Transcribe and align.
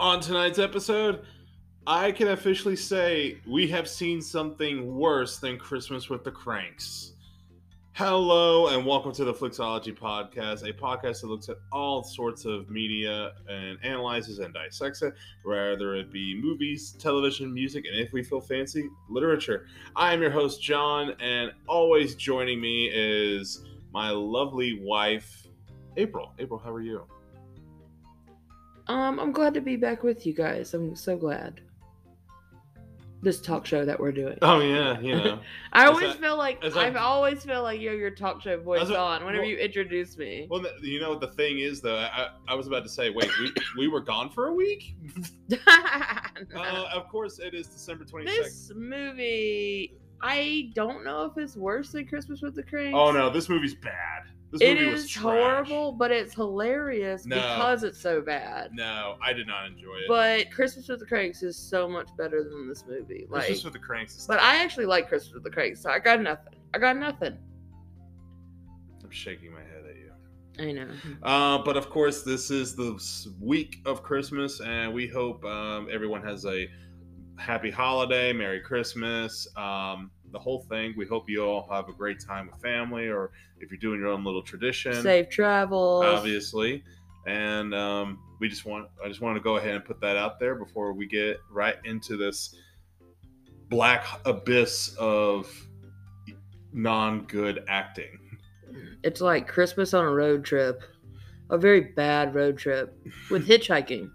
On 0.00 0.18
tonight's 0.18 0.58
episode, 0.58 1.26
I 1.86 2.10
can 2.10 2.28
officially 2.28 2.74
say 2.74 3.36
we 3.46 3.68
have 3.68 3.86
seen 3.86 4.22
something 4.22 4.96
worse 4.96 5.36
than 5.36 5.58
Christmas 5.58 6.08
with 6.08 6.24
the 6.24 6.30
Cranks. 6.30 7.12
Hello, 7.92 8.68
and 8.68 8.86
welcome 8.86 9.12
to 9.12 9.26
the 9.26 9.34
Flicks-ology 9.34 9.92
Podcast, 9.92 10.66
a 10.66 10.72
podcast 10.72 11.20
that 11.20 11.26
looks 11.26 11.50
at 11.50 11.58
all 11.70 12.02
sorts 12.02 12.46
of 12.46 12.70
media 12.70 13.32
and 13.46 13.76
analyzes 13.84 14.38
and 14.38 14.54
dissects 14.54 15.02
it, 15.02 15.12
whether 15.44 15.94
it 15.96 16.10
be 16.10 16.34
movies, 16.34 16.92
television, 16.92 17.52
music, 17.52 17.84
and 17.84 17.94
if 17.94 18.10
we 18.14 18.22
feel 18.22 18.40
fancy, 18.40 18.88
literature. 19.10 19.66
I 19.96 20.14
am 20.14 20.22
your 20.22 20.30
host, 20.30 20.62
John, 20.62 21.14
and 21.20 21.52
always 21.68 22.14
joining 22.14 22.58
me 22.58 22.90
is 22.90 23.66
my 23.92 24.08
lovely 24.08 24.80
wife, 24.82 25.46
April. 25.98 26.32
April, 26.38 26.58
how 26.58 26.72
are 26.72 26.80
you? 26.80 27.04
Um, 28.90 29.20
I'm 29.20 29.30
glad 29.30 29.54
to 29.54 29.60
be 29.60 29.76
back 29.76 30.02
with 30.02 30.26
you 30.26 30.34
guys. 30.34 30.74
I'm 30.74 30.96
so 30.96 31.16
glad. 31.16 31.60
This 33.22 33.40
talk 33.40 33.66
show 33.66 33.84
that 33.84 34.00
we're 34.00 34.10
doing. 34.12 34.36
Oh 34.42 34.60
yeah, 34.60 34.98
you 34.98 35.14
know. 35.14 35.40
I 35.74 35.84
always 35.86 36.08
that- 36.08 36.20
feel 36.20 36.36
like 36.36 36.64
I've 36.64 36.96
always 36.96 37.44
feel 37.44 37.62
like 37.62 37.78
you 37.80 37.90
have 37.90 37.98
your 37.98 38.10
talk 38.10 38.42
show 38.42 38.58
voice 38.58 38.88
what- 38.88 38.98
on 38.98 39.24
whenever 39.24 39.42
well- 39.42 39.50
you 39.50 39.58
introduce 39.58 40.16
me. 40.16 40.48
Well, 40.50 40.64
you 40.82 40.98
know 41.00 41.16
the 41.16 41.28
thing 41.28 41.60
is 41.60 41.80
though, 41.80 41.98
I, 41.98 42.30
I 42.48 42.54
was 42.54 42.66
about 42.66 42.82
to 42.82 42.88
say, 42.88 43.10
wait, 43.10 43.30
we, 43.38 43.52
we 43.78 43.88
were 43.88 44.00
gone 44.00 44.28
for 44.30 44.48
a 44.48 44.54
week. 44.54 44.96
Uh, 46.56 46.86
of 46.94 47.06
course, 47.08 47.38
it 47.38 47.52
is 47.52 47.66
December 47.66 48.04
twenty 48.04 48.26
second. 48.26 48.44
this 48.44 48.72
movie, 48.74 49.94
I 50.22 50.70
don't 50.74 51.04
know 51.04 51.26
if 51.26 51.36
it's 51.36 51.54
worse 51.54 51.92
than 51.92 52.06
Christmas 52.06 52.40
with 52.40 52.54
the 52.54 52.62
Cranks. 52.62 52.96
Oh 52.96 53.10
no, 53.12 53.28
this 53.28 53.48
movie's 53.50 53.74
bad. 53.74 54.22
This 54.52 54.62
It 54.62 54.78
is 54.78 55.14
horrible, 55.14 55.92
but 55.92 56.10
it's 56.10 56.34
hilarious 56.34 57.24
No. 57.24 57.36
because 57.36 57.84
it's 57.84 58.00
so 58.00 58.20
bad. 58.20 58.72
No, 58.72 59.16
I 59.22 59.32
did 59.32 59.46
not 59.46 59.66
enjoy 59.66 59.94
it. 59.94 60.08
But 60.08 60.50
Christmas 60.50 60.88
with 60.88 60.98
the 60.98 61.06
Cranks 61.06 61.42
is 61.44 61.56
so 61.56 61.88
much 61.88 62.08
better 62.18 62.42
than 62.42 62.68
this 62.68 62.84
movie. 62.88 63.26
Like, 63.30 63.46
Christmas 63.46 63.64
with 63.64 63.72
the 63.74 63.78
Cranks. 63.78 64.16
Is 64.16 64.26
but 64.26 64.40
I 64.40 64.56
actually 64.56 64.86
like 64.86 65.08
Christmas 65.08 65.34
with 65.34 65.44
the 65.44 65.50
Cranks, 65.50 65.80
so 65.80 65.90
I 65.90 66.00
got 66.00 66.20
nothing. 66.20 66.54
I 66.74 66.78
got 66.78 66.96
nothing. 66.96 67.38
I'm 69.04 69.10
shaking 69.10 69.52
my 69.52 69.60
head 69.60 69.84
at 69.88 69.96
you. 69.96 70.12
I 70.58 70.72
know. 70.72 70.88
Uh, 71.22 71.62
but 71.64 71.76
of 71.76 71.88
course, 71.88 72.22
this 72.22 72.50
is 72.50 72.74
the 72.74 72.98
week 73.40 73.76
of 73.86 74.02
Christmas, 74.02 74.60
and 74.60 74.92
we 74.92 75.06
hope 75.06 75.44
um, 75.44 75.88
everyone 75.92 76.24
has 76.24 76.44
a 76.44 76.68
happy 77.38 77.70
holiday, 77.70 78.32
Merry 78.32 78.60
Christmas, 78.60 79.46
um, 79.56 80.10
the 80.32 80.38
whole 80.38 80.60
thing. 80.68 80.94
We 80.96 81.06
hope 81.06 81.28
you 81.28 81.44
all 81.44 81.68
have 81.70 81.88
a 81.88 81.92
great 81.92 82.20
time 82.20 82.48
with 82.50 82.60
family, 82.60 83.08
or 83.08 83.30
if 83.58 83.70
you're 83.70 83.78
doing 83.78 84.00
your 84.00 84.08
own 84.08 84.24
little 84.24 84.42
tradition. 84.42 84.94
Safe 85.02 85.28
travels. 85.28 86.04
obviously. 86.04 86.82
And 87.26 87.74
um, 87.74 88.18
we 88.38 88.48
just 88.48 88.64
want 88.64 88.88
I 89.04 89.08
just 89.08 89.20
want 89.20 89.36
to 89.36 89.40
go 89.40 89.56
ahead 89.56 89.74
and 89.74 89.84
put 89.84 90.00
that 90.00 90.16
out 90.16 90.40
there 90.40 90.54
before 90.54 90.92
we 90.92 91.06
get 91.06 91.38
right 91.50 91.76
into 91.84 92.16
this 92.16 92.56
black 93.68 94.04
abyss 94.24 94.94
of 94.98 95.52
non-good 96.72 97.64
acting. 97.68 98.18
It's 99.02 99.20
like 99.20 99.46
Christmas 99.46 99.94
on 99.94 100.04
a 100.04 100.10
road 100.10 100.44
trip. 100.44 100.82
A 101.50 101.58
very 101.58 101.80
bad 101.80 102.34
road 102.34 102.58
trip 102.58 102.96
with 103.30 103.46
hitchhiking. 103.46 104.10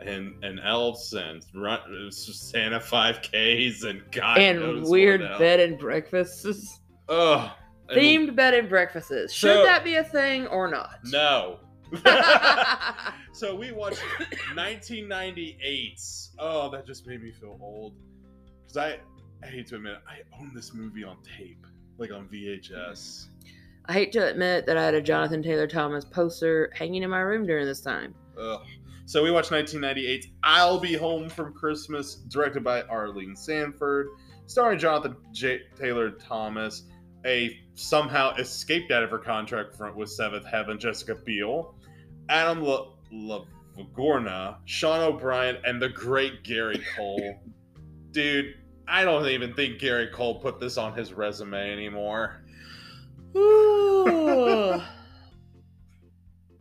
And 0.00 0.44
and 0.44 0.60
elves 0.60 1.12
and 1.12 1.44
run, 1.54 1.80
Santa 2.12 2.78
5Ks 2.78 3.84
and 3.84 4.00
God 4.12 4.38
and 4.38 4.84
weird 4.88 5.20
bed 5.38 5.58
and 5.58 5.76
breakfasts. 5.78 6.78
Ugh. 7.08 7.50
Themed 7.90 8.36
bed 8.36 8.54
and 8.54 8.68
breakfasts. 8.68 9.32
Should 9.32 9.54
So- 9.56 9.64
that 9.64 9.82
be 9.82 9.96
a 9.96 10.04
thing 10.04 10.46
or 10.46 10.70
not? 10.70 10.90
No. 11.04 11.58
so 13.32 13.54
we 13.56 13.72
watched 13.72 14.02
1998. 14.54 16.00
Oh, 16.38 16.70
that 16.70 16.86
just 16.86 17.06
made 17.06 17.22
me 17.22 17.32
feel 17.32 17.58
old. 17.60 17.94
Because 18.62 18.76
I, 18.76 18.98
I 19.42 19.46
hate 19.50 19.66
to 19.68 19.76
admit, 19.76 19.94
it, 19.94 20.00
I 20.06 20.18
own 20.38 20.52
this 20.54 20.74
movie 20.74 21.02
on 21.04 21.16
tape, 21.22 21.66
like 21.96 22.12
on 22.12 22.28
VHS. 22.28 23.28
I 23.86 23.92
hate 23.94 24.12
to 24.12 24.28
admit 24.28 24.66
that 24.66 24.76
I 24.76 24.84
had 24.84 24.94
a 24.94 25.00
Jonathan 25.00 25.42
Taylor 25.42 25.66
Thomas 25.66 26.04
poster 26.04 26.70
hanging 26.74 27.02
in 27.02 27.10
my 27.10 27.20
room 27.20 27.46
during 27.46 27.64
this 27.66 27.80
time. 27.80 28.14
Ugh. 28.38 28.60
So 29.08 29.22
we 29.22 29.30
watched 29.30 29.50
1998's 29.50 30.26
"I'll 30.42 30.78
Be 30.78 30.92
Home 30.92 31.30
from 31.30 31.54
Christmas," 31.54 32.16
directed 32.28 32.62
by 32.62 32.82
Arlene 32.82 33.34
Sanford, 33.34 34.08
starring 34.44 34.78
Jonathan 34.78 35.16
J- 35.32 35.62
Taylor 35.74 36.10
Thomas, 36.10 36.82
a 37.24 37.58
somehow 37.74 38.34
escaped 38.34 38.92
out 38.92 39.02
of 39.02 39.10
her 39.10 39.18
contract 39.18 39.74
front 39.74 39.96
with 39.96 40.10
Seventh 40.10 40.44
Heaven, 40.44 40.78
Jessica 40.78 41.14
Biel, 41.14 41.74
Adam 42.28 42.62
LaVorgna, 43.10 44.58
Sean 44.66 45.00
O'Bryan, 45.00 45.56
and 45.64 45.80
the 45.80 45.88
great 45.88 46.44
Gary 46.44 46.82
Cole. 46.94 47.40
Dude, 48.10 48.56
I 48.86 49.04
don't 49.04 49.26
even 49.26 49.54
think 49.54 49.78
Gary 49.78 50.08
Cole 50.08 50.38
put 50.38 50.60
this 50.60 50.76
on 50.76 50.92
his 50.92 51.14
resume 51.14 51.72
anymore. 51.72 52.42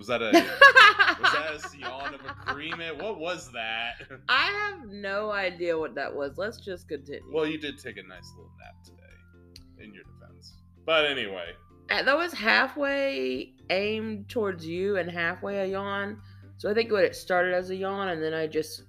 Was 0.07 0.19
that 0.19 0.21
a 0.21 0.31
was 1.21 1.33
that 1.33 1.73
a 1.73 1.77
yawn 1.77 2.13
of 2.13 2.21
agreement? 2.47 3.03
What 3.03 3.19
was 3.19 3.51
that? 3.51 3.95
I 4.29 4.45
have 4.45 4.87
no 4.87 5.31
idea 5.31 5.77
what 5.77 5.95
that 5.95 6.15
was. 6.15 6.37
Let's 6.37 6.61
just 6.61 6.87
continue. 6.87 7.29
Well, 7.29 7.45
you 7.45 7.57
did 7.57 7.77
take 7.77 7.97
a 7.97 8.03
nice 8.03 8.31
little 8.37 8.51
nap 8.57 8.75
today, 8.85 9.83
in 9.83 9.93
your 9.93 10.03
defense. 10.05 10.55
But 10.85 11.07
anyway, 11.07 11.51
Uh, 11.89 12.03
that 12.03 12.17
was 12.17 12.31
halfway 12.31 13.53
aimed 13.69 14.29
towards 14.29 14.65
you 14.65 14.95
and 14.95 15.11
halfway 15.11 15.57
a 15.59 15.65
yawn. 15.65 16.21
So 16.55 16.71
I 16.71 16.73
think 16.73 16.89
what 16.89 17.03
it 17.03 17.13
started 17.13 17.53
as 17.53 17.69
a 17.69 17.75
yawn, 17.75 18.07
and 18.07 18.23
then 18.23 18.33
I 18.33 18.47
just 18.47 18.83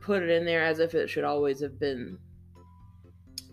put 0.00 0.22
it 0.22 0.30
in 0.30 0.44
there 0.44 0.64
as 0.64 0.78
if 0.78 0.94
it 0.94 1.10
should 1.10 1.24
always 1.24 1.60
have 1.62 1.80
been. 1.80 2.16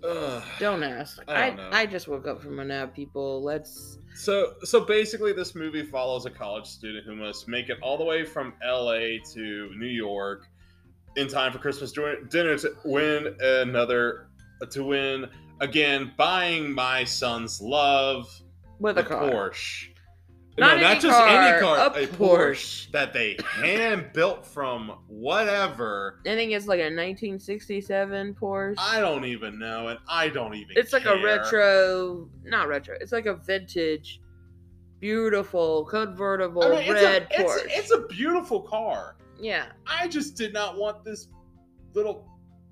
Ugh. 0.03 0.43
Don't 0.59 0.83
ask. 0.83 1.19
I 1.27 1.33
I 1.33 1.47
don't 1.49 1.57
know. 1.57 1.69
I, 1.71 1.85
just 1.85 2.07
woke 2.07 2.27
up 2.27 2.41
from 2.41 2.59
a 2.59 2.65
nap, 2.65 2.95
people. 2.95 3.41
Let's. 3.43 3.99
so 4.15 4.53
so 4.63 4.81
basically, 4.81 5.33
this 5.33 5.55
movie 5.55 5.83
follows 5.83 6.25
a 6.25 6.29
college 6.29 6.65
student 6.65 7.05
who 7.05 7.15
must 7.15 7.47
make 7.47 7.69
it 7.69 7.77
all 7.81 7.97
the 7.97 8.03
way 8.03 8.25
from 8.25 8.53
L.A. 8.63 9.21
to 9.33 9.71
New 9.77 9.87
York 9.87 10.47
in 11.15 11.27
time 11.27 11.51
for 11.51 11.59
Christmas 11.59 11.91
dinner 11.91 12.57
to 12.57 12.75
win 12.85 13.35
another 13.41 14.27
to 14.69 14.83
win 14.83 15.27
again 15.59 16.11
buying 16.17 16.71
my 16.73 17.03
son's 17.03 17.61
love 17.61 18.29
With 18.79 18.97
a 18.97 19.03
car. 19.03 19.29
Porsche. 19.29 19.90
Not 20.57 20.77
no, 20.77 20.83
not 20.83 21.01
just 21.01 21.17
any 21.17 21.61
car, 21.61 21.77
car, 21.77 21.97
a 21.97 22.03
a 22.03 22.07
Porsche 22.07 22.17
Porsche. 22.17 22.91
that 22.91 23.13
they 23.13 23.37
hand 23.41 24.09
built 24.13 24.45
from 24.45 24.97
whatever. 25.07 26.19
I 26.25 26.35
think 26.35 26.51
it's 26.51 26.67
like 26.67 26.79
a 26.79 26.91
1967 26.91 28.35
Porsche. 28.35 28.75
I 28.77 28.99
don't 28.99 29.23
even 29.25 29.57
know, 29.57 29.87
and 29.87 29.99
I 30.09 30.27
don't 30.27 30.53
even. 30.55 30.75
it's 30.75 30.91
like 30.91 31.05
a 31.05 31.21
retro, 31.23 32.29
not 32.43 32.67
retro. 32.67 32.97
It's 32.99 33.13
like 33.13 33.27
a 33.27 33.35
vintage, 33.35 34.19
beautiful 34.99 35.85
convertible 35.85 36.63
I 36.63 36.69
mean, 36.69 36.79
it's 36.81 36.91
red 36.91 37.27
a, 37.31 37.43
Porsche. 37.43 37.65
It's, 37.65 37.77
it's 37.77 37.91
a 37.91 38.01
beautiful 38.07 38.61
car. 38.61 39.15
yeah. 39.39 39.67
I 39.87 40.09
just 40.09 40.35
did 40.35 40.53
not 40.53 40.77
want 40.77 41.05
this 41.05 41.29
little. 41.93 42.27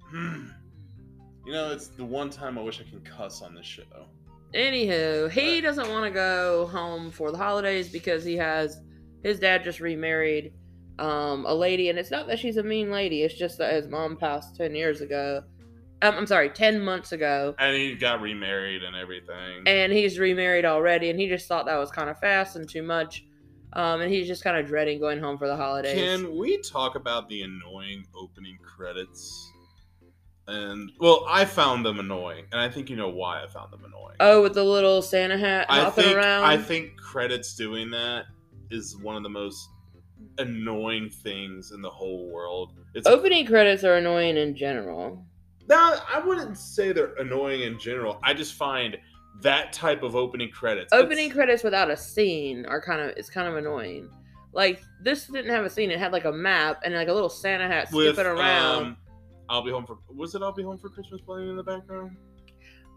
Hmm. 0.10 0.48
You 1.46 1.54
know, 1.54 1.72
it's 1.72 1.88
the 1.88 2.04
one 2.06 2.30
time 2.30 2.58
I 2.60 2.62
wish 2.62 2.82
I 2.82 2.84
can 2.84 3.00
cuss 3.02 3.42
on 3.42 3.56
this 3.56 3.66
show. 3.66 3.84
Anywho, 4.54 5.30
he 5.30 5.62
doesn't 5.62 5.90
want 5.90 6.06
to 6.06 6.12
go 6.12 6.68
home 6.68 7.12
for 7.12 7.32
the 7.32 7.38
holidays 7.38 7.90
because 7.90 8.24
he 8.24 8.36
has 8.38 8.82
his 9.24 9.40
dad 9.40 9.64
just 9.64 9.80
remarried 9.80 10.54
um, 10.98 11.46
a 11.46 11.54
lady, 11.54 11.90
and 11.90 12.00
it's 12.00 12.12
not 12.12 12.28
that 12.28 12.40
she's 12.40 12.58
a 12.58 12.64
mean 12.64 12.92
lady. 12.92 13.24
It's 13.24 13.36
just 13.36 13.58
that 13.60 13.74
his 13.74 13.88
mom 13.88 14.18
passed 14.18 14.56
ten 14.56 14.74
years 14.76 15.02
ago. 15.02 15.44
Um, 16.02 16.16
I'm 16.16 16.28
sorry, 16.28 16.50
ten 16.50 16.80
months 16.82 17.12
ago, 17.12 17.54
And 17.60 17.76
he 17.76 17.94
got 17.96 18.22
remarried 18.22 18.84
and 18.84 18.96
everything. 18.96 19.64
and 19.68 19.92
he's 19.92 20.18
remarried 20.18 20.66
already, 20.66 21.10
and 21.10 21.20
he 21.20 21.28
just 21.28 21.48
thought 21.48 21.66
that 21.68 21.78
was 21.78 21.92
kind 21.92 22.10
of 22.10 22.18
fast 22.20 22.56
and 22.56 22.68
too 22.68 22.84
much. 22.84 23.26
Um, 23.74 24.02
and 24.02 24.12
he's 24.12 24.26
just 24.26 24.44
kind 24.44 24.58
of 24.58 24.66
dreading 24.66 25.00
going 25.00 25.20
home 25.20 25.38
for 25.38 25.48
the 25.48 25.56
holidays. 25.56 25.94
Can 25.94 26.38
we 26.38 26.60
talk 26.62 26.96
about 26.96 27.30
the 27.30 27.44
annoying 27.44 28.04
opening 28.16 28.58
credits? 28.64 29.49
And 30.50 30.92
well, 31.00 31.26
I 31.30 31.46
found 31.46 31.86
them 31.86 32.00
annoying, 32.00 32.46
and 32.52 32.60
I 32.60 32.70
think 32.70 32.90
you 32.90 32.96
know 32.96 33.10
why 33.10 33.44
I 33.44 33.48
found 33.48 33.72
them 33.72 33.84
annoying. 33.86 34.16
oh, 34.20 34.42
with 34.42 34.56
the 34.56 34.64
little 34.64 35.02
Santa 35.02 35.38
hat 35.38 35.68
I 35.70 35.82
hopping 35.82 36.06
think 36.06 36.18
around. 36.18 36.44
I 36.44 36.58
think 36.58 36.98
credits 36.98 37.56
doing 37.56 37.92
that 37.92 38.26
is 38.72 38.98
one 38.98 39.16
of 39.16 39.24
the 39.24 39.30
most 39.30 39.70
annoying 40.40 41.10
things 41.10 41.72
in 41.72 41.82
the 41.82 41.90
whole 41.90 42.30
world. 42.32 42.74
It's 42.96 43.08
opening 43.08 43.46
credits 43.46 43.84
are 43.84 43.96
annoying 43.96 44.38
in 44.38 44.56
general. 44.56 45.24
Now, 45.68 46.00
I 46.12 46.20
wouldn't 46.20 46.58
say 46.58 46.92
they're 46.94 47.14
annoying 47.20 47.62
in 47.62 47.78
general. 47.78 48.20
I 48.24 48.34
just 48.34 48.56
find 48.56 48.98
that 49.42 49.72
type 49.72 50.02
of 50.02 50.16
opening 50.16 50.50
credits. 50.50 50.92
it's- 50.92 51.04
opening 51.04 51.30
credits 51.30 51.64
without 51.64 51.92
a 51.92 51.96
scene 51.98 52.66
are 52.66 52.82
kind 52.82 53.02
of 53.02 53.10
it's 53.18 53.30
kind 53.30 53.48
of 53.48 53.56
annoying. 53.56 54.10
Like 54.52 54.82
this 55.04 55.28
didn't 55.28 55.52
have 55.52 55.64
a 55.64 55.70
scene; 55.70 55.92
it 55.92 56.00
had 56.00 56.12
like 56.12 56.26
a 56.26 56.32
map 56.32 56.82
and 56.84 56.96
like 56.96 57.08
a 57.08 57.14
little 57.14 57.30
Santa 57.30 57.68
hat 57.68 57.92
with, 57.92 58.16
skipping 58.16 58.32
around. 58.32 58.84
um, 58.84 58.98
I'll 59.50 59.64
be 59.64 59.72
home 59.72 59.86
for. 59.86 59.98
Was 60.10 60.36
it 60.36 60.42
I'll 60.42 60.54
be 60.54 60.64
home 60.64 60.78
for 60.78 60.90
Christmas 60.90 61.22
playing 61.22 61.50
in 61.50 61.58
the 61.58 61.64
background? 61.64 62.16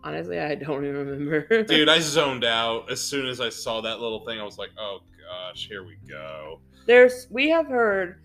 Honestly, 0.05 0.39
I 0.39 0.55
don't 0.55 0.85
even 0.85 1.07
remember. 1.07 1.63
Dude, 1.63 1.89
I 1.89 2.01
zoned 2.01 2.45
out 2.45 2.91
as 2.91 3.01
soon 3.01 3.27
as 3.27 3.41
I 3.41 3.49
saw 3.49 3.81
that 3.81 4.01
little 4.01 4.25
thing. 4.25 4.41
I 4.41 4.45
was 4.45 4.59
like, 4.59 4.71
"Oh 4.79 5.01
gosh, 5.29 5.67
here 5.69 5.85
we 5.85 5.97
go." 6.09 6.61
There's 6.87 7.29
we 7.31 7.49
have 7.51 7.67
heard 7.67 8.21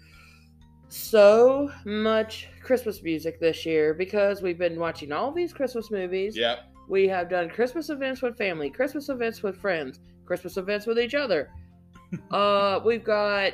so 0.89 1.71
much 1.85 2.47
Christmas 2.61 3.03
music 3.03 3.39
this 3.39 3.65
year 3.65 3.93
because 3.93 4.41
we've 4.41 4.57
been 4.57 4.79
watching 4.79 5.11
all 5.11 5.31
these 5.31 5.53
Christmas 5.53 5.91
movies. 5.91 6.35
Yep. 6.35 6.59
We 6.87 7.07
have 7.09 7.29
done 7.29 7.49
Christmas 7.49 7.89
events 7.89 8.21
with 8.21 8.37
family, 8.37 8.69
Christmas 8.69 9.09
events 9.09 9.43
with 9.43 9.57
friends, 9.57 9.99
Christmas 10.25 10.57
events 10.57 10.85
with 10.85 10.97
each 10.97 11.15
other. 11.15 11.49
uh, 12.31 12.79
we've 12.83 13.03
got 13.03 13.53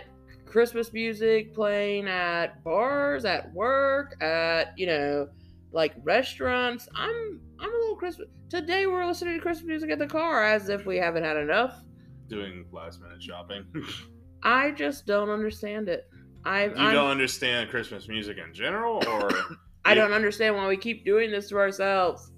Christmas 0.53 0.94
music 0.94 1.51
playing 1.55 2.07
at 2.07 2.63
bars, 2.63 3.25
at 3.25 3.51
work, 3.53 4.21
at 4.21 4.77
you 4.77 4.85
know, 4.85 5.27
like 5.71 5.95
restaurants. 6.03 6.88
I'm 6.94 7.41
I'm 7.59 7.73
a 7.73 7.77
little 7.79 7.95
Christmas. 7.95 8.27
Today 8.50 8.85
we're 8.85 9.03
listening 9.03 9.33
to 9.33 9.41
Christmas 9.41 9.65
music 9.65 9.89
in 9.89 9.97
the 9.97 10.05
car 10.05 10.44
as 10.44 10.69
if 10.69 10.85
we 10.85 10.97
haven't 10.97 11.23
had 11.23 11.38
enough. 11.38 11.81
Doing 12.27 12.65
last 12.71 13.01
minute 13.01 13.21
shopping. 13.21 13.65
I 14.44 14.69
just 14.69 15.07
don't 15.07 15.31
understand 15.31 15.89
it. 15.89 16.07
I 16.45 16.65
you 16.65 16.75
I'm, 16.77 16.94
don't 16.94 17.09
understand 17.09 17.71
Christmas 17.71 18.07
music 18.07 18.38
in 18.38 18.53
general, 18.53 19.03
or 19.07 19.31
I 19.85 19.95
don't 19.95 20.13
understand 20.13 20.56
why 20.56 20.67
we 20.67 20.77
keep 20.77 21.03
doing 21.03 21.31
this 21.31 21.49
to 21.49 21.57
ourselves. 21.57 22.31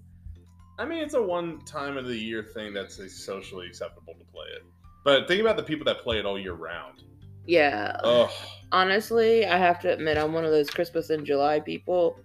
I 0.80 0.86
mean, 0.86 1.00
it's 1.00 1.16
a 1.16 1.22
one 1.22 1.60
time 1.66 1.98
of 1.98 2.06
the 2.06 2.18
year 2.18 2.44
thing 2.44 2.74
that's 2.74 2.98
socially 3.22 3.68
acceptable 3.68 4.14
to 4.14 4.26
play 4.32 4.48
it. 4.56 4.64
But 5.04 5.28
think 5.28 5.42
about 5.42 5.58
the 5.58 5.64
people 5.64 5.84
that 5.84 6.00
play 6.00 6.18
it 6.18 6.26
all 6.26 6.40
year 6.40 6.54
round. 6.54 7.04
Yeah. 7.46 7.98
Oh, 8.04 8.32
Honestly, 8.72 9.46
I 9.46 9.58
have 9.58 9.80
to 9.82 9.94
admit 9.94 10.18
I'm 10.18 10.34
one 10.34 10.44
of 10.46 10.52
those 10.52 10.70
Christmas 10.70 11.10
in 11.10 11.24
July 11.26 11.60
people 11.60 12.18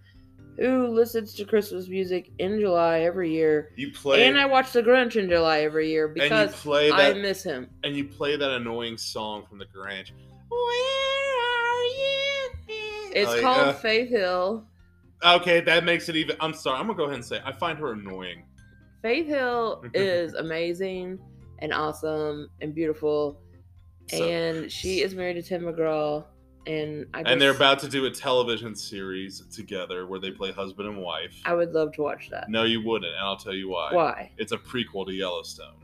who 0.59 0.89
listens 0.89 1.35
to 1.35 1.45
Christmas 1.45 1.89
music 1.89 2.31
in 2.39 2.59
July 2.61 3.01
every 3.01 3.31
year. 3.31 3.71
you 3.77 3.93
play 3.93 4.27
and 4.27 4.39
I 4.39 4.47
watch 4.47 4.73
The 4.73 4.83
Grinch 4.83 5.17
in 5.17 5.29
July 5.29 5.61
every 5.61 5.89
year 5.91 6.09
because 6.09 6.53
play 6.57 6.91
I 6.91 7.13
miss 7.15 7.43
him. 7.43 7.69
and 7.85 7.97
you 7.97 8.05
play 8.05 8.37
that 8.37 8.51
annoying 8.51 8.99
song 8.99 9.45
from 9.49 9.59
the 9.59 9.67
Grinch. 9.67 10.11
Where 10.49 11.41
are 11.41 11.85
you? 11.85 12.51
It's 13.15 13.31
Like, 13.31 13.41
called 13.41 13.69
uh, 13.69 13.73
Faith 13.75 14.09
Hill. 14.11 14.67
Okay, 15.25 15.61
that 15.61 15.85
makes 15.85 16.09
it 16.09 16.17
even. 16.17 16.37
I'm 16.41 16.55
sorry. 16.55 16.79
I'm 16.79 16.87
gonna 16.87 16.97
go 16.97 17.05
ahead 17.05 17.17
and 17.17 17.25
say 17.25 17.41
I 17.45 17.53
find 17.53 17.79
her 17.79 17.93
annoying. 17.93 18.45
Faith 19.03 19.27
Hill 19.27 19.85
is 19.95 20.35
amazing 20.35 21.19
and 21.61 21.73
awesome 21.73 22.49
and 22.61 22.75
beautiful. 22.75 23.41
So- 24.11 24.29
and 24.29 24.71
she 24.71 25.01
is 25.03 25.15
married 25.15 25.35
to 25.35 25.43
Tim 25.43 25.63
McGraw. 25.63 26.25
And 26.67 27.07
I 27.15 27.23
just, 27.23 27.33
and 27.33 27.41
they're 27.41 27.53
about 27.55 27.79
to 27.81 27.89
do 27.89 28.05
a 28.05 28.11
television 28.11 28.75
series 28.75 29.41
together 29.47 30.07
where 30.07 30.21
they 30.21 30.31
play 30.31 30.53
husband 30.53 30.89
and 30.89 30.99
wife. 30.99 31.35
I 31.47 31.55
would 31.55 31.73
love 31.73 31.93
to 31.95 32.03
watch 32.03 32.29
that. 32.31 32.51
No, 32.51 32.65
you 32.65 32.83
wouldn't, 32.85 33.11
and 33.13 33.21
I'll 33.25 33.37
tell 33.39 33.55
you 33.55 33.71
why. 33.71 33.95
Why? 33.95 34.31
It's 34.37 34.53
a 34.53 34.59
prequel 34.59 35.07
to 35.07 35.13
Yellowstone, 35.15 35.83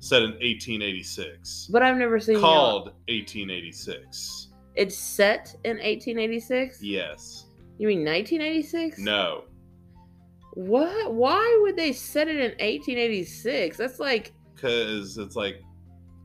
set 0.00 0.22
in 0.22 0.30
1886, 0.32 1.68
But 1.70 1.82
I've 1.82 1.96
never 1.96 2.18
seen 2.18 2.40
called 2.40 2.86
1886. 3.08 4.48
It's 4.74 4.96
set 4.96 5.54
in 5.64 5.76
1886. 5.78 6.82
Yes. 6.82 7.46
You 7.78 7.86
mean 7.86 8.04
1986? 8.04 8.98
No. 8.98 9.44
What? 10.54 11.14
Why 11.14 11.58
would 11.62 11.76
they 11.76 11.92
set 11.92 12.26
it 12.28 12.36
in 12.36 12.50
1886? 12.58 13.76
That's 13.76 14.00
like, 14.00 14.32
Because 14.54 15.18
it's 15.18 15.36
like 15.36 15.62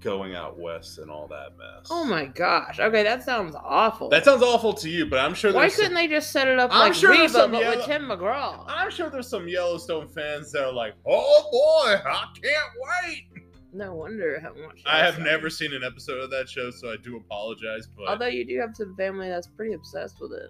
going 0.05 0.35
out 0.35 0.57
west 0.57 0.99
and 0.99 1.09
all 1.09 1.27
that 1.27 1.57
mess. 1.57 1.87
oh 1.89 2.05
my 2.05 2.25
gosh. 2.25 2.79
Okay, 2.79 3.01
that 3.03 3.23
sounds 3.23 3.55
awful. 3.61 4.07
That 4.09 4.23
sounds 4.23 4.43
awful 4.43 4.71
to 4.73 4.89
you, 4.89 5.07
but 5.07 5.19
I'm 5.19 5.33
sure 5.33 5.51
Why 5.51 5.67
couldn't 5.67 5.85
some, 5.87 5.93
they 5.95 6.07
just 6.07 6.31
set 6.31 6.47
it 6.47 6.59
up 6.59 6.69
I'm 6.71 6.79
like 6.79 6.93
sure 6.93 7.09
Reba, 7.09 7.27
some 7.29 7.51
but 7.51 7.61
yellow- 7.61 7.77
with 7.77 7.85
Tim 7.87 8.03
McGraw? 8.03 8.63
I'm 8.67 8.91
sure 8.91 9.09
there's 9.09 9.27
some 9.27 9.47
Yellowstone 9.47 10.07
fans 10.07 10.51
that 10.51 10.63
are 10.63 10.71
like, 10.71 10.93
"Oh 11.07 11.49
boy, 11.51 11.93
I 12.09 12.25
can't 12.41 13.03
wait." 13.03 13.43
No 13.73 13.93
wonder 13.95 14.39
how 14.39 14.53
much. 14.53 14.81
I 14.85 14.99
have 14.99 15.19
never 15.19 15.49
seen 15.49 15.73
an 15.73 15.83
episode 15.83 16.19
of 16.21 16.29
that 16.29 16.47
show, 16.47 16.69
so 16.71 16.93
I 16.93 16.95
do 17.03 17.17
apologize. 17.17 17.87
But 17.97 18.07
Although 18.07 18.27
you 18.27 18.45
do 18.45 18.57
have 18.59 18.75
some 18.75 18.95
family 18.95 19.27
that's 19.27 19.47
pretty 19.47 19.73
obsessed 19.73 20.21
with 20.21 20.31
it. 20.31 20.49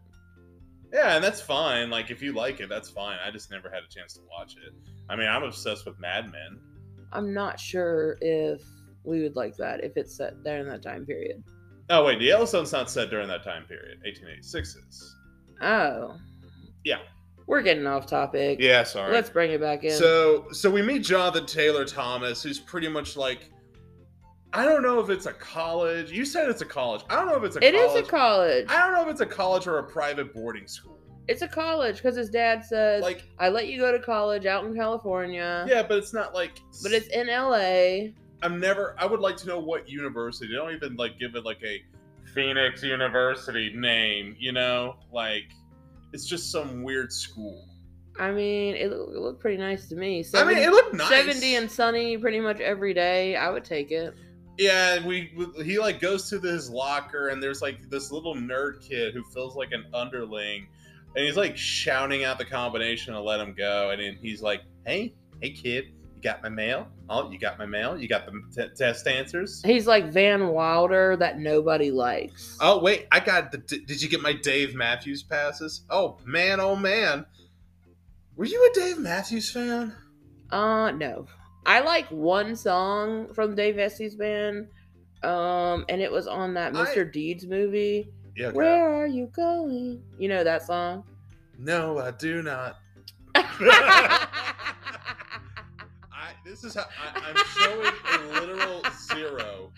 yeah, 0.94 1.16
and 1.16 1.24
that's 1.24 1.42
fine. 1.42 1.90
Like 1.90 2.12
if 2.12 2.22
you 2.22 2.34
like 2.34 2.60
it, 2.60 2.69
that's 2.69 2.90
fine. 2.90 3.18
I 3.25 3.31
just 3.31 3.50
never 3.50 3.69
had 3.69 3.84
a 3.84 3.88
chance 3.92 4.13
to 4.16 4.22
watch 4.30 4.56
it. 4.57 4.74
I 5.10 5.16
mean, 5.16 5.28
I'm 5.28 5.44
obsessed 5.44 5.86
with 5.86 5.98
Mad 6.00 6.25
Men. 6.31 6.60
I'm 7.13 7.34
not 7.34 7.60
sure 7.60 8.18
if 8.22 8.62
we 9.06 9.22
would 9.22 9.36
like 9.36 9.56
that 9.57 9.84
if 9.84 9.98
it's 9.98 10.16
set 10.16 10.44
there 10.44 10.60
in 10.60 10.68
that 10.69 10.81
time 10.81 11.06
period. 11.06 11.44
Oh 11.90 12.06
wait, 12.06 12.19
the 12.19 12.25
Yellowstone's 12.25 12.72
not 12.72 12.90
set 12.90 13.10
during 13.10 13.28
that 13.28 13.44
time 13.44 13.66
period. 13.66 14.00
1886 14.04 14.75
is. 14.75 15.16
Oh. 15.62 16.18
Yeah. 16.84 17.00
We're 17.48 17.62
getting 17.62 17.86
off 17.86 18.07
topic. 18.07 18.60
Yeah, 18.60 18.84
sorry. 18.84 19.13
Let's 19.13 19.30
bring 19.30 19.52
it 19.52 19.62
back 19.62 19.84
in. 19.84 19.92
So 19.92 20.48
so 20.52 20.69
we 20.72 20.81
meet 20.81 21.04
Jonathan 21.04 21.46
Taylor 21.46 21.86
Thomas, 21.86 22.42
who's 22.42 22.60
pretty 22.60 22.88
much 22.88 23.16
like 23.16 23.52
I 24.52 24.63
don't 24.66 24.81
know 24.81 25.00
if 25.00 25.10
it's 25.10 25.25
a 25.25 25.34
college. 25.34 26.12
You 26.12 26.25
said 26.25 26.50
it's 26.50 26.62
a 26.62 26.66
college. 26.66 27.02
I 27.10 27.16
don't 27.16 27.28
know 27.28 27.36
if 27.36 27.44
it's 27.44 27.56
a 27.56 27.60
college. 27.60 27.75
It 27.75 27.78
is 27.78 27.96
a 27.96 28.04
college. 28.04 28.66
I 28.69 28.80
don't 28.80 28.94
know 28.94 29.02
if 29.04 29.10
it's 29.10 29.22
a 29.22 29.25
college 29.25 29.68
or 29.68 29.80
a 29.80 29.84
private 29.84 30.34
boarding 30.34 30.66
school. 30.66 31.00
It's 31.28 31.42
a 31.42 31.48
college 31.48 31.98
because 31.98 32.16
his 32.16 32.30
dad 32.30 32.63
says, 32.63 33.02
Like 33.02 33.24
I 33.38 33.50
let 33.50 33.68
you 33.68 33.80
go 33.80 33.92
to 33.92 34.00
college 34.00 34.46
out 34.46 34.63
in 34.66 34.75
California. 34.75 35.66
yeah, 35.68 35.84
but 35.84 35.98
it's 35.98 36.13
not 36.13 36.34
like 36.34 36.54
But 36.81 36.94
it's 36.94 37.07
in 37.07 37.28
LA. 37.28 38.12
I'm 38.41 38.59
never 38.59 38.95
I 38.99 39.05
would 39.05 39.19
like 39.19 39.37
to 39.37 39.47
know 39.47 39.59
what 39.59 39.89
university. 39.89 40.47
They 40.47 40.53
don't 40.55 40.73
even 40.73 40.95
like 40.95 41.19
give 41.19 41.35
it 41.35 41.45
like 41.45 41.61
a 41.63 41.83
Phoenix 42.33 42.83
University 42.83 43.73
name, 43.75 44.35
you 44.37 44.51
know? 44.51 44.97
Like 45.11 45.51
it's 46.13 46.25
just 46.25 46.51
some 46.51 46.83
weird 46.83 47.11
school. 47.11 47.67
I 48.17 48.31
mean, 48.31 48.75
it, 48.75 48.89
look- 48.91 49.09
it 49.09 49.19
looked 49.19 49.41
pretty 49.41 49.57
nice 49.57 49.89
to 49.89 49.95
me. 49.95 50.23
I 50.33 50.45
mean, 50.45 50.57
it 50.57 50.69
looked 50.71 50.93
nice. 50.93 51.09
70 51.09 51.55
and 51.55 51.69
sunny 51.69 52.17
pretty 52.17 52.39
much 52.39 52.61
every 52.61 52.93
day. 52.93 53.35
I 53.35 53.49
would 53.49 53.65
take 53.65 53.91
it. 53.91 54.13
Yeah, 54.57 54.93
and 54.93 55.05
we 55.05 55.33
he 55.63 55.79
like 55.79 55.99
goes 55.99 56.29
to 56.29 56.39
his 56.39 56.69
locker 56.69 57.27
and 57.27 57.43
there's 57.43 57.61
like 57.61 57.89
this 57.89 58.11
little 58.11 58.35
nerd 58.35 58.87
kid 58.87 59.13
who 59.13 59.21
feels 59.25 59.55
like 59.57 59.73
an 59.73 59.85
underling, 59.93 60.67
and 61.15 61.25
he's 61.25 61.35
like 61.35 61.57
shouting 61.57 62.23
out 62.23 62.37
the 62.37 62.45
combination 62.45 63.13
to 63.13 63.19
let 63.19 63.41
him 63.41 63.53
go, 63.53 63.89
and 63.89 64.01
then 64.01 64.17
he's 64.21 64.41
like, 64.41 64.61
"Hey, 64.85 65.13
hey 65.41 65.49
kid, 65.49 65.87
got 66.25 66.44
my 66.44 66.50
mail? 66.50 66.88
Oh, 67.10 67.31
you 67.31 67.38
got 67.39 67.57
my 67.57 67.66
mail? 67.66 67.98
You 67.98 68.07
got 68.07 68.25
the 68.25 68.33
t- 68.54 68.69
test 68.75 69.07
answers? 69.07 69.62
He's 69.66 69.88
like 69.88 70.12
Van 70.12 70.48
Wilder 70.50 71.16
that 71.18 71.39
nobody 71.39 71.92
likes. 71.92 72.57
Oh 72.60 72.81
wait, 72.81 73.07
I 73.12 73.19
got 73.19 73.51
the. 73.51 73.60
d- 73.60 73.86
Did 73.86 74.01
you 74.01 74.10
get 74.10 74.22
my 74.22 74.33
Dave 74.33 74.75
Matthews 74.75 75.24
passes? 75.24 75.83
Oh 75.89 76.18
man, 76.25 76.60
oh 76.60 76.75
man, 76.75 77.25
were 78.36 78.45
you 78.45 78.72
a 78.72 78.80
Dave 78.80 78.98
Matthews 79.00 79.51
fan? 79.51 79.94
Uh, 80.50 80.92
no. 80.92 81.27
I 81.66 81.80
like 81.81 82.07
one 82.10 82.56
song 82.56 83.33
from 83.33 83.56
Dave 83.56 83.78
Matthews 83.78 84.16
band, 84.16 84.68
um, 85.24 85.86
and 85.89 86.02
it 86.02 86.11
was 86.11 86.28
on 86.28 86.54
that 86.56 86.76
I- 86.76 86.85
Mr. 86.85 87.11
Deeds 87.11 87.45
movie. 87.45 88.07
Yeah. 88.35 88.47
okay. 88.47 88.57
Where 88.57 88.94
are 89.02 89.07
you 89.07 89.28
going? 89.28 90.04
You 90.19 90.28
know 90.30 90.44
that 90.44 90.64
song? 90.64 91.04
No, 91.57 91.99
I 91.99 92.11
do 92.11 92.42
not. 92.44 92.76
This 96.56 96.64
is 96.64 96.76
how 96.76 96.85
I, 97.04 97.19
I'm 97.19 97.35
showing 97.59 97.92
a 98.14 98.40
literal 98.40 98.81
zero, 99.14 99.74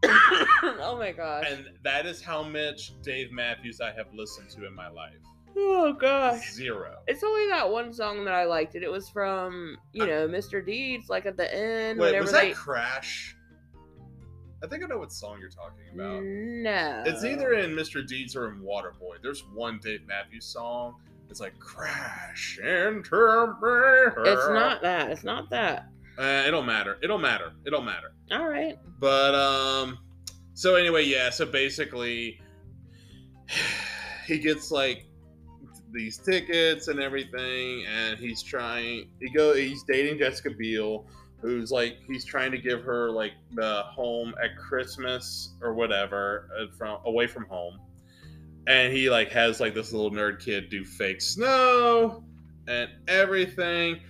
oh 0.04 0.96
my 0.96 1.10
gosh. 1.10 1.44
and 1.48 1.70
that 1.82 2.06
is 2.06 2.22
how 2.22 2.44
much 2.44 2.92
Dave 3.02 3.32
Matthews 3.32 3.80
I 3.80 3.90
have 3.90 4.06
listened 4.14 4.48
to 4.50 4.64
in 4.64 4.72
my 4.72 4.88
life. 4.88 5.18
Oh 5.56 5.92
gosh. 5.92 6.52
Zero. 6.52 6.98
It's 7.08 7.24
only 7.24 7.48
that 7.48 7.68
one 7.68 7.92
song 7.92 8.24
that 8.26 8.34
I 8.34 8.44
liked, 8.44 8.76
and 8.76 8.84
it 8.84 8.92
was 8.92 9.08
from 9.08 9.76
you 9.92 10.06
know 10.06 10.28
Mr. 10.28 10.64
Deeds, 10.64 11.08
like 11.08 11.26
at 11.26 11.36
the 11.36 11.52
end 11.52 11.98
Wait, 11.98 12.10
whenever 12.10 12.22
was 12.22 12.32
that 12.32 12.42
they. 12.42 12.52
Crash? 12.52 13.34
I 14.62 14.68
think 14.68 14.84
I 14.84 14.86
know 14.86 14.98
what 14.98 15.12
song 15.12 15.38
you're 15.40 15.50
talking 15.50 15.82
about. 15.92 16.22
No. 16.22 17.02
It's 17.06 17.24
either 17.24 17.54
in 17.54 17.72
Mr. 17.72 18.06
Deeds 18.06 18.36
or 18.36 18.52
in 18.52 18.60
Waterboy. 18.60 19.20
There's 19.20 19.40
one 19.52 19.80
Dave 19.82 20.06
Matthews 20.06 20.44
song. 20.44 20.94
It's 21.28 21.40
like 21.40 21.58
crash 21.58 22.58
into 22.58 23.56
me. 23.60 24.30
It's 24.30 24.48
not 24.48 24.80
that. 24.82 25.10
It's 25.10 25.24
not 25.24 25.50
that. 25.50 25.88
Uh, 26.20 26.44
it 26.46 26.50
don't 26.50 26.66
matter. 26.66 26.98
It 27.02 27.06
don't 27.06 27.22
matter. 27.22 27.52
It 27.64 27.70
don't 27.70 27.86
matter. 27.86 28.12
All 28.30 28.46
right. 28.46 28.78
But 28.98 29.34
um 29.34 29.98
so 30.52 30.74
anyway, 30.74 31.04
yeah, 31.04 31.30
so 31.30 31.46
basically 31.46 32.40
he 34.26 34.38
gets 34.38 34.70
like 34.70 35.06
these 35.92 36.18
tickets 36.18 36.88
and 36.88 37.00
everything 37.00 37.84
and 37.86 38.18
he's 38.18 38.42
trying 38.42 39.08
he 39.18 39.30
go 39.30 39.54
he's 39.54 39.82
dating 39.84 40.18
Jessica 40.18 40.50
Biel 40.50 41.06
who's 41.40 41.70
like 41.70 41.96
he's 42.06 42.24
trying 42.24 42.50
to 42.50 42.58
give 42.58 42.82
her 42.82 43.10
like 43.10 43.32
the 43.54 43.82
home 43.84 44.34
at 44.42 44.56
Christmas 44.58 45.54
or 45.62 45.72
whatever 45.72 46.48
uh, 46.60 46.66
from 46.76 46.98
away 47.06 47.26
from 47.26 47.46
home. 47.46 47.80
And 48.66 48.92
he 48.92 49.08
like 49.08 49.30
has 49.32 49.58
like 49.58 49.74
this 49.74 49.90
little 49.92 50.10
nerd 50.10 50.44
kid 50.44 50.68
do 50.68 50.84
fake 50.84 51.22
snow 51.22 52.22
and 52.68 52.90
everything 53.08 54.00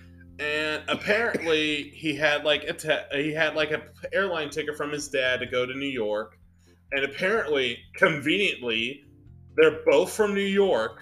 and 0.41 0.83
apparently 0.89 1.83
he 1.91 2.15
had 2.15 2.43
like 2.43 2.63
a 2.63 2.73
te- 2.73 3.21
he 3.23 3.31
had 3.33 3.55
like 3.55 3.71
a 3.71 3.83
airline 4.13 4.49
ticket 4.49 4.75
from 4.75 4.91
his 4.91 5.07
dad 5.07 5.39
to 5.41 5.45
go 5.45 5.65
to 5.65 5.73
New 5.73 5.85
York, 5.89 6.37
and 6.91 7.05
apparently, 7.05 7.77
conveniently, 7.95 9.03
they're 9.55 9.83
both 9.85 10.11
from 10.11 10.33
New 10.33 10.41
York. 10.41 10.99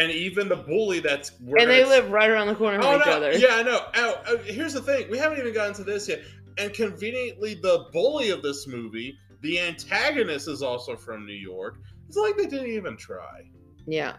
and 0.00 0.10
even 0.10 0.48
the 0.48 0.56
bully 0.56 0.98
that's 0.98 1.30
and 1.38 1.70
they 1.70 1.84
live 1.84 2.10
right 2.10 2.28
around 2.28 2.48
the 2.48 2.54
corner 2.56 2.82
from 2.82 2.86
Oh 2.94 2.98
each 2.98 3.06
no! 3.06 3.12
other. 3.12 3.32
Yeah, 3.32 3.54
I 3.56 3.62
know. 3.62 3.80
Oh, 3.94 4.22
oh, 4.26 4.38
here's 4.38 4.72
the 4.72 4.82
thing: 4.82 5.08
we 5.10 5.18
haven't 5.18 5.38
even 5.38 5.54
gotten 5.54 5.74
to 5.74 5.84
this 5.84 6.08
yet. 6.08 6.22
And 6.58 6.72
conveniently, 6.72 7.54
the 7.54 7.86
bully 7.92 8.30
of 8.30 8.42
this 8.42 8.66
movie, 8.66 9.16
the 9.42 9.60
antagonist, 9.60 10.48
is 10.48 10.62
also 10.62 10.96
from 10.96 11.26
New 11.26 11.32
York. 11.32 11.76
It's 12.08 12.16
like 12.16 12.36
they 12.36 12.46
didn't 12.46 12.70
even 12.70 12.96
try. 12.96 13.42
Yeah. 13.86 14.16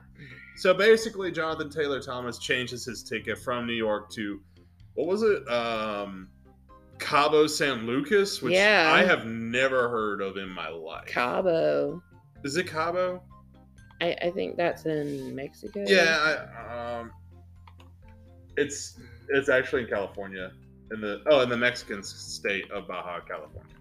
So 0.57 0.73
basically, 0.73 1.31
Jonathan 1.31 1.69
Taylor 1.69 1.99
Thomas 1.99 2.37
changes 2.39 2.85
his 2.85 3.03
ticket 3.03 3.37
from 3.39 3.67
New 3.67 3.73
York 3.73 4.09
to 4.11 4.39
what 4.93 5.07
was 5.07 5.21
it? 5.23 5.47
Um, 5.49 6.29
Cabo 6.99 7.45
San 7.47 7.85
Lucas, 7.85 8.41
which 8.41 8.53
Yeah. 8.53 8.89
I 8.93 9.03
have 9.03 9.25
never 9.25 9.89
heard 9.89 10.21
of 10.21 10.37
in 10.37 10.49
my 10.49 10.69
life. 10.69 11.07
Cabo. 11.07 12.01
Is 12.45 12.55
it 12.55 12.67
Cabo? 12.67 13.21
I, 14.01 14.15
I 14.21 14.31
think 14.31 14.55
that's 14.55 14.85
in 14.85 15.35
Mexico. 15.35 15.83
Yeah, 15.87 16.37
I, 16.69 16.99
um, 16.99 17.11
it's 18.57 18.99
it's 19.29 19.49
actually 19.49 19.83
in 19.83 19.87
California, 19.89 20.51
in 20.91 21.01
the 21.01 21.21
oh, 21.27 21.41
in 21.41 21.49
the 21.49 21.57
Mexican 21.57 22.03
state 22.03 22.69
of 22.71 22.87
Baja 22.87 23.19
California. 23.21 23.75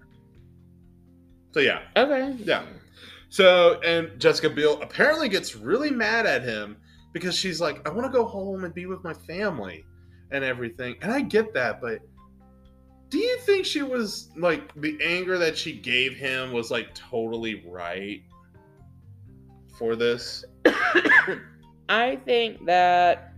So 1.52 1.60
yeah, 1.60 1.82
Okay. 1.96 2.34
yeah. 2.38 2.64
So 3.34 3.80
and 3.80 4.20
Jessica 4.20 4.48
Biel 4.48 4.80
apparently 4.80 5.28
gets 5.28 5.56
really 5.56 5.90
mad 5.90 6.24
at 6.24 6.44
him 6.44 6.76
because 7.12 7.34
she's 7.34 7.60
like, 7.60 7.84
I 7.84 7.90
want 7.90 8.06
to 8.06 8.16
go 8.16 8.24
home 8.24 8.62
and 8.62 8.72
be 8.72 8.86
with 8.86 9.02
my 9.02 9.12
family 9.12 9.84
and 10.30 10.44
everything, 10.44 10.94
and 11.02 11.10
I 11.10 11.20
get 11.22 11.52
that, 11.54 11.80
but. 11.80 11.98
Do 13.08 13.18
you 13.18 13.36
think 13.38 13.66
she 13.66 13.82
was 13.82 14.30
like 14.36 14.72
the 14.80 14.98
anger 15.04 15.36
that 15.38 15.58
she 15.58 15.72
gave 15.72 16.14
him 16.14 16.52
was 16.52 16.70
like 16.70 16.94
totally 16.94 17.64
right 17.66 18.22
for 19.78 19.96
this? 19.96 20.44
I 21.88 22.16
think 22.24 22.64
that 22.66 23.32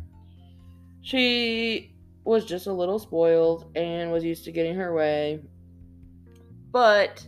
she 1.00 1.95
was 2.25 2.45
just 2.45 2.67
a 2.67 2.73
little 2.73 2.99
spoiled 2.99 3.71
and 3.75 4.12
was 4.12 4.25
used 4.25 4.45
to 4.45 4.53
getting 4.53 4.75
her 4.76 4.95
way. 4.95 5.41
But 6.71 7.26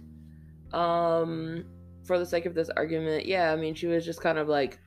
um 0.72 1.64
for 2.08 2.18
the 2.18 2.26
sake 2.26 2.46
of 2.46 2.54
this 2.54 2.70
argument, 2.70 3.26
yeah, 3.26 3.52
I 3.52 3.56
mean 3.56 3.74
she 3.74 3.86
was 3.86 4.04
just 4.04 4.20
kind 4.20 4.38
of 4.38 4.48
like 4.48 4.80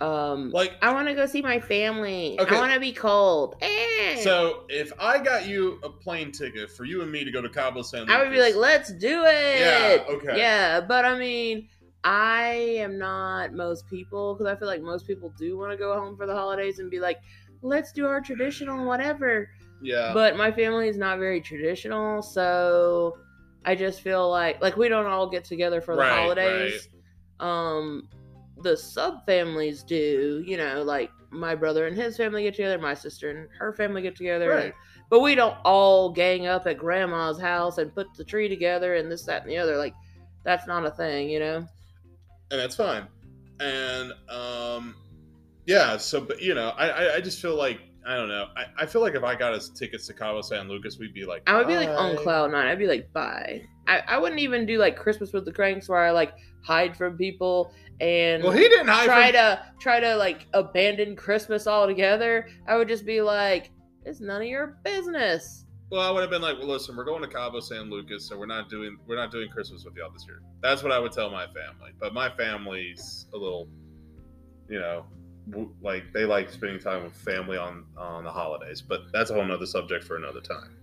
um 0.00 0.50
Like 0.50 0.72
I 0.82 0.92
want 0.92 1.06
to 1.06 1.14
go 1.14 1.26
see 1.26 1.40
my 1.40 1.60
family. 1.60 2.36
Okay. 2.40 2.56
I 2.56 2.58
want 2.58 2.72
to 2.72 2.80
be 2.80 2.92
cold. 2.92 3.54
Eh. 3.60 4.16
So 4.22 4.64
if 4.68 4.92
I 4.98 5.22
got 5.22 5.46
you 5.46 5.78
a 5.84 5.88
plane 5.90 6.32
ticket 6.32 6.70
for 6.72 6.84
you 6.84 7.02
and 7.02 7.12
me 7.12 7.24
to 7.24 7.30
go 7.30 7.40
to 7.40 7.48
Cabo 7.48 7.82
San 7.82 8.00
Lucas, 8.00 8.16
I 8.16 8.22
would 8.22 8.32
be 8.32 8.40
like, 8.40 8.56
let's 8.56 8.92
do 8.92 9.22
it. 9.24 9.60
Yeah, 9.60 10.14
okay. 10.14 10.36
Yeah, 10.36 10.80
but 10.80 11.04
I 11.04 11.16
mean, 11.16 11.68
I 12.02 12.76
am 12.80 12.98
not 12.98 13.52
most 13.52 13.86
people 13.88 14.34
because 14.34 14.52
I 14.52 14.58
feel 14.58 14.66
like 14.66 14.82
most 14.82 15.06
people 15.06 15.32
do 15.38 15.56
want 15.56 15.70
to 15.70 15.76
go 15.76 15.94
home 15.98 16.16
for 16.16 16.26
the 16.26 16.34
holidays 16.34 16.80
and 16.80 16.90
be 16.90 16.98
like, 16.98 17.20
let's 17.62 17.92
do 17.92 18.06
our 18.06 18.20
traditional 18.20 18.84
whatever. 18.84 19.48
yeah, 19.80 20.12
But 20.12 20.36
my 20.36 20.50
family 20.50 20.88
is 20.88 20.96
not 20.96 21.18
very 21.18 21.40
traditional, 21.40 22.20
so 22.20 23.16
I 23.64 23.74
just 23.74 24.00
feel 24.00 24.30
like 24.30 24.60
like 24.60 24.76
we 24.76 24.88
don't 24.88 25.06
all 25.06 25.28
get 25.28 25.44
together 25.44 25.80
for 25.80 25.94
the 25.94 26.02
Right, 26.02 26.12
holidays. 26.12 26.88
Um, 27.40 28.08
the 28.62 28.76
sub 28.76 29.24
families 29.26 29.82
do, 29.82 30.42
you 30.46 30.56
know, 30.56 30.82
like 30.82 31.10
my 31.30 31.54
brother 31.54 31.86
and 31.86 31.96
his 31.96 32.16
family 32.16 32.44
get 32.44 32.54
together, 32.54 32.78
my 32.78 32.94
sister 32.94 33.30
and 33.30 33.48
her 33.58 33.72
family 33.72 34.02
get 34.02 34.14
together, 34.16 34.52
and- 34.52 34.74
but 35.10 35.20
we 35.20 35.34
don't 35.34 35.56
all 35.64 36.10
gang 36.10 36.46
up 36.46 36.66
at 36.66 36.78
grandma's 36.78 37.38
house 37.40 37.78
and 37.78 37.94
put 37.94 38.06
the 38.14 38.24
tree 38.24 38.48
together 38.48 38.94
and 38.94 39.10
this, 39.10 39.24
that, 39.24 39.42
and 39.42 39.50
the 39.50 39.56
other. 39.58 39.76
Like, 39.76 39.94
that's 40.44 40.66
not 40.66 40.86
a 40.86 40.90
thing, 40.90 41.28
you 41.28 41.40
know? 41.40 41.66
and 42.50 42.60
that's 42.60 42.76
fine. 42.76 43.06
And 43.60 44.12
um, 44.28 44.94
yeah. 45.66 45.96
So, 45.96 46.20
but 46.20 46.40
you 46.42 46.54
know, 46.54 46.70
I 46.76 46.88
I, 46.88 47.14
I 47.16 47.20
just 47.20 47.40
feel 47.40 47.56
like 47.56 47.80
I 48.06 48.16
don't 48.16 48.28
know. 48.28 48.48
I, 48.56 48.82
I 48.82 48.86
feel 48.86 49.00
like 49.00 49.14
if 49.14 49.22
I 49.24 49.34
got 49.34 49.54
us 49.54 49.70
tickets 49.70 50.06
to 50.08 50.14
Cabo 50.14 50.42
San 50.42 50.68
Lucas, 50.68 50.98
we'd 50.98 51.14
be 51.14 51.24
like, 51.24 51.42
I 51.46 51.56
would 51.56 51.66
be 51.66 51.76
like 51.76 51.88
on 51.88 52.16
cloud 52.16 52.52
nine. 52.52 52.66
I'd 52.66 52.78
be 52.78 52.86
like, 52.86 53.12
bye. 53.12 53.62
I, 53.86 54.02
I 54.06 54.18
wouldn't 54.18 54.40
even 54.40 54.66
do 54.66 54.78
like 54.78 54.96
Christmas 54.96 55.32
with 55.32 55.44
the 55.44 55.52
Cranks 55.52 55.88
where 55.88 56.00
I 56.00 56.10
like 56.10 56.32
hide 56.62 56.96
from 56.96 57.16
people 57.16 57.72
and 58.00 58.42
Well, 58.42 58.52
he 58.52 58.60
didn't 58.68 58.88
hide 58.88 59.06
try 59.06 59.26
from. 59.26 59.32
to 59.34 59.62
try 59.80 60.00
to 60.00 60.16
like 60.16 60.46
abandon 60.52 61.16
Christmas 61.16 61.66
altogether. 61.66 62.48
I 62.66 62.76
would 62.76 62.88
just 62.88 63.06
be 63.06 63.20
like, 63.22 63.70
it's 64.04 64.20
none 64.20 64.42
of 64.42 64.48
your 64.48 64.78
business. 64.84 65.64
Well, 65.90 66.00
I 66.02 66.10
would 66.10 66.22
have 66.22 66.30
been 66.30 66.42
like, 66.42 66.58
well, 66.58 66.68
listen, 66.68 66.96
we're 66.96 67.04
going 67.04 67.22
to 67.22 67.28
Cabo 67.28 67.60
San 67.60 67.88
Lucas, 67.90 68.26
so 68.26 68.36
we're 68.38 68.46
not 68.46 68.68
doing 68.68 68.98
we're 69.06 69.16
not 69.16 69.30
doing 69.30 69.48
Christmas 69.48 69.84
with 69.84 69.94
y'all 69.96 70.10
this 70.10 70.26
year. 70.26 70.40
That's 70.60 70.82
what 70.82 70.92
I 70.92 70.98
would 70.98 71.12
tell 71.12 71.30
my 71.30 71.46
family. 71.46 71.92
But 72.00 72.12
my 72.12 72.28
family's 72.36 73.26
a 73.32 73.36
little, 73.36 73.68
you 74.68 74.80
know, 74.80 75.06
like 75.82 76.12
they 76.12 76.24
like 76.24 76.50
spending 76.50 76.78
time 76.80 77.04
with 77.04 77.12
family 77.14 77.56
on 77.56 77.84
on 77.96 78.24
the 78.24 78.30
holidays. 78.30 78.80
But 78.82 79.12
that's 79.12 79.30
a 79.30 79.34
whole 79.34 79.44
nother 79.44 79.66
subject 79.66 80.04
for 80.04 80.16
another 80.16 80.40
time. 80.40 80.76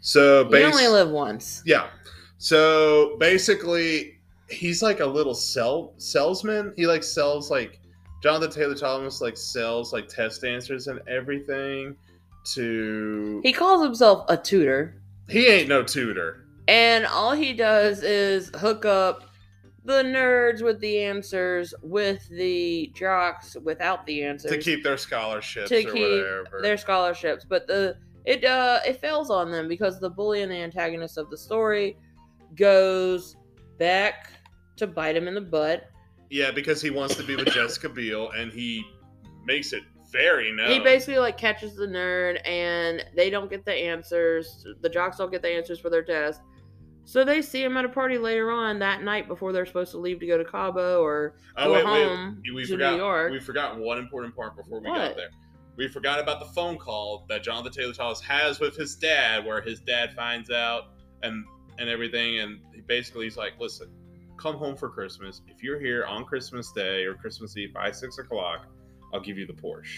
So 0.00 0.48
You 0.50 0.62
only 0.64 0.88
live 0.88 1.10
once. 1.10 1.62
yeah. 1.66 1.88
So 2.38 3.16
basically, 3.18 4.18
he's 4.48 4.80
like 4.82 5.00
a 5.00 5.06
little 5.06 5.34
sell 5.34 5.94
salesman. 5.98 6.72
He 6.76 6.86
like 6.86 7.02
sells 7.02 7.50
like 7.50 7.80
Jonathan 8.22 8.50
Taylor 8.50 8.74
Thomas 8.76 9.20
like 9.20 9.36
sells 9.36 9.92
like 9.92 10.08
test 10.08 10.44
answers 10.44 10.86
and 10.86 11.00
everything 11.08 11.96
to 12.54 13.40
He 13.42 13.52
calls 13.52 13.82
himself 13.82 14.24
a 14.28 14.36
tutor. 14.36 15.00
he 15.28 15.46
ain't 15.48 15.68
no 15.68 15.82
tutor. 15.82 16.44
And 16.68 17.06
all 17.06 17.32
he 17.32 17.52
does 17.54 18.02
is 18.02 18.50
hook 18.56 18.84
up 18.84 19.27
the 19.88 20.02
nerds 20.02 20.62
with 20.62 20.78
the 20.80 20.98
answers 21.02 21.72
with 21.82 22.28
the 22.28 22.92
jocks 22.94 23.56
without 23.64 24.04
the 24.04 24.22
answers 24.22 24.50
to 24.50 24.58
keep 24.58 24.84
their 24.84 24.98
scholarships 24.98 25.70
to 25.70 25.78
or 25.78 25.92
keep 25.92 26.02
whatever. 26.02 26.60
their 26.60 26.76
scholarships. 26.76 27.46
But 27.48 27.66
the 27.66 27.96
it 28.26 28.44
uh 28.44 28.80
it 28.86 29.00
fails 29.00 29.30
on 29.30 29.50
them 29.50 29.66
because 29.66 29.98
the 29.98 30.10
bully 30.10 30.42
and 30.42 30.52
the 30.52 30.56
antagonist 30.56 31.16
of 31.16 31.30
the 31.30 31.38
story 31.38 31.96
goes 32.54 33.36
back 33.78 34.30
to 34.76 34.86
bite 34.86 35.16
him 35.16 35.26
in 35.26 35.34
the 35.34 35.40
butt. 35.40 35.88
yeah, 36.28 36.50
because 36.50 36.82
he 36.82 36.90
wants 36.90 37.14
to 37.16 37.22
be 37.22 37.34
with 37.34 37.46
Jessica 37.54 37.88
Biel, 37.88 38.30
and 38.32 38.52
he 38.52 38.84
makes 39.46 39.72
it 39.72 39.82
very 40.12 40.52
known. 40.52 40.68
He 40.68 40.80
basically 40.80 41.18
like 41.18 41.38
catches 41.38 41.76
the 41.76 41.86
nerd 41.86 42.46
and 42.46 43.04
they 43.16 43.30
don't 43.30 43.48
get 43.48 43.64
the 43.64 43.72
answers. 43.74 44.66
The 44.82 44.88
jocks 44.90 45.16
don't 45.16 45.30
get 45.30 45.40
the 45.40 45.50
answers 45.50 45.80
for 45.80 45.88
their 45.88 46.02
test. 46.04 46.42
So 47.08 47.24
they 47.24 47.40
see 47.40 47.64
him 47.64 47.74
at 47.78 47.86
a 47.86 47.88
party 47.88 48.18
later 48.18 48.50
on 48.50 48.80
that 48.80 49.02
night 49.02 49.28
before 49.28 49.50
they're 49.50 49.64
supposed 49.64 49.92
to 49.92 49.96
leave 49.96 50.20
to 50.20 50.26
go 50.26 50.36
to 50.36 50.44
Cabo 50.44 51.02
or 51.02 51.36
oh 51.56 51.64
go 51.64 51.72
wait, 51.72 51.86
wait, 51.86 52.06
home 52.06 52.42
we 52.54 52.66
to 52.66 52.72
forgot. 52.72 52.92
New 52.92 52.98
York. 52.98 53.32
We 53.32 53.40
forgot 53.40 53.78
one 53.78 53.96
important 53.96 54.36
part 54.36 54.54
before 54.54 54.80
we 54.82 54.90
What? 54.90 54.98
got 54.98 55.16
there. 55.16 55.30
We 55.76 55.88
forgot 55.88 56.20
about 56.20 56.38
the 56.38 56.52
phone 56.52 56.76
call 56.76 57.24
that 57.30 57.42
Jonathan 57.42 57.72
Taylor 57.72 57.94
Thomas 57.94 58.20
has 58.20 58.60
with 58.60 58.76
his 58.76 58.94
dad, 58.94 59.46
where 59.46 59.62
his 59.62 59.80
dad 59.80 60.12
finds 60.12 60.50
out 60.50 60.90
and 61.22 61.46
and 61.78 61.88
everything, 61.88 62.40
and 62.40 62.60
he 62.74 62.82
basically 62.82 63.24
he's 63.24 63.38
like, 63.38 63.54
"Listen, 63.58 63.88
come 64.36 64.56
home 64.56 64.76
for 64.76 64.90
Christmas. 64.90 65.40
If 65.46 65.62
you're 65.62 65.80
here 65.80 66.04
on 66.04 66.26
Christmas 66.26 66.72
Day 66.72 67.06
or 67.06 67.14
Christmas 67.14 67.56
Eve 67.56 67.72
by 67.72 67.90
six 67.90 68.18
o'clock, 68.18 68.66
I'll 69.14 69.20
give 69.20 69.38
you 69.38 69.46
the 69.46 69.54
Porsche." 69.54 69.96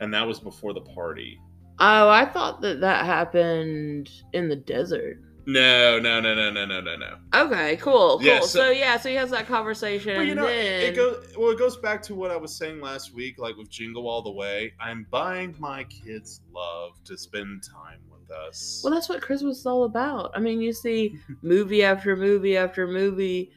And 0.00 0.12
that 0.12 0.28
was 0.28 0.38
before 0.38 0.74
the 0.74 0.82
party. 0.82 1.40
Oh, 1.78 2.10
I 2.10 2.26
thought 2.26 2.60
that 2.60 2.82
that 2.82 3.06
happened 3.06 4.10
in 4.34 4.50
the 4.50 4.56
desert. 4.56 5.22
No, 5.46 5.98
no, 5.98 6.20
no, 6.20 6.34
no, 6.34 6.50
no, 6.50 6.64
no, 6.64 6.80
no, 6.80 6.96
no. 6.96 7.16
Okay, 7.34 7.76
cool, 7.76 8.18
cool. 8.18 8.22
Yeah, 8.22 8.40
so, 8.40 8.46
so- 8.46 8.70
yeah, 8.70 8.98
so 8.98 9.08
he 9.08 9.14
has 9.14 9.30
that 9.30 9.46
conversation. 9.46 10.16
Well, 10.16 10.24
you 10.24 10.34
know, 10.34 10.46
then... 10.46 10.92
it 10.92 10.96
goes 10.96 11.26
well. 11.36 11.50
It 11.50 11.58
goes 11.58 11.76
back 11.78 12.02
to 12.02 12.14
what 12.14 12.30
I 12.30 12.36
was 12.36 12.56
saying 12.56 12.80
last 12.80 13.14
week, 13.14 13.38
like 13.38 13.56
with 13.56 13.70
Jingle 13.70 14.08
All 14.08 14.22
the 14.22 14.30
Way. 14.30 14.72
I'm 14.80 15.06
buying 15.10 15.54
my 15.58 15.84
kids 15.84 16.42
love 16.52 16.92
to 17.04 17.16
spend 17.16 17.62
time 17.62 18.00
with 18.10 18.30
us. 18.30 18.80
Well, 18.84 18.92
that's 18.92 19.08
what 19.08 19.22
Christmas 19.22 19.58
is 19.58 19.66
all 19.66 19.84
about. 19.84 20.30
I 20.34 20.40
mean, 20.40 20.60
you 20.60 20.72
see 20.72 21.16
movie 21.42 21.82
after 21.82 22.16
movie 22.16 22.56
after 22.56 22.86
movie 22.86 23.52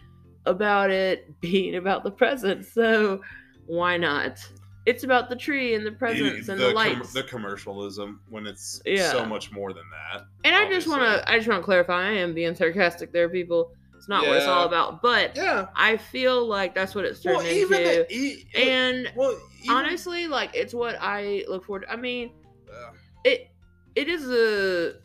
about 0.45 0.89
it 0.89 1.29
being 1.41 1.75
about 1.75 2.03
the 2.03 2.11
presents. 2.11 2.73
So 2.73 3.21
why 3.65 3.97
not? 3.97 4.39
It's 4.85 5.03
about 5.05 5.29
the 5.29 5.35
tree 5.35 5.75
and 5.75 5.85
the 5.85 5.91
presents 5.93 6.49
and 6.49 6.59
the, 6.59 6.65
com- 6.67 6.75
lights. 6.75 7.13
the 7.13 7.23
commercialism 7.23 8.19
when 8.29 8.45
it's 8.45 8.81
Yeah. 8.85 9.11
so 9.11 9.25
much 9.25 9.51
more 9.51 9.71
than 9.71 9.83
that. 9.91 10.25
and 10.43 10.53
I 10.55 10.67
just 10.69 10.87
want 10.87 11.01
to 11.03 11.29
I 11.31 11.37
just 11.37 11.47
want 11.47 11.61
to 11.61 11.65
clarify. 11.65 12.07
I 12.09 12.11
am 12.11 12.33
being 12.33 12.53
sarcastic 12.55 13.13
there, 13.13 13.29
people. 13.29 13.71
It's 13.95 14.09
not 14.09 14.27
what 14.27 14.35
it's 14.35 14.45
all 14.45 14.65
about. 14.65 15.01
But 15.01 15.37
Yeah. 15.37 15.67
I 15.77 15.95
feel 15.95 16.45
like 16.45 16.75
that's 16.75 16.93
what 16.93 17.05
it's 17.05 17.21
turned 17.21 17.37
Well, 17.37 17.45
into. 17.45 17.67
the, 17.69 18.13
e- 18.13 18.45
and 18.53 19.09
well, 19.15 19.39
even, 19.63 19.73
honestly, 19.77 20.27
like 20.27 20.51
it's 20.53 20.73
what 20.73 20.97
I 20.99 21.45
look 21.47 21.63
forward. 21.65 21.83
to. 21.83 21.91
I 21.93 21.95
mean, 21.95 22.31
Ugh. 22.69 22.95
it 23.23 23.49
it 23.95 24.09
is 24.09 24.29
a. 24.29 24.95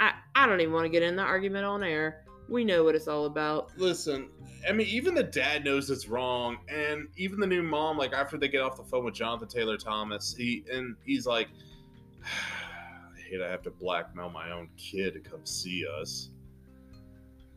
I 0.00 0.14
I 0.34 0.46
don't 0.48 0.60
even 0.60 0.72
want 0.74 0.86
to 0.86 0.90
get 0.90 1.04
in 1.04 1.14
the 1.14 1.22
argument 1.22 1.64
on 1.64 1.84
air. 1.84 2.24
We 2.48 2.64
know 2.64 2.84
what 2.84 2.94
it's 2.94 3.08
all 3.08 3.26
about. 3.26 3.70
listen. 3.78 4.28
I 4.68 4.72
mean, 4.72 4.86
even 4.86 5.14
the 5.14 5.24
dad 5.24 5.64
knows 5.64 5.90
it's 5.90 6.06
wrong, 6.06 6.58
and 6.68 7.08
even 7.16 7.40
the 7.40 7.46
new 7.46 7.62
mom, 7.64 7.98
like 7.98 8.12
after 8.12 8.38
they 8.38 8.46
get 8.48 8.60
off 8.60 8.76
the 8.76 8.84
phone 8.84 9.04
with 9.04 9.14
Jonathan 9.14 9.48
Taylor 9.48 9.76
Thomas, 9.76 10.34
he 10.36 10.64
and 10.72 10.94
he's 11.04 11.26
like, 11.26 11.48
"I 12.22 13.20
hate 13.20 13.42
I 13.42 13.50
have 13.50 13.62
to 13.62 13.70
blackmail 13.70 14.30
my 14.30 14.52
own 14.52 14.68
kid 14.76 15.14
to 15.14 15.20
come 15.20 15.44
see 15.44 15.84
us." 16.00 16.30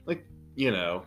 Like, 0.05 0.25
you 0.55 0.71
know, 0.71 1.05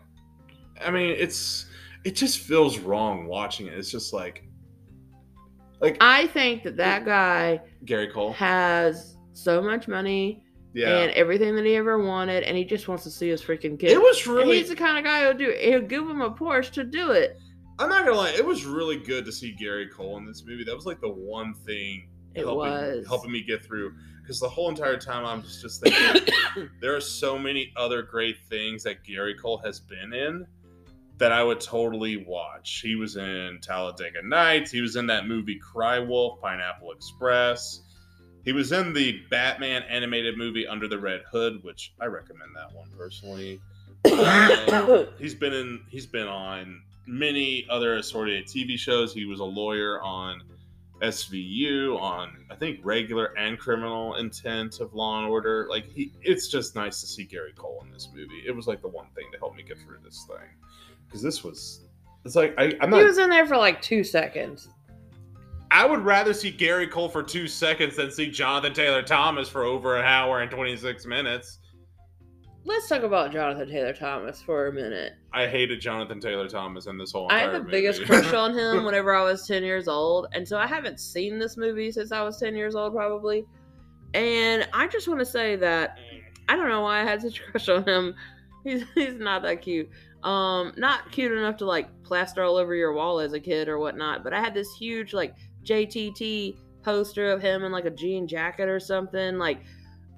I 0.80 0.90
mean, 0.92 1.10
it's 1.18 1.66
it 2.04 2.14
just 2.14 2.38
feels 2.38 2.78
wrong 2.78 3.26
watching 3.26 3.66
it. 3.66 3.74
It's 3.74 3.90
just 3.90 4.12
like, 4.12 4.44
Like 5.80 5.96
I 6.00 6.28
think 6.28 6.62
that 6.62 6.76
that 6.76 7.04
guy 7.04 7.60
Gary 7.84 8.08
Cole. 8.08 8.32
has 8.34 9.16
so 9.32 9.60
much 9.60 9.88
money 9.88 10.44
Yeah. 10.78 10.98
and 10.98 11.10
everything 11.12 11.56
that 11.56 11.64
he 11.64 11.74
ever 11.76 11.98
wanted, 12.02 12.42
and 12.44 12.56
he 12.56 12.64
just 12.64 12.86
wants 12.88 13.04
to 13.04 13.10
see 13.10 13.28
his 13.28 13.42
freaking 13.42 13.78
kid. 13.78 13.90
it 13.90 14.00
was 14.00 14.24
And 14.26 14.36
really 14.36 14.58
he's 14.58 14.68
the 14.68 14.76
kind 14.76 14.96
of 14.98 15.04
guy 15.04 15.24
who'll 15.24 15.34
do. 15.34 15.54
He'll 15.60 15.80
give 15.82 16.08
him 16.08 16.20
a 16.22 16.30
Porsche 16.30 16.70
to 16.72 16.84
do 16.84 17.10
it. 17.10 17.36
I'm 17.80 17.88
not 17.88 18.04
gonna 18.04 18.16
lie, 18.16 18.30
it 18.30 18.44
was 18.44 18.64
really 18.64 18.96
good 18.96 19.24
to 19.26 19.32
see 19.32 19.52
Gary 19.52 19.88
Cole 19.88 20.16
in 20.18 20.26
this 20.26 20.44
movie. 20.44 20.64
That 20.64 20.74
was 20.74 20.86
like 20.86 21.00
the 21.00 21.08
one 21.10 21.54
thing 21.54 22.08
It 22.34 22.40
helping, 22.40 22.56
was. 22.58 23.06
helping 23.06 23.30
me 23.32 23.42
get 23.42 23.64
through 23.64 23.94
because 24.20 24.40
the 24.40 24.48
whole 24.48 24.68
entire 24.68 24.96
time 24.98 25.24
I'm 25.24 25.42
just, 25.42 25.62
just 25.62 25.82
thinking 25.82 26.68
there 26.80 26.94
are 26.96 27.00
so 27.00 27.38
many 27.38 27.72
other 27.76 28.02
great 28.02 28.36
things 28.50 28.82
that 28.84 29.02
Gary 29.04 29.34
Cole 29.34 29.58
has 29.64 29.80
been 29.80 30.12
in 30.12 30.46
that 31.18 31.32
I 31.32 31.42
would 31.42 31.60
totally 31.60 32.16
watch. 32.28 32.80
He 32.82 32.94
was 32.94 33.16
in 33.16 33.58
Talladega 33.62 34.22
Nights. 34.22 34.70
He 34.70 34.80
was 34.80 34.94
in 34.96 35.06
that 35.06 35.26
movie 35.26 35.58
Cry 35.58 35.98
Wolf, 35.98 36.40
Pineapple 36.40 36.92
Express. 36.92 37.82
He 38.44 38.52
was 38.52 38.72
in 38.72 38.92
the 38.92 39.20
Batman 39.30 39.82
animated 39.84 40.38
movie 40.38 40.66
Under 40.66 40.88
the 40.88 40.98
Red 40.98 41.22
Hood, 41.30 41.62
which 41.62 41.92
I 42.00 42.06
recommend 42.06 42.52
that 42.56 42.72
one 42.74 42.88
personally. 42.96 43.60
Um, 44.04 45.06
he's 45.18 45.34
been 45.34 45.52
in. 45.52 45.80
He's 45.88 46.06
been 46.06 46.28
on 46.28 46.82
many 47.06 47.66
other 47.70 47.96
assorted 47.96 48.46
TV 48.46 48.78
shows. 48.78 49.12
He 49.12 49.24
was 49.24 49.40
a 49.40 49.44
lawyer 49.44 50.00
on 50.02 50.42
SVU, 51.02 51.98
on 52.00 52.44
I 52.50 52.54
think 52.54 52.80
regular 52.82 53.36
and 53.38 53.58
criminal 53.58 54.16
intent 54.16 54.80
of 54.80 54.94
Law 54.94 55.18
and 55.18 55.28
Order. 55.28 55.66
Like 55.68 55.86
he, 55.86 56.12
it's 56.22 56.48
just 56.48 56.74
nice 56.74 57.00
to 57.00 57.06
see 57.06 57.24
Gary 57.24 57.52
Cole 57.56 57.82
in 57.84 57.92
this 57.92 58.08
movie. 58.14 58.42
It 58.46 58.54
was 58.54 58.66
like 58.66 58.82
the 58.82 58.88
one 58.88 59.06
thing 59.14 59.26
to 59.32 59.38
help 59.38 59.56
me 59.56 59.62
get 59.62 59.78
through 59.78 59.98
this 60.04 60.24
thing 60.28 60.48
because 61.06 61.22
this 61.22 61.42
was. 61.42 61.82
It's 62.24 62.34
like 62.34 62.54
I, 62.58 62.76
I'm 62.80 62.92
he 62.92 63.04
was 63.04 63.18
in 63.18 63.30
there 63.30 63.46
for 63.46 63.56
like 63.56 63.80
two 63.80 64.04
seconds. 64.04 64.68
I 65.70 65.86
would 65.86 66.00
rather 66.00 66.32
see 66.32 66.50
Gary 66.50 66.86
Cole 66.86 67.08
for 67.08 67.22
two 67.22 67.46
seconds 67.46 67.96
than 67.96 68.10
see 68.10 68.30
Jonathan 68.30 68.72
Taylor 68.72 69.02
Thomas 69.02 69.48
for 69.48 69.64
over 69.64 69.96
an 69.96 70.04
hour 70.04 70.40
and 70.40 70.50
26 70.50 71.06
minutes. 71.06 71.58
Let's 72.64 72.88
talk 72.88 73.02
about 73.02 73.32
Jonathan 73.32 73.68
Taylor 73.68 73.92
Thomas 73.94 74.42
for 74.42 74.66
a 74.66 74.72
minute. 74.72 75.14
I 75.32 75.46
hated 75.46 75.80
Jonathan 75.80 76.20
Taylor 76.20 76.48
Thomas 76.48 76.86
in 76.86 76.98
this 76.98 77.12
whole. 77.12 77.28
I 77.30 77.38
had 77.38 77.52
the 77.52 77.60
biggest 77.60 78.04
crush 78.04 78.32
on 78.34 78.52
him 78.52 78.84
whenever 78.84 79.14
I 79.14 79.22
was 79.22 79.46
10 79.46 79.62
years 79.62 79.88
old. 79.88 80.26
And 80.32 80.46
so 80.46 80.58
I 80.58 80.66
haven't 80.66 81.00
seen 81.00 81.38
this 81.38 81.56
movie 81.56 81.90
since 81.90 82.12
I 82.12 82.20
was 82.22 82.38
10 82.38 82.54
years 82.54 82.74
old, 82.74 82.92
probably. 82.92 83.46
And 84.14 84.68
I 84.72 84.86
just 84.86 85.08
want 85.08 85.20
to 85.20 85.26
say 85.26 85.56
that 85.56 85.98
I 86.48 86.56
don't 86.56 86.68
know 86.68 86.82
why 86.82 87.00
I 87.00 87.04
had 87.04 87.22
such 87.22 87.40
a 87.40 87.50
crush 87.50 87.68
on 87.68 87.88
him. 87.88 88.14
He's, 88.64 88.84
he's 88.94 89.14
not 89.14 89.42
that 89.42 89.62
cute. 89.62 89.88
Um, 90.24 90.74
not 90.76 91.10
cute 91.10 91.32
enough 91.32 91.56
to 91.58 91.64
like 91.64 91.88
plaster 92.02 92.42
all 92.42 92.56
over 92.56 92.74
your 92.74 92.92
wall 92.92 93.20
as 93.20 93.32
a 93.32 93.40
kid 93.40 93.68
or 93.68 93.78
whatnot. 93.78 94.24
But 94.24 94.34
I 94.34 94.40
had 94.40 94.52
this 94.52 94.74
huge 94.74 95.14
like 95.14 95.36
JTT 95.68 96.56
poster 96.82 97.30
of 97.30 97.42
him 97.42 97.64
in 97.64 97.72
like 97.72 97.84
a 97.84 97.90
jean 97.90 98.26
jacket 98.26 98.68
or 98.68 98.80
something, 98.80 99.38
like 99.38 99.60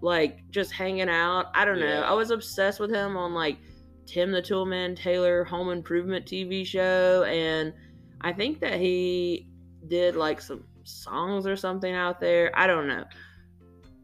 like 0.02 0.48
just 0.50 0.72
hanging 0.72 1.08
out. 1.08 1.46
I 1.54 1.64
don't 1.64 1.80
know. 1.80 1.86
Yeah. 1.86 2.10
I 2.10 2.12
was 2.14 2.30
obsessed 2.30 2.80
with 2.80 2.90
him 2.90 3.16
on 3.16 3.34
like 3.34 3.58
Tim 4.06 4.30
the 4.32 4.42
Toolman 4.42 4.96
Taylor 4.96 5.44
Home 5.44 5.70
Improvement 5.70 6.26
TV 6.26 6.64
show, 6.64 7.24
and 7.24 7.72
I 8.20 8.32
think 8.32 8.60
that 8.60 8.80
he 8.80 9.48
did 9.88 10.16
like 10.16 10.40
some 10.40 10.64
songs 10.84 11.46
or 11.46 11.56
something 11.56 11.94
out 11.94 12.20
there. 12.20 12.50
I 12.54 12.66
don't 12.66 12.86
know. 12.88 13.04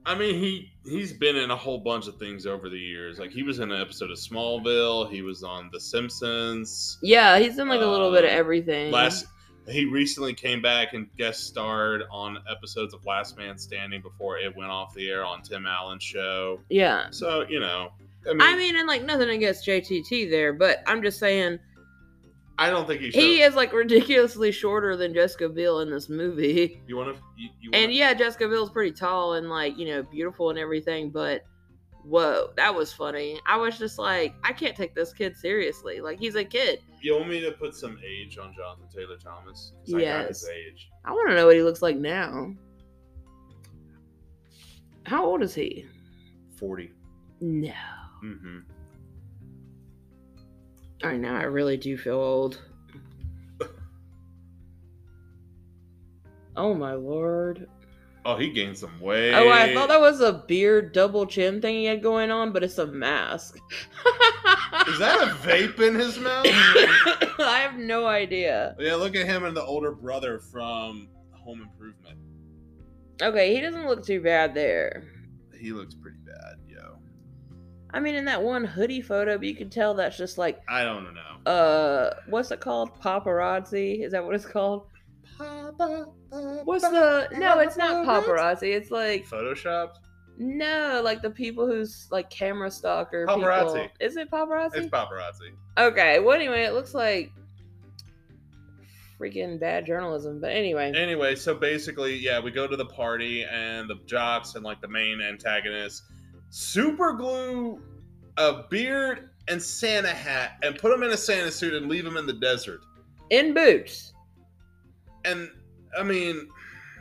I 0.04 0.14
mean, 0.14 0.34
he 0.38 0.70
he's 0.84 1.12
been 1.12 1.34
in 1.34 1.50
a 1.50 1.56
whole 1.56 1.78
bunch 1.78 2.06
of 2.06 2.16
things 2.16 2.46
over 2.46 2.68
the 2.68 2.78
years. 2.78 3.18
Like 3.18 3.32
he 3.32 3.42
was 3.42 3.58
in 3.58 3.72
an 3.72 3.80
episode 3.80 4.10
of 4.10 4.18
Smallville. 4.18 5.10
He 5.10 5.22
was 5.22 5.42
on 5.42 5.68
The 5.72 5.80
Simpsons. 5.80 6.98
Yeah, 7.02 7.38
he's 7.38 7.58
in 7.58 7.68
like 7.68 7.80
a 7.80 7.86
little 7.86 8.12
bit 8.12 8.24
of 8.24 8.30
Uh, 8.30 8.34
everything. 8.34 8.92
Last 8.92 9.26
he 9.68 9.84
recently 9.84 10.34
came 10.34 10.62
back 10.62 10.94
and 10.94 11.08
guest 11.16 11.44
starred 11.44 12.02
on 12.10 12.38
episodes 12.50 12.94
of 12.94 13.04
Last 13.04 13.36
Man 13.36 13.58
Standing 13.58 14.00
before 14.00 14.38
it 14.38 14.54
went 14.56 14.70
off 14.70 14.94
the 14.94 15.10
air 15.10 15.24
on 15.24 15.42
Tim 15.42 15.66
Allen's 15.66 16.02
show. 16.02 16.60
yeah. 16.68 17.06
So 17.10 17.44
you 17.48 17.60
know, 17.60 17.90
I 18.28 18.32
mean, 18.32 18.42
I 18.42 18.56
mean, 18.56 18.76
and 18.76 18.86
like 18.86 19.04
nothing 19.04 19.30
against 19.30 19.66
JTT 19.66 20.30
there, 20.30 20.52
but 20.52 20.82
I'm 20.86 21.02
just 21.02 21.18
saying 21.18 21.58
I 22.58 22.70
don't 22.70 22.86
think 22.86 23.00
he 23.00 23.10
should. 23.10 23.20
he 23.20 23.42
is 23.42 23.54
like 23.54 23.72
ridiculously 23.72 24.50
shorter 24.50 24.96
than 24.96 25.12
Jessica 25.12 25.48
Biel 25.48 25.80
in 25.80 25.90
this 25.90 26.08
movie. 26.08 26.82
You 26.86 26.96
want 26.96 27.14
to? 27.14 27.22
You, 27.36 27.50
you 27.60 27.70
wanna, 27.70 27.84
And 27.84 27.92
yeah, 27.92 28.14
Jessica 28.14 28.48
Biel's 28.48 28.70
pretty 28.70 28.92
tall 28.92 29.34
and 29.34 29.50
like, 29.50 29.76
you 29.76 29.86
know, 29.86 30.02
beautiful 30.02 30.50
and 30.50 30.58
everything, 30.58 31.10
but 31.10 31.44
whoa, 32.08 32.50
that 32.56 32.74
was 32.74 32.92
funny. 32.92 33.40
I 33.46 33.56
was 33.56 33.78
just 33.78 33.98
like, 33.98 34.34
I 34.44 34.52
can't 34.52 34.76
take 34.76 34.94
this 34.94 35.12
kid 35.12 35.36
seriously. 35.36 36.00
Like 36.00 36.18
he's 36.18 36.34
a 36.36 36.44
kid. 36.44 36.80
you 37.02 37.14
want 37.16 37.28
me 37.28 37.40
to 37.40 37.52
put 37.52 37.74
some 37.74 37.98
age 38.04 38.38
on 38.38 38.52
Jonathan 38.54 38.88
Taylor 38.94 39.16
Thomas? 39.16 39.72
'Cause 39.84 39.94
I 39.94 40.00
got 40.04 40.28
his 40.28 40.42
Yes. 40.42 40.50
age. 40.52 40.88
I 41.04 41.12
want 41.12 41.28
to 41.30 41.34
know 41.36 41.46
what 41.46 41.54
he 41.56 41.62
looks 41.62 41.82
like 41.82 41.96
now. 41.96 42.52
How 45.04 45.24
old 45.24 45.42
is 45.42 45.54
he? 45.54 45.86
Forty. 46.56 46.90
No. 47.40 47.72
Mm-hmm. 48.24 48.58
All 51.04 51.10
right, 51.10 51.20
now 51.20 51.36
I 51.36 51.42
really 51.44 51.76
do 51.76 51.96
feel 51.98 52.14
old. 52.18 52.60
Oh 56.56 56.72
my 56.72 56.94
lord. 56.94 57.68
Oh, 58.28 58.36
he 58.36 58.50
gained 58.50 58.76
some 58.76 58.98
weight. 59.00 59.32
Oh, 59.34 59.48
I 59.50 59.72
thought 59.72 59.88
that 59.88 60.00
was 60.00 60.20
a 60.20 60.32
beard 60.48 60.92
double 60.92 61.26
chin 61.26 61.60
thing 61.60 61.76
he 61.76 61.84
had 61.84 62.02
going 62.02 62.32
on, 62.32 62.52
but 62.52 62.64
it's 62.64 62.78
a 62.78 62.86
mask. 62.86 63.56
Is 64.88 64.98
that 64.98 65.20
a 65.22 65.32
vape 65.46 65.78
in 65.80 65.94
his 65.94 66.18
mouth? 66.18 66.44
I 67.38 67.60
have 67.68 67.76
no 67.78 68.06
idea. 68.06 68.74
yeah, 68.80 68.96
look 68.96 69.14
at 69.14 69.26
him 69.26 69.44
and 69.44 69.56
the 69.56 69.62
older 69.62 69.92
brother 69.92 70.40
from 70.40 71.08
Home 71.44 71.62
Improvement. 71.62 72.18
Okay, 73.22 73.54
he 73.54 73.60
doesn't 73.60 73.86
look 73.86 74.04
too 74.04 74.20
bad 74.20 74.54
there. 74.54 75.04
He 75.58 75.72
looks 75.72 75.94
pretty 75.94 76.18
bad, 76.26 76.56
yo. 76.66 76.98
I 77.94 78.00
mean, 78.00 78.16
in 78.16 78.24
that 78.24 78.42
one 78.42 78.64
hoodie 78.64 79.00
photo, 79.02 79.38
but 79.38 79.46
you 79.46 79.54
can 79.54 79.70
tell 79.70 79.94
that's 79.94 80.16
just 80.18 80.36
like, 80.36 80.60
I 80.68 80.82
don't 80.82 81.14
know. 81.14 81.50
uh, 81.50 82.14
what's 82.28 82.50
it 82.50 82.60
called? 82.60 83.00
Paparazzi? 83.00 84.04
Is 84.04 84.10
that 84.12 84.24
what 84.24 84.34
it's 84.34 84.44
called? 84.44 84.88
What's 86.64 86.82
the? 86.84 87.28
No, 87.36 87.58
it's 87.60 87.76
not 87.76 88.06
paparazzi. 88.06 88.74
It's 88.74 88.90
like 88.90 89.26
Photoshopped? 89.28 89.96
no, 90.38 91.00
like 91.04 91.22
the 91.22 91.30
people 91.30 91.66
who's 91.66 92.08
like 92.10 92.28
camera 92.30 92.70
stalker. 92.70 93.26
Paparazzi. 93.26 93.82
People. 93.82 93.96
Is 94.00 94.16
it 94.16 94.30
paparazzi? 94.30 94.76
It's 94.76 94.86
paparazzi. 94.88 95.52
okay. 95.78 96.20
Well, 96.20 96.34
anyway, 96.34 96.62
it 96.64 96.72
looks 96.74 96.94
like 96.94 97.32
freaking 99.20 99.58
bad 99.58 99.86
journalism. 99.86 100.40
But 100.40 100.52
anyway, 100.52 100.92
Anyway, 100.94 101.34
so 101.36 101.54
basically, 101.54 102.16
yeah, 102.16 102.38
we 102.40 102.50
go 102.50 102.66
to 102.66 102.76
the 102.76 102.84
party 102.86 103.44
and 103.44 103.88
the 103.88 103.96
jocks 104.06 104.54
and 104.54 104.64
like 104.64 104.80
the 104.80 104.88
main 104.88 105.20
antagonist 105.20 106.02
super 106.50 107.12
glue 107.12 107.80
a 108.38 108.64
beard 108.70 109.30
and 109.48 109.60
Santa 109.62 110.08
hat 110.08 110.58
and 110.62 110.76
put 110.78 110.92
him 110.92 111.02
in 111.02 111.10
a 111.10 111.16
Santa 111.16 111.50
suit 111.50 111.72
and 111.74 111.88
leave 111.88 112.04
him 112.04 112.16
in 112.16 112.26
the 112.26 112.32
desert. 112.34 112.80
in 113.30 113.54
boots. 113.54 114.12
And 115.26 115.50
I 115.98 116.02
mean, 116.02 116.48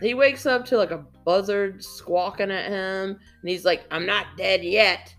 He 0.01 0.13
wakes 0.13 0.45
up 0.45 0.65
to 0.65 0.77
like 0.77 0.91
a 0.91 1.05
buzzard 1.23 1.83
squawking 1.83 2.51
at 2.51 2.69
him, 2.69 3.11
and 3.11 3.49
he's 3.49 3.63
like, 3.65 3.85
"I'm 3.91 4.05
not 4.05 4.25
dead 4.37 4.63
yet." 4.63 5.15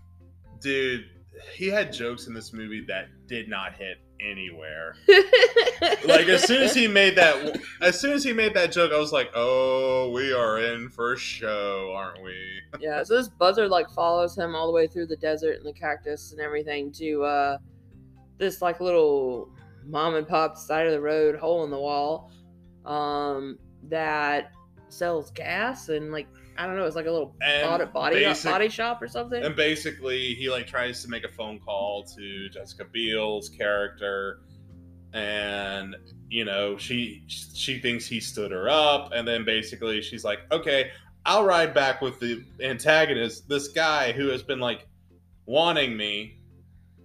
dude, 0.59 1.05
he 1.53 1.67
had 1.67 1.93
jokes 1.93 2.25
in 2.27 2.33
this 2.33 2.51
movie 2.51 2.83
that 2.87 3.09
did 3.27 3.47
not 3.47 3.73
hit 3.75 3.97
anywhere. 4.19 4.95
Like 6.05 6.27
as 6.27 6.43
soon 6.43 6.63
as 6.63 6.73
he 6.73 6.87
made 6.87 7.15
that, 7.17 7.59
as 7.81 7.99
soon 7.99 8.13
as 8.13 8.23
he 8.23 8.33
made 8.33 8.53
that 8.55 8.71
joke, 8.71 8.91
I 8.91 8.97
was 8.97 9.11
like, 9.11 9.29
"Oh, 9.35 10.09
we 10.11 10.33
are 10.33 10.59
in 10.59 10.89
for 10.89 11.15
show, 11.15 11.93
aren't 11.95 12.23
we?" 12.23 12.33
yeah, 12.79 13.03
so 13.03 13.17
this 13.17 13.27
buzzard 13.27 13.69
like 13.69 13.89
follows 13.91 14.35
him 14.35 14.55
all 14.55 14.65
the 14.67 14.73
way 14.73 14.87
through 14.87 15.07
the 15.07 15.17
desert 15.17 15.57
and 15.57 15.65
the 15.65 15.73
cactus 15.73 16.31
and 16.31 16.41
everything 16.41 16.91
to 16.93 17.23
uh 17.23 17.57
this 18.37 18.61
like 18.61 18.79
little 18.79 19.49
mom 19.85 20.15
and 20.15 20.27
pop 20.27 20.57
side 20.57 20.87
of 20.87 20.93
the 20.93 21.01
road 21.01 21.35
hole 21.35 21.63
in 21.63 21.69
the 21.69 21.79
wall 21.79 22.31
um 22.87 23.59
that 23.89 24.51
sells 24.89 25.31
gas 25.31 25.89
and 25.89 26.11
like 26.11 26.27
I 26.57 26.65
don't 26.65 26.75
know, 26.75 26.85
it's 26.85 26.95
like 26.95 27.05
a 27.05 27.11
little 27.11 27.35
And 27.41 27.93
body 27.93 28.15
basic- 28.23 28.51
body 28.51 28.69
shop 28.69 28.99
or 29.01 29.07
something. 29.07 29.43
And 29.43 29.55
basically, 29.55 30.33
he 30.33 30.49
like 30.49 30.65
tries 30.65 31.03
to 31.03 31.07
make 31.09 31.23
a 31.23 31.27
phone 31.29 31.59
call 31.59 32.03
to 32.15 32.49
Jessica 32.49 32.85
Biel's 32.91 33.47
character, 33.49 34.39
and 35.13 35.95
you 36.29 36.45
know 36.45 36.75
she 36.77 37.23
she 37.27 37.79
thinks 37.79 38.07
he 38.07 38.19
stood 38.19 38.51
her 38.51 38.67
up, 38.69 39.11
and 39.13 39.27
then 39.27 39.45
basically 39.45 40.01
she's 40.01 40.23
like, 40.23 40.39
"Okay, 40.51 40.89
I'll 41.25 41.43
ride 41.45 41.73
back 41.75 42.01
with 42.01 42.19
the 42.19 42.43
antagonist, 42.61 43.47
this 43.47 43.67
guy 43.67 44.11
who 44.11 44.29
has 44.29 44.41
been 44.41 44.59
like 44.59 44.87
wanting 45.45 45.95
me." 45.95 46.39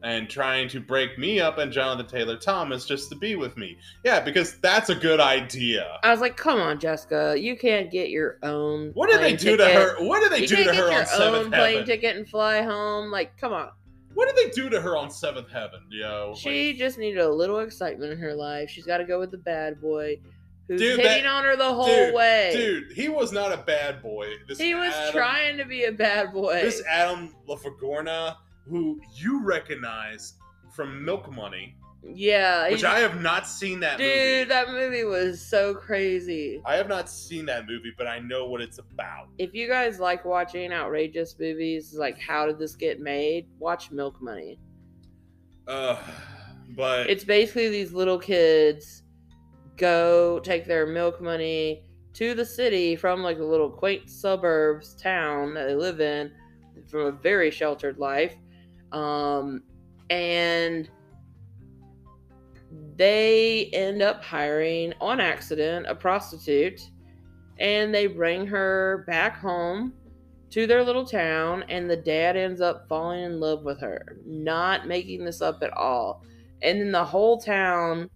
And 0.04 0.28
trying 0.28 0.68
to 0.70 0.80
break 0.80 1.16
me 1.18 1.38
up 1.40 1.58
and 1.58 1.70
Jonathan 1.72 2.06
Taylor 2.06 2.36
Thomas 2.36 2.84
just 2.86 3.08
to 3.10 3.14
be 3.16 3.36
with 3.36 3.56
me. 3.56 3.78
Yeah, 4.04 4.18
because 4.20 4.58
that's 4.58 4.88
a 4.90 4.94
good 4.96 5.20
idea. 5.20 5.98
I 6.02 6.10
was 6.10 6.20
like, 6.20 6.36
"Come 6.36 6.58
on, 6.60 6.80
Jessica, 6.80 7.36
you 7.38 7.56
can't 7.56 7.90
get 7.90 8.10
your 8.10 8.38
own." 8.42 8.90
What 8.94 9.10
did 9.10 9.20
they 9.20 9.36
do 9.36 9.56
to 9.56 9.64
her? 9.64 10.04
What 10.04 10.20
did 10.20 10.32
they 10.32 10.40
You 10.42 10.48
do 10.48 10.64
to 10.64 10.74
her 10.74 10.92
on 10.92 11.06
Seventh 11.06 11.44
own 11.46 11.50
plane 11.52 11.84
ticket 11.86 12.16
and 12.16 12.28
fly 12.28 12.62
home. 12.62 13.10
Like, 13.12 13.36
come 13.36 13.52
on. 13.52 13.70
What 14.14 14.26
did 14.26 14.36
they 14.44 14.50
do 14.50 14.68
to 14.70 14.80
her 14.80 14.96
on 14.96 15.10
Seventh 15.10 15.48
Heaven, 15.50 15.80
yo? 15.88 16.30
Like- 16.30 16.38
She 16.38 16.72
just 16.74 16.98
needed 16.98 17.20
a 17.20 17.30
little 17.30 17.60
excitement 17.60 18.12
in 18.12 18.18
her 18.18 18.34
life. 18.34 18.68
She's 18.68 18.84
got 18.84 18.98
to 18.98 19.04
go 19.04 19.18
with 19.18 19.30
the 19.30 19.38
bad 19.38 19.80
boy. 19.80 20.18
who's 20.68 20.80
Dude, 20.80 21.00
hitting 21.00 21.24
that- 21.24 21.26
on 21.32 21.44
her 21.44 21.56
the 21.56 21.74
whole 21.74 21.86
dude, 21.86 22.14
way. 22.14 22.50
Dude, 22.54 22.92
he 22.92 23.08
was 23.08 23.32
not 23.32 23.52
a 23.52 23.56
bad 23.56 24.00
boy. 24.02 24.34
This 24.48 24.58
he 24.58 24.74
was 24.74 24.92
Adam- 24.94 25.12
trying 25.12 25.56
to 25.58 25.64
be 25.64 25.84
a 25.84 25.92
bad 25.92 26.32
boy. 26.32 26.60
This 26.62 26.82
Adam 26.88 27.34
LaVorgna, 27.48 28.36
who 28.68 29.00
you 29.14 29.44
recognize 29.44 30.34
from 30.74 31.04
Milk 31.04 31.30
Money, 31.32 31.76
yeah, 32.02 32.68
which 32.70 32.84
I 32.84 32.98
have 32.98 33.20
not 33.20 33.46
seen 33.46 33.80
that 33.80 33.98
dude, 33.98 34.06
movie. 34.08 34.38
Dude, 34.40 34.48
that 34.48 34.70
movie 34.70 35.04
was 35.04 35.40
so 35.40 35.74
crazy. 35.74 36.60
I 36.64 36.74
have 36.74 36.88
not 36.88 37.08
seen 37.08 37.46
that 37.46 37.66
movie, 37.68 37.92
but 37.96 38.06
I 38.06 38.18
know 38.18 38.46
what 38.46 38.60
it's 38.60 38.78
about. 38.78 39.28
If 39.38 39.54
you 39.54 39.68
guys 39.68 40.00
like 40.00 40.24
watching 40.24 40.72
outrageous 40.72 41.36
movies, 41.38 41.94
like 41.94 42.18
how 42.18 42.46
did 42.46 42.58
this 42.58 42.74
get 42.74 43.00
made? 43.00 43.46
Watch 43.58 43.90
Milk 43.92 44.20
Money. 44.20 44.58
Uh, 45.68 45.96
but 46.76 47.08
It's 47.08 47.24
basically 47.24 47.68
these 47.68 47.92
little 47.92 48.18
kids 48.18 49.04
go 49.76 50.40
take 50.40 50.66
their 50.66 50.86
milk 50.86 51.20
money 51.20 51.84
to 52.14 52.34
the 52.34 52.44
city 52.44 52.96
from 52.96 53.22
like 53.22 53.38
a 53.38 53.44
little 53.44 53.70
quaint 53.70 54.10
suburbs 54.10 54.94
town 54.94 55.54
that 55.54 55.66
they 55.66 55.74
live 55.74 56.00
in 56.00 56.32
from 56.88 57.00
a 57.00 57.12
very 57.12 57.50
sheltered 57.50 57.98
life. 57.98 58.34
Um, 58.92 59.62
and 60.10 60.88
they 62.96 63.70
end 63.72 64.02
up 64.02 64.22
hiring 64.22 64.92
on 65.00 65.20
accident 65.20 65.86
a 65.88 65.94
prostitute 65.94 66.80
and 67.58 67.94
they 67.94 68.06
bring 68.06 68.46
her 68.46 69.04
back 69.06 69.36
home 69.38 69.92
to 70.50 70.66
their 70.66 70.84
little 70.84 71.06
town 71.06 71.64
and 71.68 71.88
the 71.88 71.96
dad 71.96 72.36
ends 72.36 72.60
up 72.60 72.86
falling 72.88 73.24
in 73.24 73.40
love 73.40 73.62
with 73.62 73.80
her 73.80 74.18
not 74.26 74.86
making 74.86 75.24
this 75.24 75.40
up 75.40 75.62
at 75.62 75.72
all. 75.76 76.22
And 76.62 76.80
then 76.80 76.92
the 76.92 77.04
whole 77.04 77.40
town 77.40 78.10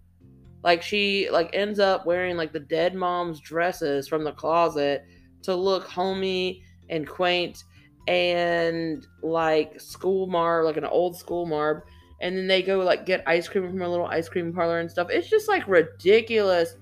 like 0.63 0.81
she 0.81 1.29
like 1.31 1.49
ends 1.53 1.79
up 1.79 2.05
wearing 2.05 2.37
like 2.37 2.53
the 2.53 2.59
dead 2.59 2.93
mom's 2.93 3.39
dresses 3.39 4.07
from 4.07 4.23
the 4.23 4.31
closet 4.31 5.05
to 5.43 5.55
look 5.55 5.87
homey 5.87 6.63
and 6.89 7.07
quaint 7.07 7.63
and 8.07 9.05
like 9.21 9.79
school 9.81 10.27
marb 10.27 10.65
like 10.65 10.77
an 10.77 10.85
old 10.85 11.15
school 11.15 11.45
marb 11.45 11.83
and 12.21 12.35
then 12.37 12.47
they 12.47 12.61
go 12.61 12.79
like 12.79 13.05
get 13.05 13.21
ice 13.27 13.47
cream 13.47 13.69
from 13.69 13.81
a 13.81 13.87
little 13.89 14.05
ice 14.07 14.29
cream 14.29 14.53
parlor 14.53 14.79
and 14.79 14.89
stuff 14.89 15.07
it's 15.09 15.29
just 15.29 15.47
like 15.47 15.67
ridiculous 15.67 16.75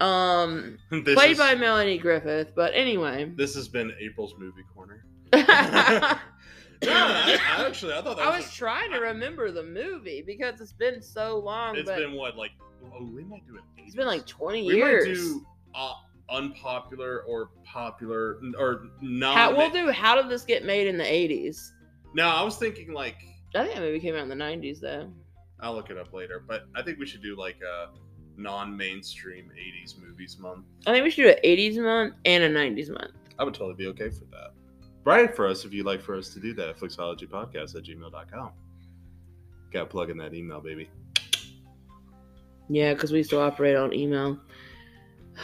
um 0.00 0.76
this, 0.90 1.14
played 1.14 1.32
is- 1.32 1.38
by 1.38 1.54
melanie 1.54 1.98
griffith 1.98 2.52
but 2.54 2.72
anyway 2.74 3.30
this 3.36 3.54
has 3.54 3.68
been 3.68 3.92
April's 4.00 4.34
movie 4.38 4.62
corner. 4.74 5.04
i 5.32 6.18
No, 6.84 6.90
I, 6.92 7.38
I 7.56 7.66
actually 7.66 7.94
I 7.94 8.02
thought 8.02 8.18
that 8.18 8.26
was. 8.30 8.44
was 8.44 8.54
trying 8.54 8.90
to 8.92 8.98
remember 8.98 9.50
the 9.50 9.62
movie 9.62 10.22
because 10.26 10.60
it's 10.60 10.72
been 10.74 11.00
so 11.02 11.38
long 11.38 11.74
it's 11.74 11.88
been 11.90 12.12
what 12.12 12.36
like 12.36 12.50
oh 12.94 13.04
we 13.14 13.24
might 13.24 13.46
do 13.46 13.56
it. 13.56 13.62
it's 13.78 13.94
been 13.96 14.06
like 14.06 14.26
20 14.26 14.66
we 14.66 14.74
years 14.76 15.06
might 15.06 15.14
do 15.14 15.46
uh, 15.74 15.94
unpopular 16.30 17.22
or 17.22 17.50
popular 17.64 18.38
or 18.58 18.88
not. 19.00 19.36
How, 19.36 19.56
we'll 19.56 19.70
do 19.70 19.90
How 19.90 20.20
Did 20.20 20.30
This 20.30 20.44
Get 20.44 20.64
Made 20.64 20.86
in 20.86 20.96
the 20.96 21.04
80s? 21.04 21.70
No, 22.14 22.28
I 22.28 22.42
was 22.42 22.56
thinking 22.56 22.92
like 22.92 23.16
I 23.54 23.62
think 23.62 23.74
that 23.74 23.80
movie 23.80 24.00
came 24.00 24.14
out 24.14 24.22
in 24.22 24.28
the 24.28 24.34
90s, 24.34 24.80
though. 24.80 25.10
I'll 25.60 25.74
look 25.74 25.90
it 25.90 25.96
up 25.96 26.12
later, 26.12 26.44
but 26.46 26.66
I 26.74 26.82
think 26.82 26.98
we 26.98 27.06
should 27.06 27.22
do 27.22 27.36
like 27.36 27.56
a 27.62 27.88
non-mainstream 28.36 29.50
'80s 29.58 29.98
movies 29.98 30.36
month. 30.38 30.66
I 30.86 30.92
think 30.92 31.04
we 31.04 31.10
should 31.10 31.22
do 31.22 31.28
an 31.30 31.38
80s 31.42 31.82
month 31.82 32.14
and 32.26 32.44
a 32.44 32.50
90s 32.50 32.90
month. 32.90 33.12
I 33.38 33.44
would 33.44 33.54
totally 33.54 33.74
be 33.74 33.86
okay 33.88 34.10
for 34.10 34.24
that. 34.32 34.50
Write 35.04 35.30
it 35.30 35.36
for 35.36 35.46
us 35.46 35.64
if 35.64 35.72
you'd 35.72 35.86
like 35.86 36.02
for 36.02 36.16
us 36.16 36.30
to 36.34 36.40
do 36.40 36.52
that. 36.54 36.78
Flixologypodcast 36.78 37.76
at 37.76 37.84
gmail.com. 37.84 38.50
Got 39.72 39.80
to 39.80 39.86
plug 39.86 40.10
in 40.10 40.18
that 40.18 40.34
email, 40.34 40.60
baby. 40.60 40.90
Yeah, 42.68 42.92
because 42.92 43.12
we 43.12 43.22
still 43.22 43.40
operate 43.40 43.76
on 43.76 43.94
email. 43.94 44.38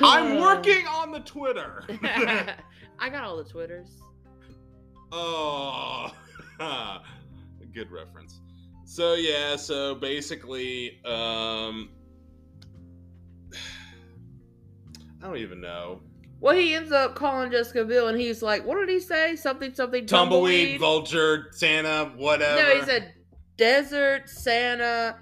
I'm 0.00 0.40
working 0.40 0.86
on 0.86 1.12
the 1.12 1.20
Twitter. 1.20 1.84
I 2.98 3.08
got 3.08 3.24
all 3.24 3.36
the 3.36 3.44
Twitters. 3.44 3.88
oh, 5.10 6.12
good 7.74 7.90
reference. 7.90 8.40
So 8.84 9.14
yeah, 9.14 9.56
so 9.56 9.94
basically, 9.94 11.00
um, 11.04 11.90
I 15.22 15.26
don't 15.26 15.38
even 15.38 15.60
know. 15.60 16.00
Well, 16.40 16.56
he 16.56 16.74
ends 16.74 16.90
up 16.90 17.14
calling 17.14 17.52
Jessica 17.52 17.84
Biel, 17.84 18.08
and 18.08 18.20
he's 18.20 18.42
like, 18.42 18.66
"What 18.66 18.76
did 18.78 18.88
he 18.88 18.98
say? 18.98 19.36
Something, 19.36 19.72
something, 19.74 20.06
Tumbleweed, 20.06 20.78
tumbleweed." 20.78 20.80
vulture, 20.80 21.46
Santa, 21.52 22.12
whatever. 22.16 22.60
no, 22.60 22.80
he 22.80 22.84
said 22.84 23.14
desert 23.56 24.28
Santa 24.28 25.16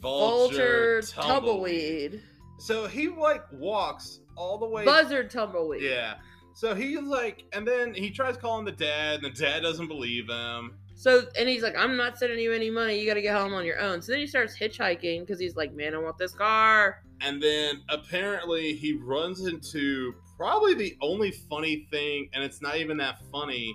vulture, 0.00 1.02
tumbleweed, 1.02 2.22
So 2.62 2.86
he 2.86 3.08
like 3.08 3.42
walks 3.50 4.20
all 4.36 4.56
the 4.56 4.68
way. 4.68 4.84
buzzard 4.84 5.30
tumbleweed. 5.30 5.82
Yeah. 5.82 6.14
So 6.54 6.76
he's 6.76 7.00
like, 7.00 7.44
and 7.52 7.66
then 7.66 7.92
he 7.92 8.08
tries 8.08 8.36
calling 8.36 8.64
the 8.64 8.70
dad, 8.70 9.16
and 9.16 9.24
the 9.24 9.30
dad 9.30 9.62
doesn't 9.62 9.88
believe 9.88 10.28
him. 10.28 10.78
So, 10.94 11.24
and 11.36 11.48
he's 11.48 11.64
like, 11.64 11.76
I'm 11.76 11.96
not 11.96 12.18
sending 12.18 12.38
you 12.38 12.52
any 12.52 12.70
money. 12.70 13.00
You 13.00 13.06
got 13.06 13.14
to 13.14 13.22
get 13.22 13.34
home 13.34 13.52
on 13.52 13.64
your 13.64 13.80
own. 13.80 14.00
So 14.00 14.12
then 14.12 14.20
he 14.20 14.28
starts 14.28 14.56
hitchhiking 14.56 15.20
because 15.20 15.40
he's 15.40 15.56
like, 15.56 15.74
man, 15.74 15.92
I 15.92 15.98
want 15.98 16.18
this 16.18 16.34
car. 16.34 17.02
And 17.20 17.42
then 17.42 17.82
apparently 17.88 18.74
he 18.74 18.92
runs 18.92 19.44
into 19.46 20.14
probably 20.36 20.74
the 20.74 20.96
only 21.00 21.32
funny 21.50 21.88
thing, 21.90 22.28
and 22.32 22.44
it's 22.44 22.62
not 22.62 22.76
even 22.76 22.96
that 22.98 23.18
funny 23.32 23.74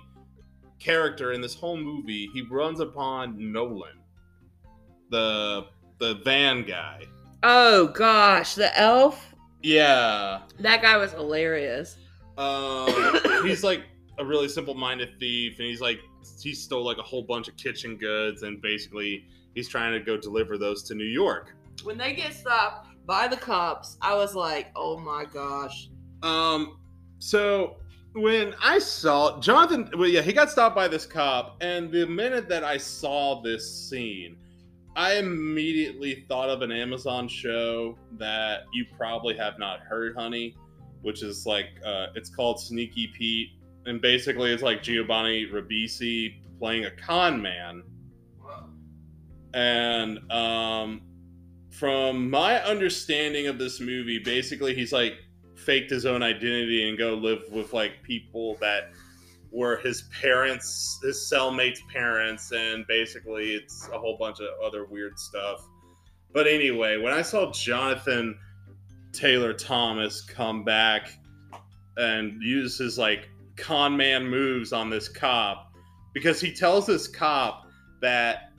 character 0.78 1.32
in 1.32 1.42
this 1.42 1.54
whole 1.54 1.76
movie. 1.76 2.30
He 2.32 2.40
runs 2.40 2.80
upon 2.80 3.52
Nolan, 3.52 4.00
the 5.10 5.66
the 5.98 6.14
van 6.24 6.62
guy. 6.62 7.02
Oh 7.42 7.88
gosh, 7.88 8.54
the 8.54 8.76
elf. 8.78 9.34
Yeah. 9.62 10.40
That 10.60 10.82
guy 10.82 10.96
was 10.96 11.12
hilarious. 11.12 11.96
Um, 12.36 13.20
he's 13.44 13.64
like 13.64 13.82
a 14.18 14.24
really 14.24 14.48
simple-minded 14.48 15.18
thief, 15.18 15.58
and 15.58 15.66
he's 15.66 15.80
like 15.80 16.00
he 16.40 16.54
stole 16.54 16.84
like 16.84 16.98
a 16.98 17.02
whole 17.02 17.22
bunch 17.22 17.48
of 17.48 17.56
kitchen 17.56 17.96
goods, 17.96 18.42
and 18.42 18.60
basically 18.60 19.24
he's 19.54 19.68
trying 19.68 19.92
to 19.92 20.00
go 20.00 20.16
deliver 20.16 20.58
those 20.58 20.82
to 20.84 20.94
New 20.94 21.04
York. 21.04 21.54
When 21.84 21.96
they 21.96 22.12
get 22.12 22.34
stopped 22.34 22.88
by 23.06 23.28
the 23.28 23.36
cops, 23.36 23.96
I 24.00 24.14
was 24.14 24.34
like, 24.34 24.70
oh 24.76 24.98
my 24.98 25.24
gosh. 25.24 25.88
Um, 26.22 26.78
so 27.18 27.76
when 28.12 28.54
I 28.62 28.78
saw 28.78 29.40
Jonathan, 29.40 29.90
well, 29.96 30.08
yeah, 30.08 30.22
he 30.22 30.32
got 30.32 30.50
stopped 30.50 30.74
by 30.74 30.88
this 30.88 31.06
cop, 31.06 31.56
and 31.60 31.90
the 31.90 32.06
minute 32.06 32.48
that 32.48 32.64
I 32.64 32.76
saw 32.76 33.40
this 33.42 33.88
scene, 33.88 34.36
I 34.98 35.14
immediately 35.14 36.24
thought 36.28 36.48
of 36.50 36.60
an 36.62 36.72
Amazon 36.72 37.28
show 37.28 37.96
that 38.18 38.62
you 38.72 38.84
probably 38.96 39.36
have 39.36 39.56
not 39.56 39.78
heard, 39.78 40.16
honey, 40.16 40.56
which 41.02 41.22
is 41.22 41.46
like 41.46 41.68
uh, 41.86 42.06
it's 42.16 42.28
called 42.28 42.58
Sneaky 42.58 43.06
Pete, 43.16 43.50
and 43.86 44.02
basically 44.02 44.52
it's 44.52 44.60
like 44.60 44.82
Giovanni 44.82 45.46
Ribisi 45.46 46.40
playing 46.58 46.86
a 46.86 46.90
con 46.90 47.40
man, 47.40 47.84
and 49.54 50.18
um, 50.32 51.02
from 51.70 52.28
my 52.28 52.60
understanding 52.64 53.46
of 53.46 53.56
this 53.56 53.78
movie, 53.78 54.18
basically 54.18 54.74
he's 54.74 54.92
like 54.92 55.14
faked 55.54 55.92
his 55.92 56.06
own 56.06 56.24
identity 56.24 56.88
and 56.88 56.98
go 56.98 57.14
live 57.14 57.42
with 57.52 57.72
like 57.72 58.02
people 58.02 58.56
that 58.60 58.90
were 59.50 59.76
his 59.78 60.04
parents, 60.20 60.98
his 61.02 61.30
cellmates' 61.32 61.78
parents, 61.92 62.52
and 62.52 62.86
basically 62.86 63.54
it's 63.54 63.88
a 63.92 63.98
whole 63.98 64.16
bunch 64.18 64.40
of 64.40 64.48
other 64.64 64.84
weird 64.84 65.18
stuff. 65.18 65.64
But 66.32 66.46
anyway, 66.46 66.98
when 66.98 67.12
I 67.12 67.22
saw 67.22 67.50
Jonathan 67.52 68.38
Taylor 69.12 69.54
Thomas 69.54 70.20
come 70.20 70.64
back 70.64 71.10
and 71.96 72.42
use 72.42 72.78
his 72.78 72.98
like 72.98 73.28
con 73.56 73.96
man 73.96 74.26
moves 74.28 74.72
on 74.72 74.90
this 74.90 75.08
cop, 75.08 75.72
because 76.14 76.40
he 76.40 76.52
tells 76.52 76.86
this 76.86 77.08
cop 77.08 77.66
that 78.00 78.52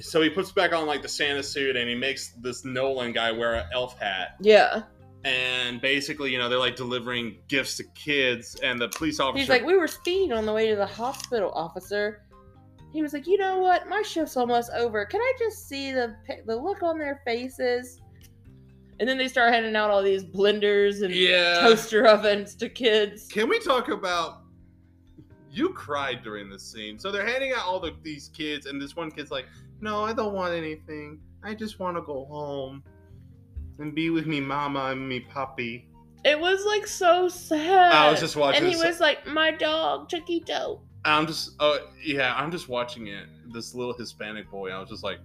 so 0.00 0.22
he 0.22 0.30
puts 0.30 0.52
back 0.52 0.72
on 0.72 0.86
like 0.86 1.02
the 1.02 1.08
Santa 1.08 1.42
suit 1.42 1.76
and 1.76 1.88
he 1.88 1.94
makes 1.94 2.32
this 2.40 2.64
Nolan 2.64 3.12
guy 3.12 3.30
wear 3.30 3.54
an 3.54 3.66
elf 3.74 3.98
hat 3.98 4.36
Yeah. 4.40 4.84
And 5.24 5.80
basically, 5.80 6.32
you 6.32 6.38
know, 6.38 6.48
they're 6.48 6.58
like 6.58 6.76
delivering 6.76 7.36
gifts 7.48 7.76
to 7.76 7.84
kids, 7.94 8.58
and 8.62 8.80
the 8.80 8.88
police 8.88 9.20
officer. 9.20 9.38
He's 9.38 9.48
like, 9.48 9.64
we 9.64 9.76
were 9.76 9.88
speeding 9.88 10.32
on 10.32 10.46
the 10.46 10.52
way 10.52 10.68
to 10.68 10.76
the 10.76 10.86
hospital, 10.86 11.52
officer. 11.54 12.24
He 12.92 13.02
was 13.02 13.12
like, 13.12 13.26
you 13.26 13.38
know 13.38 13.58
what? 13.58 13.88
My 13.88 14.02
shift's 14.02 14.36
almost 14.36 14.70
over. 14.76 15.04
Can 15.06 15.20
I 15.20 15.32
just 15.38 15.68
see 15.68 15.92
the 15.92 16.16
the 16.46 16.56
look 16.56 16.82
on 16.82 16.98
their 16.98 17.22
faces? 17.24 18.00
And 19.00 19.08
then 19.08 19.18
they 19.18 19.28
start 19.28 19.52
handing 19.52 19.74
out 19.74 19.90
all 19.90 20.02
these 20.02 20.24
blenders 20.24 21.02
and 21.02 21.12
yeah. 21.12 21.60
toaster 21.60 22.06
ovens 22.06 22.54
to 22.56 22.68
kids. 22.68 23.28
Can 23.28 23.48
we 23.48 23.58
talk 23.58 23.88
about? 23.88 24.42
You 25.50 25.70
cried 25.70 26.22
during 26.22 26.48
this 26.48 26.62
scene. 26.62 26.98
So 26.98 27.10
they're 27.10 27.26
handing 27.26 27.52
out 27.52 27.66
all 27.66 27.78
the, 27.78 27.94
these 28.02 28.28
kids, 28.28 28.66
and 28.66 28.80
this 28.80 28.96
one 28.96 29.10
kid's 29.10 29.30
like, 29.30 29.46
"No, 29.80 30.02
I 30.02 30.12
don't 30.12 30.34
want 30.34 30.54
anything. 30.54 31.20
I 31.44 31.54
just 31.54 31.78
want 31.78 31.96
to 31.96 32.02
go 32.02 32.24
home 32.24 32.82
and 33.78 33.94
be 33.94 34.10
with 34.10 34.26
me, 34.26 34.40
mama 34.40 34.86
and 34.86 35.08
me, 35.08 35.20
puppy." 35.20 35.88
It 36.24 36.38
was 36.38 36.64
like 36.64 36.86
so 36.86 37.28
sad. 37.28 37.92
I 37.92 38.10
was 38.10 38.20
just 38.20 38.36
watching 38.36 38.62
and 38.62 38.72
he 38.72 38.76
was 38.76 39.00
like, 39.00 39.26
my 39.26 39.50
dog, 39.50 40.08
Chiquito. 40.08 40.80
I'm 41.04 41.26
just, 41.26 41.56
oh 41.58 41.88
yeah, 42.04 42.34
I'm 42.36 42.52
just 42.52 42.68
watching 42.68 43.08
it. 43.08 43.26
This 43.52 43.74
little 43.74 43.94
Hispanic 43.94 44.48
boy. 44.50 44.70
I 44.70 44.78
was 44.78 44.88
just 44.88 45.02
like, 45.02 45.18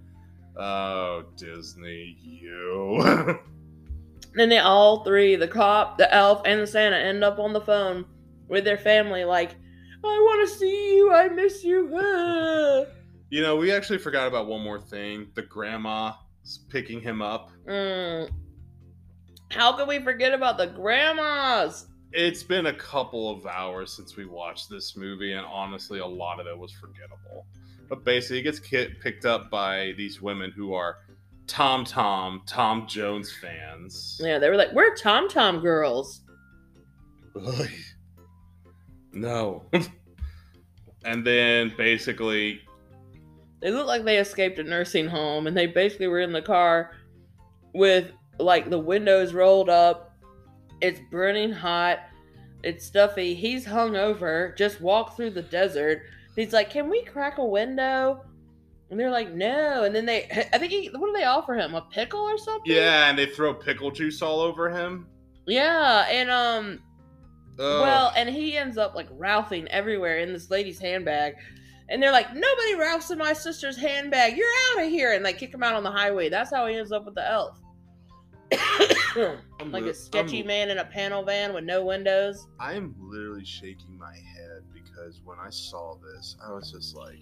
"Oh, 0.56 1.24
Disney, 1.36 2.16
you." 2.20 3.38
then 4.34 4.48
they 4.48 4.58
all 4.58 5.04
three, 5.04 5.36
the 5.36 5.46
cop, 5.46 5.98
the 5.98 6.12
elf, 6.12 6.42
and 6.44 6.60
the 6.60 6.66
Santa, 6.66 6.96
end 6.96 7.22
up 7.22 7.38
on 7.38 7.52
the 7.52 7.60
phone 7.60 8.04
with 8.48 8.64
their 8.64 8.76
family, 8.76 9.24
like, 9.24 9.52
I 10.04 10.06
want 10.06 10.48
to 10.48 10.54
see 10.56 10.96
you. 10.96 11.12
I 11.12 11.28
miss 11.28 11.64
you. 11.64 12.86
You 13.30 13.42
know, 13.42 13.56
we 13.56 13.70
actually 13.72 13.98
forgot 13.98 14.26
about 14.26 14.46
one 14.46 14.62
more 14.62 14.80
thing. 14.80 15.26
The 15.34 15.42
grandma 15.42 16.14
picking 16.56 17.00
him 17.00 17.20
up. 17.20 17.50
Mm. 17.66 18.30
How 19.50 19.76
can 19.76 19.88
we 19.88 19.98
forget 20.00 20.32
about 20.32 20.56
the 20.58 20.66
grandmas? 20.66 21.86
It's 22.12 22.42
been 22.42 22.66
a 22.66 22.72
couple 22.72 23.30
of 23.30 23.44
hours 23.46 23.92
since 23.92 24.16
we 24.16 24.24
watched 24.24 24.70
this 24.70 24.96
movie, 24.96 25.32
and 25.34 25.44
honestly, 25.44 25.98
a 25.98 26.06
lot 26.06 26.40
of 26.40 26.46
it 26.46 26.56
was 26.56 26.72
forgettable. 26.72 27.46
But 27.88 28.04
basically, 28.04 28.38
he 28.38 28.42
gets 28.42 28.60
picked 28.60 29.24
up 29.24 29.50
by 29.50 29.92
these 29.96 30.20
women 30.20 30.50
who 30.50 30.74
are 30.74 30.98
Tom 31.46 31.84
Tom, 31.84 32.42
Tom 32.46 32.86
Jones 32.86 33.32
fans. 33.32 34.20
Yeah, 34.22 34.38
they 34.38 34.48
were 34.48 34.56
like, 34.56 34.72
we're 34.72 34.94
Tom 34.94 35.28
Tom 35.28 35.60
girls. 35.60 36.20
No. 39.12 39.64
and 41.04 41.26
then 41.26 41.72
basically, 41.76 42.60
They 43.60 43.70
look 43.70 43.86
like 43.86 44.04
they 44.04 44.18
escaped 44.18 44.58
a 44.58 44.62
nursing 44.62 45.08
home, 45.08 45.46
and 45.46 45.56
they 45.56 45.66
basically 45.66 46.06
were 46.06 46.20
in 46.20 46.32
the 46.32 46.42
car 46.42 46.92
with 47.74 48.12
like 48.38 48.70
the 48.70 48.78
windows 48.78 49.34
rolled 49.34 49.68
up. 49.68 50.16
It's 50.80 51.00
burning 51.10 51.52
hot. 51.52 52.00
It's 52.62 52.84
stuffy. 52.84 53.34
He's 53.34 53.64
hung 53.64 53.96
over. 53.96 54.54
Just 54.56 54.80
walked 54.80 55.16
through 55.16 55.30
the 55.30 55.42
desert. 55.42 56.02
He's 56.36 56.52
like, 56.52 56.70
"Can 56.70 56.88
we 56.88 57.02
crack 57.04 57.38
a 57.38 57.44
window?" 57.44 58.24
And 58.90 58.98
they're 58.98 59.10
like, 59.10 59.32
"No." 59.32 59.84
And 59.84 59.94
then 59.94 60.06
they, 60.06 60.24
I 60.52 60.58
think, 60.58 60.72
he, 60.72 60.88
what 60.88 61.06
do 61.06 61.12
they 61.12 61.24
offer 61.24 61.54
him? 61.54 61.74
A 61.74 61.82
pickle 61.82 62.20
or 62.20 62.38
something? 62.38 62.72
yeah, 62.72 63.08
and 63.08 63.18
they 63.18 63.26
throw 63.26 63.52
pickle 63.54 63.90
juice 63.90 64.22
all 64.22 64.40
over 64.40 64.70
him. 64.70 65.06
Yeah, 65.46 66.06
and 66.08 66.30
um, 66.30 66.80
Ugh. 67.58 67.80
Well, 67.80 68.12
and 68.16 68.28
he 68.28 68.56
ends 68.56 68.78
up 68.78 68.94
like 68.94 69.08
ralphing 69.18 69.66
everywhere 69.66 70.18
in 70.18 70.32
this 70.32 70.50
lady's 70.50 70.78
handbag. 70.78 71.34
And 71.90 72.02
they're 72.02 72.12
like, 72.12 72.34
nobody 72.34 72.74
ralphs 72.78 73.10
in 73.10 73.18
my 73.18 73.32
sister's 73.32 73.76
handbag. 73.76 74.36
You're 74.36 74.46
out 74.76 74.84
of 74.84 74.90
here. 74.90 75.14
And 75.14 75.24
they 75.24 75.32
kick 75.32 75.54
him 75.54 75.62
out 75.62 75.74
on 75.74 75.82
the 75.82 75.90
highway. 75.90 76.28
That's 76.28 76.50
how 76.54 76.66
he 76.66 76.76
ends 76.76 76.92
up 76.92 77.04
with 77.06 77.14
the 77.14 77.28
elf. 77.30 77.58
Like 79.70 79.82
li- 79.82 79.90
a 79.90 79.94
sketchy 79.94 80.38
I'm- 80.38 80.46
man 80.46 80.70
in 80.70 80.78
a 80.78 80.84
panel 80.84 81.24
van 81.24 81.52
with 81.52 81.64
no 81.64 81.84
windows. 81.84 82.46
I'm 82.60 82.94
literally 82.98 83.44
shaking 83.44 83.98
my 83.98 84.14
head 84.14 84.62
because 84.72 85.20
when 85.24 85.38
I 85.40 85.50
saw 85.50 85.96
this, 85.96 86.36
I 86.46 86.52
was 86.52 86.70
just 86.70 86.94
like, 86.96 87.18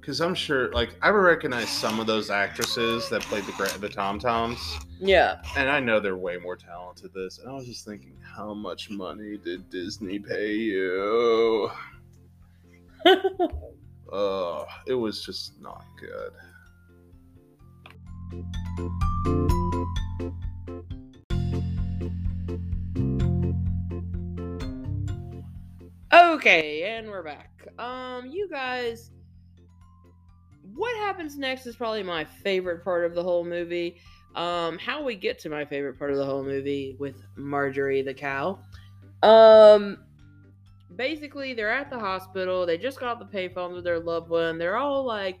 because 0.00 0.20
I'm 0.22 0.34
sure, 0.34 0.72
like, 0.72 0.96
I 1.02 1.10
recognize 1.10 1.68
some 1.68 2.00
of 2.00 2.06
those 2.06 2.30
actresses 2.30 3.10
that 3.10 3.20
played 3.22 3.44
the 3.44 3.78
the 3.78 3.88
Tom 3.90 4.18
Toms, 4.18 4.78
Yeah. 4.98 5.42
and 5.56 5.68
I 5.68 5.80
know 5.80 6.00
they're 6.00 6.16
way 6.16 6.38
more 6.38 6.56
talented. 6.56 7.12
than 7.12 7.24
This, 7.24 7.38
and 7.40 7.50
I 7.50 7.52
was 7.52 7.66
just 7.66 7.84
thinking, 7.84 8.16
how 8.22 8.54
much 8.54 8.88
money 8.88 9.36
did 9.36 9.68
Disney 9.68 10.18
pay 10.18 10.54
you? 10.54 11.70
Uh, 14.12 14.64
it 14.86 14.94
was 14.94 15.22
just 15.22 15.60
not 15.60 15.84
good. 16.00 16.32
okay, 26.12 26.96
and 26.96 27.08
we're 27.08 27.22
back. 27.22 27.50
Um, 27.78 28.26
you 28.26 28.48
guys, 28.48 29.10
what 30.74 30.96
happens 30.96 31.36
next 31.36 31.66
is 31.66 31.76
probably 31.76 32.02
my 32.02 32.24
favorite 32.24 32.82
part 32.82 33.04
of 33.04 33.14
the 33.14 33.22
whole 33.22 33.44
movie. 33.44 33.96
Um, 34.34 34.78
how 34.78 35.02
we 35.02 35.16
get 35.16 35.38
to 35.40 35.50
my 35.50 35.64
favorite 35.64 35.98
part 35.98 36.12
of 36.12 36.16
the 36.16 36.24
whole 36.24 36.44
movie 36.44 36.96
with 36.98 37.16
Marjorie 37.36 38.02
the 38.02 38.14
cow. 38.14 38.60
Um, 39.22 40.04
basically, 40.98 41.54
they're 41.54 41.72
at 41.72 41.88
the 41.88 41.98
hospital. 41.98 42.66
They 42.66 42.76
just 42.76 43.00
got 43.00 43.18
the 43.18 43.24
payphone 43.24 43.72
with 43.72 43.84
their 43.84 44.00
loved 44.00 44.28
one. 44.28 44.58
They're 44.58 44.76
all 44.76 45.04
like, 45.04 45.38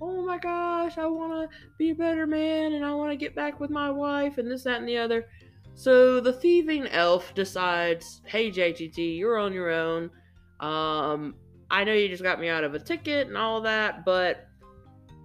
"Oh 0.00 0.24
my 0.24 0.38
gosh, 0.38 0.98
I 0.98 1.06
want 1.06 1.50
to 1.50 1.56
be 1.78 1.90
a 1.90 1.94
better 1.94 2.26
man, 2.26 2.74
and 2.74 2.84
I 2.84 2.94
want 2.94 3.10
to 3.10 3.16
get 3.16 3.34
back 3.34 3.58
with 3.58 3.70
my 3.70 3.90
wife, 3.90 4.38
and 4.38 4.48
this, 4.48 4.62
that, 4.62 4.78
and 4.78 4.88
the 4.88 4.98
other." 4.98 5.26
So 5.74 6.20
the 6.20 6.32
thieving 6.32 6.86
elf 6.88 7.34
decides, 7.34 8.22
"Hey 8.24 8.52
JTT, 8.52 9.18
you're 9.18 9.38
on 9.38 9.52
your 9.52 9.70
own. 9.70 10.10
Um, 10.60 11.34
I 11.70 11.82
know 11.84 11.92
you 11.92 12.08
just 12.08 12.22
got 12.22 12.38
me 12.38 12.48
out 12.48 12.62
of 12.62 12.74
a 12.74 12.78
ticket 12.78 13.26
and 13.26 13.36
all 13.36 13.60
that, 13.62 14.04
but 14.04 14.46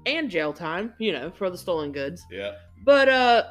and 0.06 0.30
jail 0.30 0.54
time, 0.54 0.94
you 0.98 1.12
know, 1.12 1.32
for 1.32 1.50
the 1.50 1.58
stolen 1.58 1.92
goods. 1.92 2.26
Yeah. 2.32 2.54
But 2.84 3.10
uh 3.10 3.44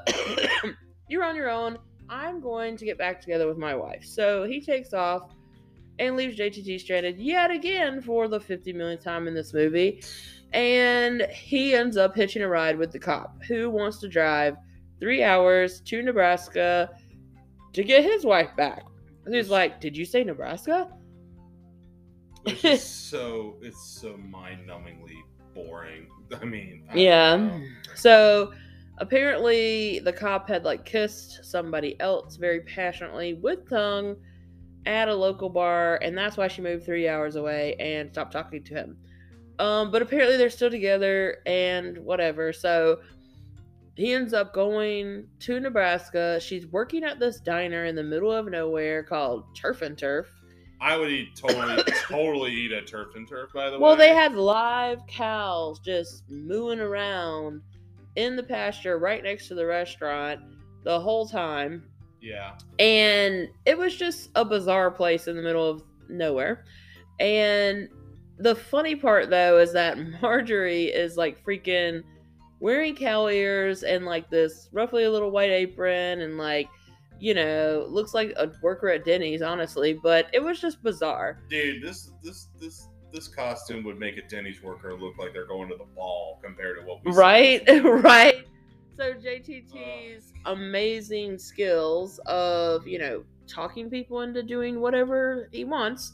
you're 1.09 1.25
on 1.25 1.37
your 1.37 1.51
own. 1.51 1.79
I'm 2.09 2.41
going 2.41 2.77
to 2.77 2.85
get 2.85 2.99
back 2.99 3.21
together 3.21 3.49
with 3.49 3.57
my 3.57 3.75
wife. 3.75 4.05
So 4.05 4.45
he 4.45 4.61
takes 4.61 4.93
off 4.93 5.31
and 6.07 6.17
leaves 6.17 6.37
JTT 6.37 6.81
stranded 6.81 7.19
yet 7.19 7.51
again 7.51 8.01
for 8.01 8.29
the 8.29 8.41
50 8.41 8.73
millionth 8.73 9.05
time 9.05 9.29
in 9.29 9.35
this 9.35 9.53
movie. 9.53 10.03
And 10.53 11.23
he 11.31 11.75
ends 11.75 11.97
up 11.97 12.15
hitching 12.15 12.43
a 12.43 12.49
ride 12.49 12.77
with 12.77 12.93
the 12.93 12.99
cop 12.99 13.43
who 13.49 13.71
wants 13.71 13.99
to 14.01 14.09
drive 14.09 14.57
three 15.01 15.23
hours 15.23 15.81
to 15.83 16.03
Nebraska 16.03 16.91
to 17.73 17.85
get 17.85 18.05
his 18.05 18.25
wife 18.25 18.51
back. 18.57 18.85
And 19.25 19.35
He's 19.35 19.51
like, 19.51 19.81
Did 19.81 19.97
you 19.97 20.05
say 20.05 20.25
Nebraska? 20.25 20.91
It's 22.45 22.83
so 23.11 23.57
it's 23.63 23.83
so 24.01 24.17
mind-numbingly 24.17 25.21
boring. 25.55 26.09
I 26.41 26.45
mean, 26.45 26.85
I 26.91 26.97
Yeah. 26.97 27.61
So 27.95 28.53
apparently 28.99 30.01
the 30.01 30.13
cop 30.13 30.49
had 30.49 30.65
like 30.65 30.85
kissed 30.85 31.45
somebody 31.45 31.99
else 32.01 32.37
very 32.37 32.61
passionately 32.61 33.35
with 33.35 33.69
tongue 33.69 34.17
at 34.87 35.09
a 35.09 35.15
local 35.15 35.49
bar, 35.49 35.99
and 36.03 36.17
that's 36.17 36.37
why 36.37 36.49
she 36.49 36.63
moved 36.63 36.85
three 36.85 37.09
hours 37.09 37.37
away 37.37 37.77
and 37.79 38.11
stopped 38.11 38.33
talking 38.33 38.63
to 38.65 38.75
him. 38.75 38.97
Um, 39.59 39.91
but 39.91 40.03
apparently 40.03 40.37
they're 40.37 40.51
still 40.51 40.71
together 40.71 41.39
and 41.47 41.99
whatever. 41.99 42.53
So 42.53 43.01
he 43.95 44.13
ends 44.13 44.33
up 44.33 44.55
going 44.55 45.27
to 45.41 45.61
Nebraska. 45.61 46.41
She's 46.41 46.67
working 46.67 47.05
at 47.05 47.21
this 47.21 47.41
diner 47.41 47.85
in 47.85 47.95
the 47.95 48.03
middle 48.03 48.33
of 48.33 48.47
nowhere 48.47 49.03
called 49.03 49.55
Turf 49.55 49.83
and 49.83 49.97
Turf. 49.97 50.29
I 50.81 50.97
would 50.97 51.11
eat 51.11 51.37
totally, 51.37 51.83
totally 52.09 52.53
eat 52.53 52.73
a 52.73 52.83
turf 52.83 53.15
and 53.15 53.29
turf. 53.29 53.53
By 53.55 53.71
the 53.71 53.77
way. 53.77 53.83
Well, 53.83 53.97
they 53.97 54.15
had 54.15 54.35
live 54.35 55.07
cows 55.07 55.79
just 55.79 56.29
mooing 56.29 56.81
around 56.81 57.63
in 58.17 58.35
the 58.35 58.43
pasture 58.43 58.99
right 58.99 59.23
next 59.23 59.49
to 59.49 59.55
the 59.55 59.65
restaurant 59.65 60.41
the 60.83 60.99
whole 60.99 61.29
time. 61.29 61.85
Yeah. 62.23 62.53
And 62.79 63.49
it 63.67 63.77
was 63.77 63.97
just 63.97 64.31
a 64.35 64.45
bizarre 64.45 64.91
place 64.91 65.27
in 65.27 65.37
the 65.37 65.43
middle 65.43 65.69
of 65.69 65.83
nowhere. 66.09 66.65
And 67.21 67.89
the 68.39 68.55
funny 68.55 68.97
part, 68.97 69.29
though, 69.29 69.59
is 69.59 69.73
that 69.73 69.99
Marjorie 70.23 70.85
is 70.87 71.17
like 71.17 71.45
freaking 71.45 72.03
wearing 72.61 72.95
cow 72.95 73.29
ears 73.29 73.83
and 73.83 74.05
like 74.05 74.31
this 74.31 74.69
roughly 74.73 75.05
a 75.05 75.11
little 75.11 75.31
white 75.31 75.51
apron 75.51 76.21
and 76.21 76.39
like, 76.39 76.69
you 77.19 77.35
know, 77.35 77.87
looks 77.89 78.15
like 78.15 78.33
a 78.37 78.51
worker 78.63 78.89
at 78.89 79.05
Denny's, 79.05 79.43
honestly. 79.43 79.93
But 79.93 80.29
it 80.33 80.43
was 80.43 80.61
just 80.61 80.83
bizarre. 80.83 81.43
Dude, 81.49 81.83
this 81.83 82.13
this 82.23 82.49
this 82.61 82.89
this 83.13 83.29
costume 83.29 83.85
would 83.85 83.99
make 83.99 84.17
a 84.17 84.23
Denny's 84.23 84.63
worker 84.63 84.95
look 84.95 85.19
like 85.19 85.33
they're 85.33 85.47
going 85.47 85.69
to 85.69 85.77
the 85.77 85.87
ball 85.95 86.41
compared 86.43 86.79
to 86.81 86.87
what 86.87 87.05
we. 87.05 87.13
right 87.13 87.63
right 87.85 88.47
so 88.97 89.15
jtt's 89.15 90.33
amazing 90.47 91.39
skills 91.39 92.19
of 92.27 92.87
you 92.87 92.99
know 92.99 93.25
talking 93.47 93.91
people 93.91 94.21
into 94.23 94.43
doing 94.43 94.81
whatever 94.81 95.49
he 95.53 95.65
wants. 95.65 96.13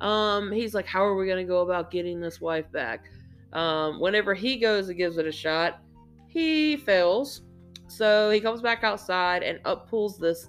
Um 0.00 0.50
he's 0.52 0.74
like 0.74 0.86
how 0.86 1.04
are 1.04 1.14
we 1.14 1.26
going 1.26 1.44
to 1.44 1.48
go 1.48 1.60
about 1.60 1.90
getting 1.90 2.20
this 2.20 2.40
wife 2.40 2.70
back? 2.72 3.06
Um 3.52 4.00
whenever 4.00 4.34
he 4.34 4.56
goes 4.56 4.88
and 4.88 4.98
gives 4.98 5.16
it 5.18 5.26
a 5.26 5.32
shot 5.32 5.80
he 6.26 6.76
fails. 6.76 7.42
So 7.86 8.30
he 8.30 8.40
comes 8.40 8.60
back 8.60 8.82
outside 8.82 9.42
and 9.42 9.60
up 9.64 9.88
pulls 9.88 10.18
this 10.18 10.48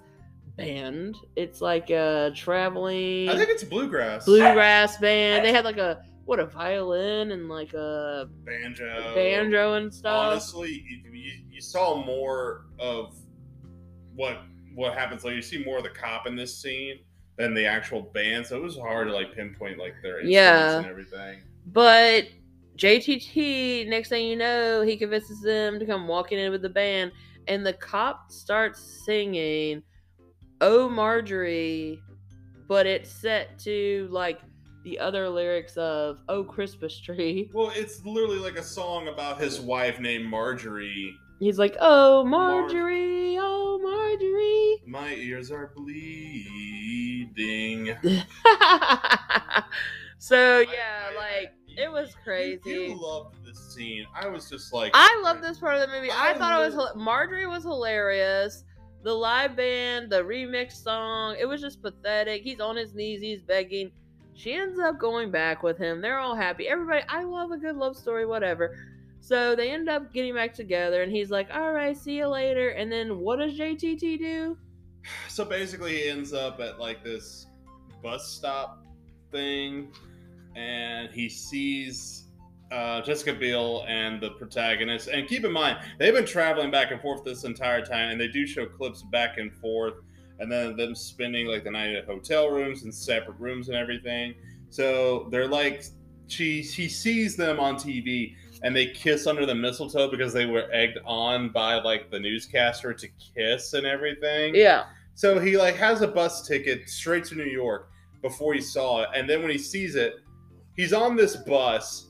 band. 0.57 1.15
It's 1.35 1.61
like 1.61 1.89
a 1.91 2.31
traveling 2.35 3.29
I 3.29 3.37
think 3.37 3.49
it's 3.49 3.63
bluegrass. 3.63 4.25
bluegrass 4.25 4.97
band. 4.97 5.45
They 5.45 5.53
had 5.53 5.63
like 5.63 5.77
a 5.77 6.03
what 6.25 6.39
a 6.39 6.45
violin 6.45 7.31
and 7.31 7.47
like 7.47 7.73
a 7.73 8.27
banjo. 8.43 9.13
banjo 9.13 9.73
and 9.73 9.93
stuff 9.93 10.31
Honestly, 10.31 10.83
you, 10.89 11.31
you, 11.49 11.61
saw 11.61 12.03
more 12.03 12.65
of 12.79 13.15
what 14.15 14.41
what 14.73 14.93
happens. 14.93 15.23
Like 15.23 15.35
you 15.35 15.41
see 15.41 15.63
more 15.63 15.77
of 15.77 15.83
the 15.83 15.89
cop 15.89 16.27
in 16.27 16.35
this 16.35 16.57
scene 16.57 16.99
than 17.37 17.53
the 17.53 17.65
actual 17.65 18.01
band, 18.13 18.45
so 18.47 18.57
it 18.57 18.61
was 18.61 18.77
hard 18.77 19.07
to 19.07 19.13
like 19.13 19.33
pinpoint 19.33 19.77
like 19.77 19.93
their 20.01 20.19
instruments 20.19 20.31
Yeah. 20.33 20.77
and 20.77 20.85
everything. 20.87 21.41
But 21.67 22.25
JTT, 22.77 23.87
next 23.87 24.09
thing 24.09 24.27
you 24.27 24.35
know, 24.35 24.81
he 24.81 24.97
convinces 24.97 25.41
them 25.41 25.79
to 25.79 25.85
come 25.85 26.07
walking 26.07 26.39
in 26.39 26.51
with 26.51 26.61
the 26.61 26.69
band, 26.69 27.11
and 27.47 27.65
the 27.65 27.73
cop 27.73 28.31
starts 28.31 28.81
singing 29.05 29.81
"Oh 30.59 30.89
Marjorie," 30.89 31.99
but 32.67 32.85
it's 32.85 33.09
set 33.09 33.57
to 33.59 34.07
like 34.11 34.39
the 34.85 34.97
other 34.99 35.27
lyrics 35.29 35.75
of 35.75 36.19
"Oh 36.29 36.43
Christmas 36.45 36.97
Tree." 36.97 37.49
Well, 37.53 37.71
it's 37.75 38.05
literally 38.05 38.39
like 38.39 38.55
a 38.57 38.63
song 38.63 39.09
about 39.09 39.41
his 39.41 39.59
wife 39.59 39.99
named 39.99 40.25
Marjorie. 40.25 41.13
He's 41.39 41.59
like, 41.59 41.75
"Oh 41.81 42.23
Marjorie, 42.23 43.37
oh 43.37 43.77
Marjorie. 43.83 44.81
My 44.87 45.13
ears 45.15 45.51
are 45.51 45.73
bleeding. 45.75 47.25
so 50.19 50.59
yeah, 50.59 51.09
I- 51.11 51.15
like 51.17 51.51
it 51.77 51.91
was 51.91 52.15
crazy. 52.23 52.61
You, 52.69 52.95
loved 53.01 53.35
this 53.45 53.59
scene. 53.73 54.05
I 54.15 54.27
was 54.27 54.49
just 54.49 54.71
like, 54.71 54.91
I 54.93 55.19
love 55.23 55.41
this 55.41 55.57
part 55.59 55.75
of 55.75 55.81
the 55.81 55.87
movie. 55.93 56.09
I, 56.09 56.31
I 56.31 56.33
thought 56.37 56.61
it 56.61 56.73
was 56.73 56.95
Marjorie 56.95 57.47
was 57.47 57.63
hilarious. 57.63 58.63
The 59.03 59.13
live 59.13 59.55
band, 59.55 60.09
the 60.09 60.23
remix 60.23 60.71
song, 60.81 61.35
it 61.37 61.45
was 61.45 61.61
just 61.61 61.81
pathetic. 61.81 62.41
He's 62.43 62.59
on 62.59 62.75
his 62.75 62.93
knees, 62.95 63.21
he's 63.21 63.41
begging. 63.41 63.91
She 64.35 64.53
ends 64.53 64.79
up 64.79 64.99
going 64.99 65.31
back 65.31 65.63
with 65.63 65.77
him. 65.77 66.01
They're 66.01 66.19
all 66.19 66.35
happy. 66.35 66.67
Everybody, 66.67 67.03
I 67.07 67.23
love 67.23 67.51
a 67.51 67.57
good 67.57 67.77
love 67.77 67.95
story, 67.95 68.25
whatever. 68.25 68.77
So 69.21 69.55
they 69.55 69.71
end 69.71 69.89
up 69.89 70.13
getting 70.13 70.35
back 70.35 70.53
together, 70.53 71.01
and 71.01 71.11
he's 71.11 71.31
like, 71.31 71.47
"All 71.51 71.71
right, 71.71 71.97
see 71.97 72.17
you 72.17 72.27
later." 72.27 72.69
And 72.69 72.91
then 72.91 73.19
what 73.19 73.39
does 73.39 73.57
JTT 73.57 74.19
do? 74.19 74.57
So 75.29 75.45
basically, 75.45 75.95
he 75.97 76.09
ends 76.09 76.33
up 76.33 76.59
at 76.59 76.79
like 76.79 77.03
this 77.03 77.47
bus 78.03 78.27
stop 78.29 78.85
thing, 79.31 79.87
and 80.55 81.09
he 81.11 81.29
sees 81.29 82.25
uh, 82.71 83.01
Jessica 83.01 83.33
Biel 83.33 83.85
and 83.87 84.21
the 84.21 84.31
protagonist. 84.31 85.07
And 85.07 85.27
keep 85.27 85.45
in 85.45 85.51
mind, 85.51 85.79
they've 85.97 86.13
been 86.13 86.25
traveling 86.25 86.71
back 86.71 86.91
and 86.91 87.01
forth 87.01 87.23
this 87.23 87.45
entire 87.45 87.83
time, 87.83 88.11
and 88.11 88.19
they 88.19 88.27
do 88.27 88.45
show 88.45 88.65
clips 88.65 89.01
back 89.11 89.37
and 89.37 89.53
forth, 89.53 89.95
and 90.39 90.51
then 90.51 90.75
them 90.75 90.95
spending 90.95 91.47
like 91.47 91.63
the 91.63 91.71
night 91.71 91.95
at 91.95 92.05
hotel 92.05 92.49
rooms 92.49 92.83
and 92.83 92.93
separate 92.93 93.39
rooms 93.39 93.69
and 93.69 93.77
everything. 93.77 94.33
So 94.69 95.27
they're 95.31 95.47
like, 95.47 95.85
she 96.27 96.61
he 96.61 96.89
sees 96.89 97.35
them 97.35 97.59
on 97.59 97.75
TV. 97.75 98.35
And 98.63 98.75
they 98.75 98.87
kiss 98.87 99.27
under 99.27 99.45
the 99.45 99.53
mistletoe 99.53 100.09
because 100.09 100.33
they 100.33 100.45
were 100.45 100.71
egged 100.71 100.97
on 101.05 101.49
by 101.49 101.75
like 101.75 102.09
the 102.09 102.19
newscaster 102.19 102.93
to 102.93 103.07
kiss 103.35 103.73
and 103.73 103.85
everything. 103.85 104.55
Yeah, 104.55 104.85
So 105.13 105.39
he 105.39 105.57
like 105.57 105.75
has 105.75 106.01
a 106.01 106.07
bus 106.07 106.47
ticket 106.47 106.89
straight 106.89 107.25
to 107.25 107.35
New 107.35 107.43
York 107.43 107.89
before 108.21 108.53
he 108.53 108.61
saw 108.61 109.03
it, 109.03 109.09
and 109.13 109.29
then 109.29 109.41
when 109.41 109.51
he 109.51 109.57
sees 109.57 109.95
it, 109.95 110.15
he's 110.75 110.93
on 110.93 111.15
this 111.15 111.35
bus. 111.35 112.07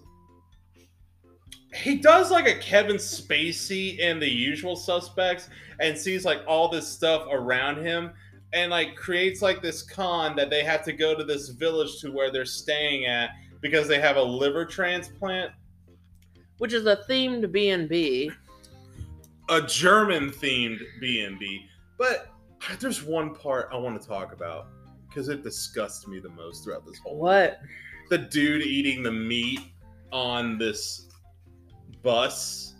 He 1.75 1.97
does 1.97 2.31
like 2.31 2.47
a 2.47 2.57
Kevin 2.59 2.95
Spacey 2.95 3.99
in 3.99 4.19
The 4.19 4.29
Usual 4.29 4.75
Suspects, 4.75 5.49
and 5.79 5.97
sees 5.97 6.25
like 6.25 6.41
all 6.47 6.69
this 6.69 6.87
stuff 6.87 7.27
around 7.29 7.85
him, 7.85 8.11
and 8.53 8.71
like 8.71 8.95
creates 8.95 9.41
like 9.41 9.61
this 9.61 9.81
con 9.81 10.35
that 10.37 10.49
they 10.49 10.63
have 10.63 10.83
to 10.85 10.93
go 10.93 11.15
to 11.15 11.23
this 11.23 11.49
village 11.49 11.99
to 12.01 12.11
where 12.11 12.31
they're 12.31 12.45
staying 12.45 13.05
at 13.05 13.31
because 13.61 13.87
they 13.87 13.99
have 13.99 14.15
a 14.15 14.23
liver 14.23 14.65
transplant, 14.65 15.51
which 16.59 16.73
is 16.73 16.85
a 16.85 16.97
themed 17.09 17.51
B 17.51 17.69
and 17.69 17.89
B. 17.89 18.31
a 19.49 19.61
German 19.61 20.29
themed 20.29 20.79
B 20.99 21.21
and 21.21 21.37
B. 21.37 21.65
But 21.97 22.29
there's 22.79 23.03
one 23.03 23.35
part 23.35 23.69
I 23.71 23.77
want 23.77 24.01
to 24.01 24.07
talk 24.07 24.33
about 24.33 24.67
because 25.07 25.29
it 25.29 25.43
disgusts 25.43 26.07
me 26.07 26.19
the 26.19 26.29
most 26.29 26.63
throughout 26.63 26.85
this 26.85 26.99
whole. 26.99 27.17
What? 27.17 27.59
The 28.09 28.17
dude 28.17 28.63
eating 28.63 29.03
the 29.03 29.11
meat 29.11 29.59
on 30.11 30.57
this 30.57 31.04
bus. 32.05 32.75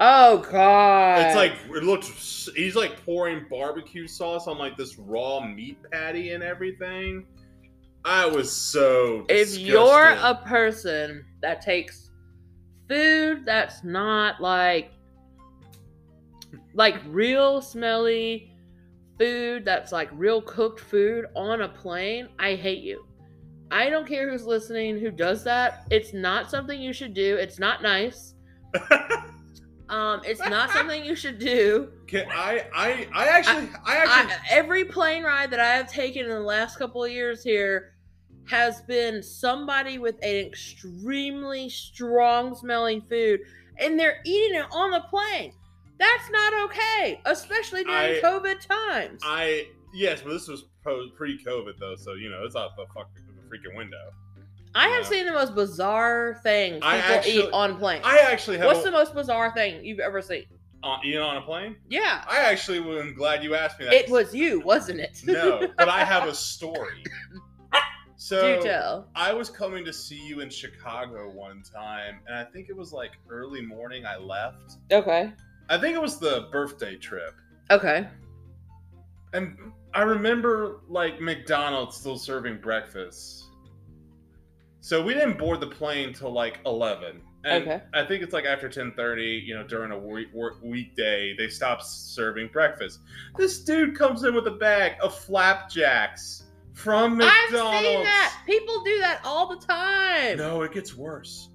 Oh 0.00 0.38
God! 0.38 1.26
It's 1.26 1.36
like 1.36 1.52
it 1.76 1.84
looks. 1.84 2.48
He's 2.56 2.74
like 2.74 3.04
pouring 3.04 3.46
barbecue 3.48 4.08
sauce 4.08 4.48
on 4.48 4.58
like 4.58 4.76
this 4.76 4.98
raw 4.98 5.38
meat 5.38 5.78
patty 5.92 6.32
and 6.32 6.42
everything. 6.42 7.24
I 8.04 8.26
was 8.26 8.50
so. 8.50 9.24
if 9.28 9.56
you're 9.56 10.16
a 10.20 10.34
person 10.44 11.24
that 11.40 11.62
takes 11.62 12.10
food 12.88 13.44
that's 13.44 13.84
not 13.84 14.40
like 14.40 14.90
like 16.74 16.96
real 17.06 17.62
smelly 17.62 18.50
food 19.18 19.64
that's 19.64 19.92
like 19.92 20.10
real 20.14 20.42
cooked 20.42 20.80
food 20.80 21.26
on 21.36 21.60
a 21.60 21.68
plane, 21.68 22.28
I 22.40 22.56
hate 22.56 22.82
you. 22.82 23.06
I 23.70 23.88
don't 23.88 24.06
care 24.06 24.28
who's 24.30 24.46
listening 24.46 24.98
who 24.98 25.12
does 25.12 25.44
that. 25.44 25.86
It's 25.90 26.12
not 26.12 26.50
something 26.50 26.80
you 26.80 26.92
should 26.92 27.14
do. 27.14 27.36
It's 27.36 27.60
not 27.60 27.82
nice. 27.82 28.31
Um, 29.92 30.22
it's 30.24 30.40
not 30.40 30.70
something 30.70 31.04
you 31.04 31.14
should 31.14 31.38
do. 31.38 31.92
Can 32.06 32.26
I, 32.30 32.64
I, 32.74 33.06
I 33.12 33.28
actually, 33.28 33.68
I, 33.84 33.96
actually, 33.96 34.32
I, 34.32 34.38
every 34.48 34.86
plane 34.86 35.22
ride 35.22 35.50
that 35.50 35.60
I 35.60 35.74
have 35.74 35.92
taken 35.92 36.24
in 36.24 36.30
the 36.30 36.40
last 36.40 36.78
couple 36.78 37.04
of 37.04 37.12
years 37.12 37.44
here 37.44 37.92
has 38.46 38.80
been 38.82 39.22
somebody 39.22 39.98
with 39.98 40.14
an 40.22 40.34
extremely 40.46 41.68
strong 41.68 42.54
smelling 42.56 43.02
food 43.02 43.40
and 43.78 44.00
they're 44.00 44.20
eating 44.24 44.58
it 44.58 44.66
on 44.72 44.92
the 44.92 45.00
plane. 45.00 45.52
That's 45.98 46.30
not 46.30 46.64
okay, 46.64 47.20
especially 47.26 47.84
during 47.84 48.16
I- 48.16 48.20
COVID 48.22 48.66
times. 48.66 49.20
I, 49.22 49.66
yes, 49.92 50.22
but 50.22 50.32
this 50.32 50.48
was 50.48 50.64
pre-COVID 50.82 51.78
though, 51.78 51.96
so 51.96 52.14
you 52.14 52.30
know 52.30 52.44
it's 52.44 52.56
out 52.56 52.76
the 52.76 52.86
fuck 52.94 53.10
the 53.14 53.42
freaking 53.42 53.76
window. 53.76 54.10
I 54.74 54.88
have 54.88 55.02
yeah. 55.04 55.08
seen 55.08 55.26
the 55.26 55.32
most 55.32 55.54
bizarre 55.54 56.40
things 56.42 56.76
people 56.76 56.88
I 56.88 56.96
actually- 56.96 57.32
eat 57.34 57.50
on 57.52 57.76
planes. 57.78 58.02
I 58.04 58.18
actually 58.18 58.58
have. 58.58 58.66
What's 58.66 58.80
a, 58.80 58.84
the 58.84 58.90
most 58.90 59.14
bizarre 59.14 59.52
thing 59.52 59.84
you've 59.84 60.00
ever 60.00 60.22
seen? 60.22 60.44
you 61.04 61.14
know, 61.14 61.26
on 61.26 61.36
a 61.36 61.42
plane? 61.42 61.76
Yeah, 61.88 62.24
I 62.28 62.38
actually 62.38 62.78
am 62.98 63.14
glad 63.14 63.44
you 63.44 63.54
asked 63.54 63.78
me 63.78 63.84
that. 63.84 63.94
it 63.94 64.10
was 64.10 64.34
you, 64.34 64.60
wasn't 64.60 64.98
it? 64.98 65.20
no, 65.24 65.68
but 65.78 65.88
I 65.88 66.04
have 66.04 66.26
a 66.28 66.34
story. 66.34 67.04
So 68.16 68.56
Do 68.58 68.62
tell. 68.62 69.08
I 69.16 69.32
was 69.32 69.50
coming 69.50 69.84
to 69.84 69.92
see 69.92 70.20
you 70.20 70.40
in 70.40 70.48
Chicago 70.50 71.28
one 71.30 71.62
time, 71.62 72.20
and 72.26 72.36
I 72.36 72.44
think 72.44 72.68
it 72.68 72.76
was 72.76 72.92
like 72.92 73.12
early 73.28 73.60
morning. 73.62 74.06
I 74.06 74.16
left. 74.16 74.76
Okay. 74.92 75.32
I 75.68 75.78
think 75.78 75.96
it 75.96 76.02
was 76.02 76.18
the 76.18 76.48
birthday 76.52 76.96
trip, 76.96 77.34
Okay. 77.70 78.06
and 79.32 79.56
I 79.94 80.02
remember 80.02 80.80
like 80.88 81.20
McDonald's 81.20 81.96
still 81.96 82.18
serving 82.18 82.58
breakfast. 82.58 83.41
So 84.82 85.00
we 85.00 85.14
didn't 85.14 85.38
board 85.38 85.60
the 85.60 85.68
plane 85.68 86.12
till 86.12 86.32
like 86.32 86.58
eleven. 86.66 87.20
And 87.44 87.62
Okay. 87.62 87.82
I 87.94 88.04
think 88.04 88.22
it's 88.22 88.32
like 88.32 88.44
after 88.44 88.68
ten 88.68 88.92
thirty, 88.96 89.40
you 89.46 89.54
know, 89.54 89.62
during 89.62 89.92
a 89.92 89.98
week, 89.98 90.28
work, 90.34 90.56
weekday, 90.60 91.36
they 91.36 91.48
stop 91.48 91.82
serving 91.82 92.48
breakfast. 92.48 92.98
This 93.36 93.60
dude 93.60 93.96
comes 93.96 94.24
in 94.24 94.34
with 94.34 94.48
a 94.48 94.52
bag 94.52 94.94
of 95.00 95.16
flapjacks 95.16 96.44
from 96.74 97.16
McDonald's. 97.16 97.76
I've 97.76 97.84
seen 97.84 98.02
that. 98.02 98.42
People 98.44 98.82
do 98.82 98.98
that 98.98 99.20
all 99.24 99.46
the 99.46 99.64
time. 99.64 100.36
No, 100.36 100.62
it 100.62 100.72
gets 100.72 100.96
worse. 100.96 101.50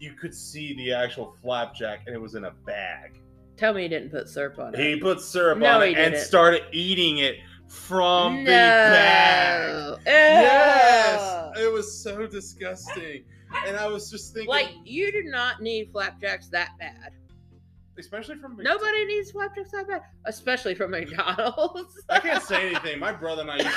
You 0.00 0.14
could 0.14 0.34
see 0.34 0.74
the 0.76 0.94
actual 0.94 1.36
flapjack, 1.42 2.04
and 2.06 2.14
it 2.14 2.18
was 2.18 2.34
in 2.34 2.46
a 2.46 2.50
bag. 2.50 3.20
Tell 3.58 3.74
me 3.74 3.82
he 3.82 3.88
didn't 3.88 4.08
put 4.10 4.26
syrup 4.30 4.58
on 4.58 4.74
it. 4.74 4.80
He 4.80 4.96
put 4.98 5.20
syrup 5.20 5.58
No, 5.58 5.76
on 5.76 5.82
it 5.82 5.98
and 5.98 6.16
started 6.16 6.62
eating 6.72 7.18
it 7.18 7.36
from 7.72 8.36
no. 8.36 8.40
the 8.44 8.46
bag. 8.46 9.88
Ew. 9.88 9.96
Yes, 10.06 11.52
it 11.58 11.72
was 11.72 12.02
so 12.02 12.26
disgusting, 12.26 13.24
and 13.66 13.76
I 13.76 13.86
was 13.86 14.10
just 14.10 14.34
thinking, 14.34 14.48
Like 14.50 14.70
you 14.84 15.10
do 15.12 15.22
not 15.24 15.60
need 15.62 15.90
flapjacks 15.92 16.48
that 16.48 16.70
bad. 16.78 17.12
especially 17.98 18.36
from 18.36 18.56
Mc- 18.56 18.64
Nobody 18.64 19.04
needs 19.06 19.30
flapjacks 19.30 19.70
that 19.72 19.88
bad, 19.88 20.02
especially 20.26 20.74
from 20.74 20.90
McDonald's. 20.92 21.94
I 22.08 22.20
can't 22.20 22.42
say 22.42 22.68
anything. 22.70 22.98
My 22.98 23.12
brother 23.12 23.42
and 23.42 23.50
I 23.50 23.56
used 23.56 23.68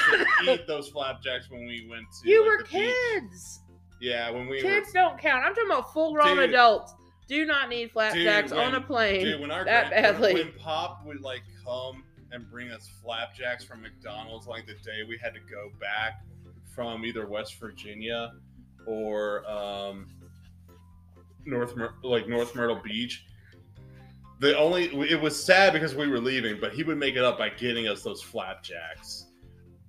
to 0.46 0.52
eat 0.54 0.68
those 0.68 0.90
flapjacks 0.90 1.50
when 1.50 1.66
we 1.66 1.88
went 1.90 2.06
to. 2.24 2.30
you 2.30 2.42
like, 2.42 2.50
were 2.50 2.58
the 2.60 2.64
beach. 2.64 2.94
kids. 3.32 3.62
Yeah, 4.02 4.30
when 4.30 4.48
we 4.48 4.62
Kids 4.62 4.92
don't 4.92 5.18
count. 5.18 5.46
I'm 5.46 5.56
talking 5.56 5.70
about 5.72 5.94
full-grown 5.94 6.40
adults. 6.40 6.94
Do 7.28 7.46
not 7.46 7.70
need 7.70 7.92
flapjacks 7.92 8.52
Dude, 8.52 8.60
on 8.60 8.76
a 8.76 8.82
plane. 8.82 9.24
dude. 9.24 9.42
When 9.42 9.52
our 9.52 9.64
that 9.66 9.90
grand- 9.90 10.04
badly. 10.20 10.34
when, 10.34 10.48
when 10.48 10.54
Pop 10.60 11.06
would 11.06 11.22
like 11.22 11.42
come 11.66 12.04
and 12.32 12.50
bring 12.50 12.72
us 12.72 12.90
flapjacks 13.02 13.64
from 13.64 13.82
McDonald's, 13.82 14.48
like 14.48 14.66
the 14.66 14.74
day 14.74 15.04
we 15.08 15.18
had 15.18 15.34
to 15.34 15.40
go 15.40 15.72
back 15.80 16.24
from 16.74 17.06
either 17.06 17.26
West 17.28 17.60
Virginia 17.60 18.34
or 18.86 19.50
um, 19.50 20.08
North 21.46 21.76
Myr- 21.76 21.96
like 22.04 22.28
North 22.28 22.56
Myrtle 22.56 22.82
Beach. 22.84 23.26
The 24.40 24.58
only 24.58 24.86
it 25.10 25.20
was 25.20 25.42
sad 25.42 25.72
because 25.74 25.96
we 25.96 26.08
were 26.08 26.20
leaving, 26.20 26.60
but 26.60 26.74
he 26.74 26.84
would 26.84 26.98
make 26.98 27.16
it 27.16 27.24
up 27.24 27.38
by 27.38 27.50
getting 27.50 27.88
us 27.88 28.04
those 28.04 28.22
flapjacks. 28.22 29.28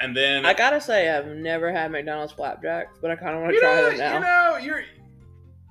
And 0.00 0.16
then 0.16 0.44
I 0.46 0.54
gotta 0.54 0.80
say, 0.80 1.10
I've 1.10 1.26
never 1.26 1.72
had 1.72 1.90
McDonald's 1.90 2.32
flapjacks, 2.32 2.98
but 3.00 3.10
I 3.10 3.16
kind 3.16 3.34
of 3.34 3.42
want 3.42 3.54
to 3.54 3.60
try 3.60 3.74
know, 3.74 3.88
them 3.90 3.98
now. 3.98 4.14
you 4.14 4.20
know, 4.20 4.56
you're. 4.64 4.84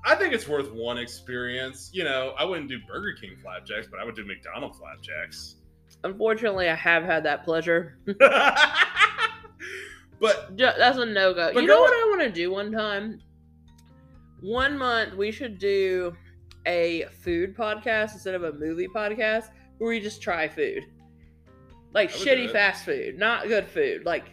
I 0.04 0.16
think 0.16 0.34
it's 0.34 0.48
worth 0.48 0.72
one 0.72 0.98
experience. 0.98 1.90
You 1.94 2.04
know, 2.04 2.34
I 2.38 2.44
wouldn't 2.44 2.70
do 2.70 2.80
Burger 2.88 3.14
King 3.20 3.38
flapjacks, 3.42 3.88
but 3.90 4.00
I 4.00 4.04
would 4.04 4.16
do 4.16 4.26
McDonald's 4.26 4.78
flapjacks. 4.78 5.56
Unfortunately, 6.06 6.70
I 6.70 6.76
have 6.76 7.04
had 7.04 7.24
that 7.24 7.44
pleasure. 7.44 7.98
but 10.20 10.56
That's 10.56 10.98
a 11.00 11.06
no 11.06 11.34
go. 11.34 11.50
You 11.50 11.64
know 11.64 11.82
what 11.82 11.94
I 11.94 12.08
want 12.10 12.22
to 12.22 12.30
do 12.32 12.52
one 12.52 12.72
time? 12.72 13.20
One 14.42 14.78
month 14.78 15.16
we 15.16 15.32
should 15.32 15.58
do 15.58 16.16
a 16.68 17.06
food 17.24 17.58
podcast 17.58 18.14
instead 18.14 18.36
of 18.36 18.44
a 18.44 18.54
movie 18.54 18.88
podcast 18.88 19.46
where 19.80 19.90
we 19.90 20.00
just 20.00 20.22
try 20.22 20.48
food. 20.48 20.84
Like 21.94 22.12
I 22.12 22.18
would 22.18 22.24
do 22.24 22.30
shitty 22.30 22.52
fast 22.52 22.86
food, 22.86 23.18
not 23.18 23.48
good 23.48 23.68
food, 23.68 24.06
like 24.06 24.26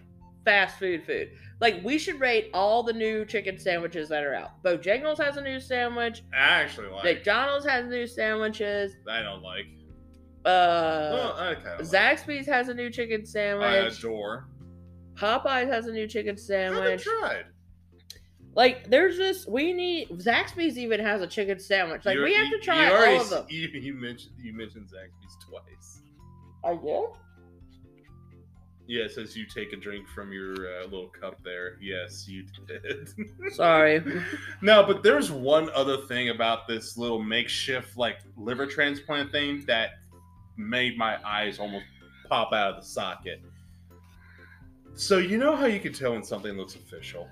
fast 0.45 0.79
food 0.79 1.05
food. 1.05 1.31
Like 1.59 1.83
we 1.83 1.97
should 1.97 2.21
rate 2.21 2.51
all 2.53 2.83
the 2.83 2.93
new 2.93 3.25
chicken 3.25 3.59
sandwiches 3.59 4.11
that 4.11 4.25
are 4.25 4.35
out. 4.35 4.63
Bojangles 4.63 5.19
has 5.25 5.39
a 5.39 5.41
new 5.41 5.59
sandwich. 5.59 6.23
I 6.35 6.37
actually 6.37 6.89
like. 6.89 7.05
McDonald's 7.05 7.65
has 7.65 7.87
new 7.87 8.07
sandwiches. 8.07 8.95
I 9.09 9.23
don't 9.23 9.43
like. 9.43 9.67
Uh, 10.45 11.55
Zaxby's 11.81 12.47
has 12.47 12.69
a 12.69 12.75
new 12.75 12.91
chicken 12.91 13.25
sandwich. 13.25 13.67
I 13.67 13.77
adore. 13.77 14.49
Popeyes 15.15 15.69
has 15.69 15.87
a 15.87 15.93
new 15.93 16.07
chicken 16.09 16.37
sandwich. 16.37 17.07
I 17.07 17.21
tried. 17.21 17.45
Like, 18.55 18.91
there's 18.91 19.17
just 19.17 19.51
we 19.51 19.73
need 19.73 20.09
Zaxby's 20.11 20.77
even 20.77 21.01
has 21.01 21.23
a 21.23 21.27
chicken 21.27 21.59
sandwich. 21.59 22.05
Like, 22.05 22.17
You- 22.17 22.25
we 22.25 22.35
have 22.35 22.51
to 22.51 22.59
try 22.59 22.87
you 22.87 22.93
already 22.93 23.17
all 23.17 23.21
of 23.23 23.31
them. 23.31 23.47
You, 23.51 23.69
you 23.69 23.95
mentioned 23.95 24.35
you 24.39 24.53
mentioned 24.53 24.87
Zaxby's 24.89 25.37
twice. 25.49 26.03
I 26.65 26.75
did. 26.75 27.05
Yes, 28.89 29.17
as 29.17 29.37
you 29.37 29.47
take 29.47 29.73
a 29.73 29.77
drink 29.77 30.09
from 30.09 30.33
your 30.33 30.53
uh, 30.53 30.85
little 30.85 31.09
cup 31.09 31.43
there. 31.45 31.79
Yes, 31.81 32.27
you 32.29 32.45
did. 32.67 33.09
Sorry. 33.55 34.03
no, 34.61 34.85
but 34.85 35.03
there's 35.03 35.31
one 35.31 35.71
other 35.71 35.99
thing 36.09 36.29
about 36.31 36.67
this 36.69 36.99
little 36.99 37.23
makeshift 37.23 37.97
like 37.97 38.19
liver 38.37 38.67
transplant 38.67 39.31
thing 39.31 39.65
that 39.67 39.91
made 40.57 40.97
my 40.99 41.19
eyes 41.27 41.59
almost 41.59 41.85
pop 42.29 42.53
out 42.53 42.75
of 42.75 42.83
the 42.83 42.87
socket. 42.89 43.41
So 44.95 45.19
you 45.19 45.39
know 45.39 45.57
how 45.57 45.67
you 45.67 45.81
can 45.81 45.93
tell 45.93 46.13
when 46.13 46.23
something 46.23 46.53
looks 46.57 46.75
official, 46.75 47.29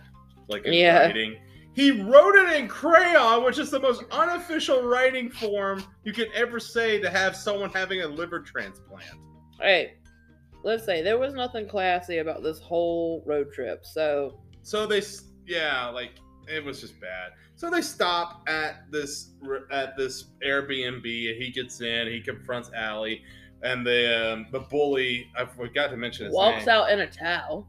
like 0.48 0.64
in 0.64 0.72
Yeah. 0.72 0.98
writing. 1.06 1.38
He 1.72 1.90
wrote 1.92 2.34
it 2.34 2.56
in 2.56 2.66
crayon, 2.68 3.44
which 3.44 3.58
is 3.58 3.70
the 3.70 3.78
most 3.78 4.02
unofficial 4.10 4.82
writing 4.82 5.30
form 5.30 5.82
you 6.04 6.12
could 6.12 6.30
ever 6.34 6.58
say 6.58 7.00
to 7.00 7.08
have 7.08 7.36
someone 7.36 7.70
having 7.70 8.02
a 8.02 8.06
liver 8.08 8.40
transplant. 8.40 9.04
Hey, 9.60 9.94
let's 10.64 10.84
say 10.84 11.00
there 11.02 11.18
was 11.18 11.32
nothing 11.34 11.68
classy 11.68 12.18
about 12.18 12.42
this 12.42 12.58
whole 12.60 13.22
road 13.26 13.52
trip. 13.52 13.84
So 13.84 14.40
So 14.62 14.86
they, 14.86 14.98
s- 14.98 15.30
yeah, 15.46 15.86
like 15.88 16.12
it 16.48 16.64
was 16.64 16.80
just 16.80 17.00
bad. 17.00 17.32
So 17.60 17.68
they 17.68 17.82
stop 17.82 18.42
at 18.48 18.90
this 18.90 19.32
at 19.70 19.94
this 19.94 20.28
Airbnb, 20.42 21.04
and 21.04 21.42
he 21.42 21.52
gets 21.54 21.82
in. 21.82 22.06
He 22.06 22.22
confronts 22.22 22.70
Allie, 22.74 23.22
and 23.62 23.86
the 23.86 24.32
um, 24.32 24.46
the 24.50 24.60
bully. 24.60 25.28
I 25.36 25.44
forgot 25.44 25.90
to 25.90 25.98
mention 25.98 26.24
his 26.24 26.34
walks 26.34 26.64
name. 26.64 26.74
out 26.74 26.90
in 26.90 27.00
a 27.00 27.06
towel. 27.06 27.68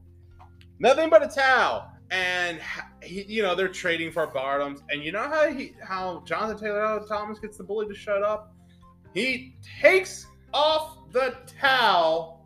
Nothing 0.79 1.09
but 1.09 1.23
a 1.23 1.27
towel, 1.27 1.91
and 2.09 2.61
he, 3.03 3.23
you 3.23 3.43
know 3.43 3.53
they're 3.53 3.67
trading 3.67 4.13
for 4.13 4.25
bottoms. 4.27 4.81
And 4.89 5.03
you 5.03 5.11
know 5.11 5.23
how 5.23 5.51
he 5.51 5.73
how 5.83 6.23
Jonathan 6.25 6.57
Taylor 6.57 7.03
Thomas 7.05 7.39
gets 7.39 7.57
the 7.57 7.65
bully 7.65 7.89
to 7.89 7.93
shut 7.93 8.23
up. 8.23 8.55
He 9.13 9.57
takes 9.81 10.25
off 10.53 10.99
the 11.11 11.35
towel, 11.59 12.45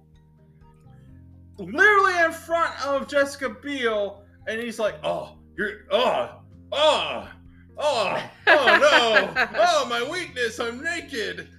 literally 1.60 2.20
in 2.26 2.32
front 2.32 2.84
of 2.88 3.08
Jessica 3.08 3.52
Biel, 3.52 4.24
and 4.48 4.60
he's 4.60 4.80
like, 4.80 4.96
"Oh, 5.04 5.38
you're 5.56 5.82
oh 5.92 6.42
oh 6.72 7.30
oh 7.78 8.22
oh 8.48 8.78
no 9.36 9.48
oh 9.58 9.86
my 9.90 10.04
weakness, 10.10 10.60
I'm 10.60 10.82
naked." 10.84 11.50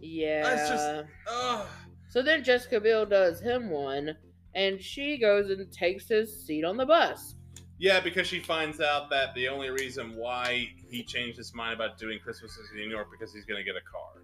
Yeah. 0.00 0.68
just- 0.68 1.04
Oh. 1.26 1.68
So 2.08 2.22
then 2.22 2.44
Jessica 2.44 2.80
Biel 2.80 3.04
does 3.06 3.40
him 3.40 3.68
one, 3.68 4.16
and 4.54 4.80
she 4.80 5.18
goes 5.18 5.50
and 5.50 5.70
takes 5.72 6.08
his 6.08 6.46
seat 6.46 6.64
on 6.64 6.76
the 6.76 6.86
bus. 6.86 7.34
Yeah, 7.78 8.00
because 8.00 8.26
she 8.26 8.40
finds 8.40 8.80
out 8.80 9.10
that 9.10 9.34
the 9.34 9.48
only 9.48 9.68
reason 9.68 10.16
why 10.16 10.70
he 10.88 11.02
changed 11.02 11.36
his 11.36 11.52
mind 11.54 11.74
about 11.74 11.98
doing 11.98 12.18
Christmas 12.18 12.58
in 12.72 12.76
New 12.78 12.88
York 12.88 13.08
because 13.10 13.34
he's 13.34 13.44
going 13.44 13.58
to 13.58 13.64
get 13.64 13.76
a 13.76 13.84
car. 13.84 14.22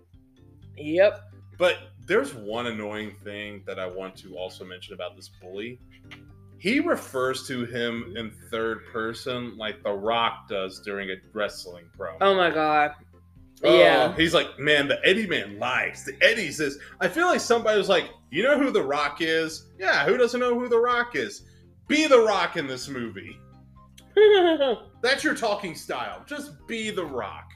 Yep. 0.76 1.20
But 1.58 1.78
there's 2.06 2.32
one 2.34 2.66
annoying 2.68 3.14
thing 3.22 3.62
that 3.66 3.78
I 3.78 3.86
want 3.86 4.16
to 4.16 4.36
also 4.36 4.64
mention 4.64 4.94
about 4.94 5.16
this 5.16 5.28
bully. 5.28 5.78
He 6.62 6.78
refers 6.78 7.44
to 7.48 7.64
him 7.64 8.14
in 8.16 8.30
third 8.48 8.86
person 8.92 9.58
like 9.58 9.82
The 9.82 9.90
Rock 9.90 10.48
does 10.48 10.78
during 10.78 11.10
a 11.10 11.16
wrestling 11.32 11.86
promo. 11.98 12.18
Oh 12.20 12.36
my 12.36 12.50
god. 12.50 12.94
Oh, 13.64 13.76
yeah. 13.76 14.14
He's 14.14 14.32
like, 14.32 14.60
man, 14.60 14.86
the 14.86 15.00
Eddie 15.04 15.26
man 15.26 15.58
likes. 15.58 16.04
The 16.04 16.16
Eddie 16.20 16.52
says, 16.52 16.78
I 17.00 17.08
feel 17.08 17.26
like 17.26 17.40
somebody 17.40 17.76
was 17.78 17.88
like, 17.88 18.10
you 18.30 18.44
know 18.44 18.56
who 18.56 18.70
The 18.70 18.80
Rock 18.80 19.16
is? 19.20 19.70
Yeah, 19.76 20.04
who 20.04 20.16
doesn't 20.16 20.38
know 20.38 20.56
who 20.56 20.68
The 20.68 20.78
Rock 20.78 21.16
is? 21.16 21.42
Be 21.88 22.06
The 22.06 22.20
Rock 22.20 22.56
in 22.56 22.68
this 22.68 22.88
movie. 22.88 23.40
That's 25.02 25.24
your 25.24 25.34
talking 25.34 25.74
style. 25.74 26.22
Just 26.28 26.64
be 26.68 26.92
The 26.92 27.04
Rock. 27.04 27.50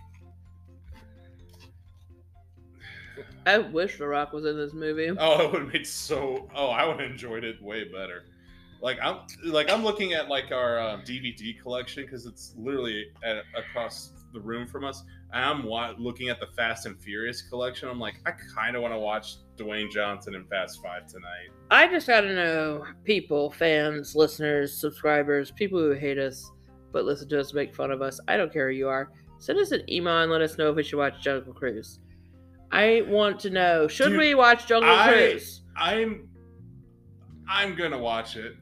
I 3.46 3.59
wish 3.59 3.98
The 3.98 4.09
Rock 4.09 4.32
was 4.32 4.46
in 4.46 4.57
this 4.57 4.72
movie. 4.72 5.16
Oh, 5.16 5.44
it 5.44 5.52
would 5.52 5.62
have 5.62 5.72
made 5.72 5.86
so. 5.86 6.48
Oh, 6.57 6.70
I 6.70 6.84
would 6.84 6.98
have 6.98 7.09
enjoyed 7.09 7.44
it 7.44 7.62
way 7.62 7.84
better. 7.84 8.24
Like 8.83 8.99
I'm, 9.03 9.20
like 9.45 9.70
I'm 9.70 9.83
looking 9.83 10.12
at 10.12 10.29
like 10.29 10.53
our 10.53 10.79
uh, 10.79 10.97
DVD 10.99 11.61
collection 11.61 12.05
because 12.05 12.27
it's 12.27 12.55
literally 12.57 13.07
at, 13.24 13.37
across 13.57 14.12
the 14.33 14.41
room 14.41 14.66
from 14.66 14.85
us. 14.85 15.03
And 15.33 15.45
I'm 15.45 15.62
wa- 15.64 15.95
looking 15.99 16.29
at 16.29 16.39
the 16.41 16.47
Fast 16.57 16.87
and 16.87 17.01
Furious 17.01 17.43
collection. 17.43 17.89
I'm 17.89 17.99
like, 17.99 18.16
I 18.27 18.33
kind 18.55 18.77
of 18.77 18.83
want 18.83 18.95
to 18.95 18.99
watch 18.99 19.37
Dwayne 19.57 19.91
Johnson 19.91 20.35
in 20.35 20.45
Fast 20.47 20.83
Five 20.83 21.07
tonight. 21.07 21.49
I 21.70 21.89
just 21.89 22.07
gotta 22.07 22.35
know 22.35 22.85
people, 23.05 23.51
fans, 23.51 24.14
listeners, 24.14 24.79
subscribers, 24.79 25.51
people 25.51 25.79
who 25.81 25.93
hate 25.93 26.18
us 26.18 26.51
but 26.93 27.05
listen 27.05 27.29
to 27.29 27.39
us 27.39 27.53
make 27.53 27.74
fun 27.74 27.91
of 27.91 28.01
us. 28.01 28.18
I 28.27 28.39
don't 28.39 28.51
care 28.51 28.70
who 28.70 28.77
you 28.77 28.89
are. 28.89 29.11
Send 29.39 29.59
us 29.59 29.70
an 29.72 29.83
email 29.91 30.20
and 30.22 30.31
let 30.33 30.41
us 30.41 30.57
know 30.57 30.70
if 30.70 30.77
we 30.77 30.83
should 30.83 30.99
watch 30.99 31.20
Jungle 31.20 31.53
Cruise. 31.53 31.99
I 32.72 33.03
want 33.07 33.39
to 33.41 33.51
know 33.51 33.87
should 33.87 34.11
Dude, 34.11 34.18
we 34.18 34.35
watch 34.35 34.66
Jungle 34.66 34.91
I- 34.91 35.09
Cruise? 35.12 35.61
I'm, 35.77 36.29
I'm 37.49 37.74
gonna 37.77 37.99
watch 37.99 38.37
it. 38.37 38.57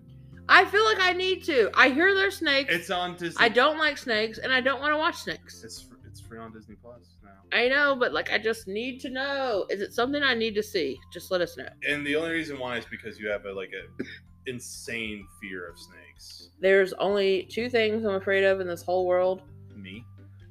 I 0.49 0.65
feel 0.67 0.85
like 0.85 1.01
I 1.01 1.13
need 1.13 1.45
to. 1.45 1.71
I 1.75 1.91
hear 1.91 2.15
there's 2.15 2.39
snakes. 2.39 2.75
It's 2.75 2.91
on 2.91 3.17
Disney. 3.17 3.45
I 3.45 3.49
don't 3.49 3.79
like 3.79 3.97
snakes 3.99 4.39
and 4.39 4.53
I 4.53 4.61
don't 4.61 4.81
want 4.81 4.93
to 4.93 4.99
watch 4.99 5.17
snakes. 5.17 5.65
It's 5.65 5.87
it's 6.07 6.21
free 6.21 6.39
on 6.39 6.53
Disney 6.53 6.77
Plus 6.81 7.17
now. 7.23 7.31
I 7.53 7.69
know, 7.69 7.97
but 7.97 8.13
like 8.13 8.31
I 8.31 8.39
just 8.39 8.69
need 8.69 9.01
to 9.01 9.11
know. 9.11 9.67
Is 9.71 9.81
it 9.81 9.95
something 9.95 10.23
I 10.23 10.35
need 10.35 10.55
to 10.55 10.63
see? 10.63 10.99
Just 11.13 11.31
let 11.31 11.41
us 11.41 11.57
know. 11.57 11.69
And 11.89 12.07
the 12.07 12.17
only 12.17 12.31
reason 12.31 12.59
why 12.59 12.77
is 12.77 12.85
because 12.85 13.19
you 13.19 13.29
have 13.29 13.47
a 13.47 13.53
like 13.53 13.73
a 13.73 14.05
insane 14.47 15.27
fear 15.41 15.69
of 15.69 15.79
snakes. 15.79 16.51
There's 16.61 16.93
only 16.95 17.45
two 17.45 17.69
things 17.71 18.05
I'm 18.05 18.15
afraid 18.15 18.45
of 18.45 18.61
in 18.61 18.67
this 18.67 18.83
whole 18.83 19.07
world. 19.07 19.43
Me. 19.75 20.05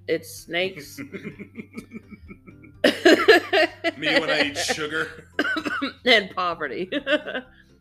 It's 0.07 0.29
snakes. 0.29 0.99
Me 3.97 4.19
when 4.19 4.29
I 4.29 4.41
eat 4.47 4.57
sugar. 4.57 5.29
and 6.05 6.29
poverty. 6.35 6.89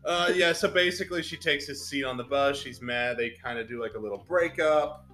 Uh, 0.05 0.31
yeah, 0.35 0.51
so 0.53 0.67
basically, 0.67 1.23
she 1.23 1.37
takes 1.37 1.65
his 1.65 1.85
seat 1.87 2.03
on 2.03 2.17
the 2.17 2.23
bus. 2.23 2.57
She's 2.57 2.81
mad. 2.81 3.17
They 3.17 3.31
kind 3.31 3.57
of 3.57 3.67
do 3.69 3.81
like 3.81 3.93
a 3.95 3.99
little 3.99 4.23
breakup. 4.27 5.05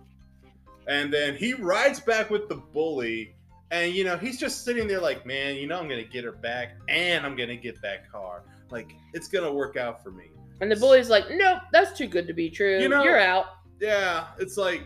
And 0.88 1.14
then 1.14 1.36
he 1.36 1.54
rides 1.54 2.00
back 2.00 2.30
with 2.30 2.50
the 2.50 2.56
bully. 2.56 3.36
And, 3.72 3.94
you 3.94 4.04
know, 4.04 4.18
he's 4.18 4.40
just 4.40 4.66
sitting 4.66 4.88
there 4.88 5.00
like, 5.00 5.28
man, 5.28 5.56
you 5.56 5.68
know, 5.68 5.78
I'm 5.80 5.88
going 5.88 6.04
to 6.04 6.10
get 6.10 6.24
her 6.24 6.32
back 6.32 6.78
and 6.88 7.24
I'm 7.24 7.36
going 7.36 7.50
to 7.50 7.56
get 7.58 7.80
that 7.84 8.12
car. 8.12 8.44
Like, 8.72 8.94
it's 9.14 9.28
going 9.28 9.46
to 9.46 9.52
work 9.52 9.78
out 9.78 10.02
for 10.04 10.10
me. 10.12 10.26
and 10.62 10.72
the 10.72 10.76
bully's 10.76 11.10
like, 11.10 11.26
nope, 11.30 11.60
that's 11.72 11.96
too 11.96 12.08
good 12.08 12.26
to 12.26 12.34
be 12.34 12.50
true. 12.50 12.80
You 12.80 12.90
know- 12.90 13.04
You're 13.04 13.20
out. 13.20 13.46
Yeah, 13.80 14.28
it's 14.40 14.58
like, 14.58 14.84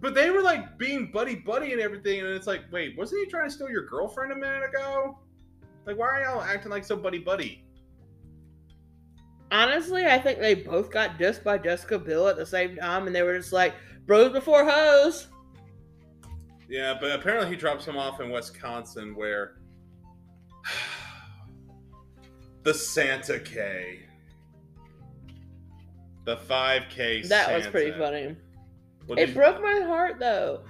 but 0.00 0.14
they 0.14 0.30
were 0.30 0.42
like 0.42 0.76
being 0.76 1.10
buddy 1.12 1.36
buddy 1.36 1.72
and 1.72 1.80
everything. 1.80 2.18
And 2.20 2.28
it's 2.28 2.46
like, 2.48 2.62
wait, 2.72 2.98
wasn't 2.98 3.24
he 3.24 3.30
trying 3.30 3.48
to 3.48 3.54
steal 3.54 3.70
your 3.70 3.86
girlfriend 3.86 4.32
a 4.32 4.36
minute 4.36 4.62
ago? 4.68 5.18
Like, 5.86 5.96
why 5.96 6.08
are 6.08 6.22
y'all 6.24 6.42
acting 6.42 6.70
like 6.70 6.84
so 6.84 6.96
buddy 6.96 7.18
buddy? 7.18 7.64
Honestly, 9.52 10.06
I 10.06 10.18
think 10.18 10.38
they 10.38 10.54
both 10.54 10.90
got 10.90 11.18
dissed 11.18 11.42
by 11.42 11.58
Jessica 11.58 11.98
Biel 11.98 12.28
at 12.28 12.36
the 12.36 12.46
same 12.46 12.76
time, 12.76 13.06
and 13.06 13.14
they 13.14 13.22
were 13.22 13.36
just 13.36 13.52
like, 13.52 13.74
bros 14.06 14.32
before 14.32 14.68
hoes. 14.68 15.28
Yeah, 16.68 16.96
but 17.00 17.10
apparently 17.12 17.50
he 17.50 17.56
drops 17.56 17.84
him 17.84 17.96
off 17.96 18.20
in 18.20 18.30
Wisconsin 18.30 19.14
where 19.16 19.56
the 22.62 22.72
Santa 22.72 23.40
K. 23.40 24.00
The 26.26 26.36
5K 26.36 27.28
That 27.28 27.52
was 27.56 27.66
pretty 27.66 27.90
funny. 27.98 28.36
What 29.06 29.18
It 29.18 29.30
you- 29.30 29.34
broke 29.34 29.60
my 29.60 29.80
heart 29.80 30.20
though. 30.20 30.60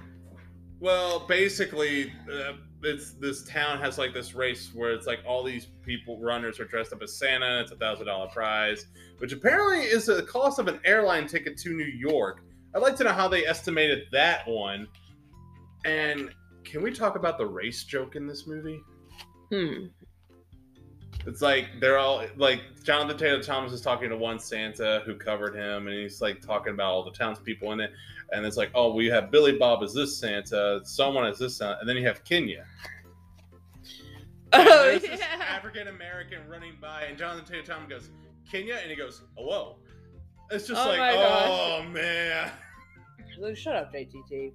Well, 0.79 1.19
basically, 1.27 2.11
uh, 2.33 2.53
it's 2.83 3.13
this 3.13 3.43
town 3.43 3.79
has 3.79 3.97
like 3.97 4.13
this 4.13 4.33
race 4.33 4.71
where 4.73 4.91
it's 4.91 5.07
like 5.07 5.19
all 5.25 5.43
these 5.43 5.67
people 5.85 6.19
runners 6.19 6.59
are 6.59 6.65
dressed 6.65 6.93
up 6.93 7.01
as 7.01 7.15
Santa. 7.17 7.61
It's 7.61 7.71
a 7.71 7.75
thousand 7.75 8.07
dollar 8.07 8.27
prize, 8.27 8.87
which 9.19 9.33
apparently 9.33 9.79
is 9.79 10.05
the 10.05 10.23
cost 10.23 10.59
of 10.59 10.67
an 10.67 10.79
airline 10.85 11.27
ticket 11.27 11.57
to 11.59 11.69
New 11.69 11.85
York. 11.85 12.43
I'd 12.73 12.81
like 12.81 12.95
to 12.97 13.03
know 13.03 13.11
how 13.11 13.27
they 13.27 13.45
estimated 13.45 14.05
that 14.11 14.47
one. 14.47 14.87
And 15.85 16.31
can 16.63 16.81
we 16.81 16.91
talk 16.91 17.15
about 17.15 17.37
the 17.37 17.45
race 17.45 17.83
joke 17.83 18.15
in 18.15 18.27
this 18.27 18.47
movie? 18.47 18.79
Hmm. 19.51 19.87
It's 21.25 21.41
like 21.41 21.67
they're 21.79 21.99
all 21.99 22.25
like 22.35 22.61
Jonathan 22.83 23.17
Taylor 23.17 23.43
Thomas 23.43 23.71
is 23.73 23.81
talking 23.81 24.09
to 24.09 24.17
one 24.17 24.39
Santa 24.39 25.03
who 25.05 25.15
covered 25.15 25.55
him, 25.55 25.87
and 25.87 25.95
he's 25.95 26.21
like 26.21 26.41
talking 26.41 26.73
about 26.73 26.91
all 26.91 27.03
the 27.03 27.11
townspeople 27.11 27.71
in 27.73 27.79
it. 27.79 27.91
And 28.31 28.45
it's 28.45 28.57
like, 28.57 28.71
oh, 28.73 28.93
we 28.93 29.07
have 29.07 29.29
Billy 29.29 29.57
Bob 29.57 29.83
as 29.83 29.93
this 29.93 30.17
Santa, 30.17 30.81
someone 30.83 31.25
as 31.25 31.37
this 31.37 31.57
Santa, 31.57 31.77
and 31.79 31.87
then 31.87 31.97
you 31.97 32.07
have 32.07 32.23
Kenya. 32.23 32.65
Oh 34.53 34.99
yeah. 35.03 35.17
African 35.47 35.87
American 35.87 36.47
running 36.47 36.73
by, 36.81 37.03
and 37.03 37.17
Jonathan 37.17 37.45
Taylor 37.45 37.63
Thomas 37.63 37.89
goes, 37.89 38.09
Kenya, 38.49 38.79
and 38.81 38.89
he 38.89 38.97
goes, 38.97 39.21
hello. 39.37 39.77
It's 40.49 40.67
just 40.67 40.81
Oh 40.81 40.89
like, 40.89 40.99
oh 41.15 41.83
man. 41.89 42.51
Look, 43.39 43.55
Shut 43.55 43.75
up, 43.75 43.93
JTT. 43.93 44.53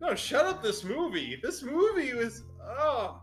No, 0.00 0.14
shut 0.14 0.46
up 0.46 0.62
this 0.62 0.82
movie. 0.84 1.38
This 1.42 1.62
movie 1.62 2.14
was 2.14 2.44
oh 2.62 3.20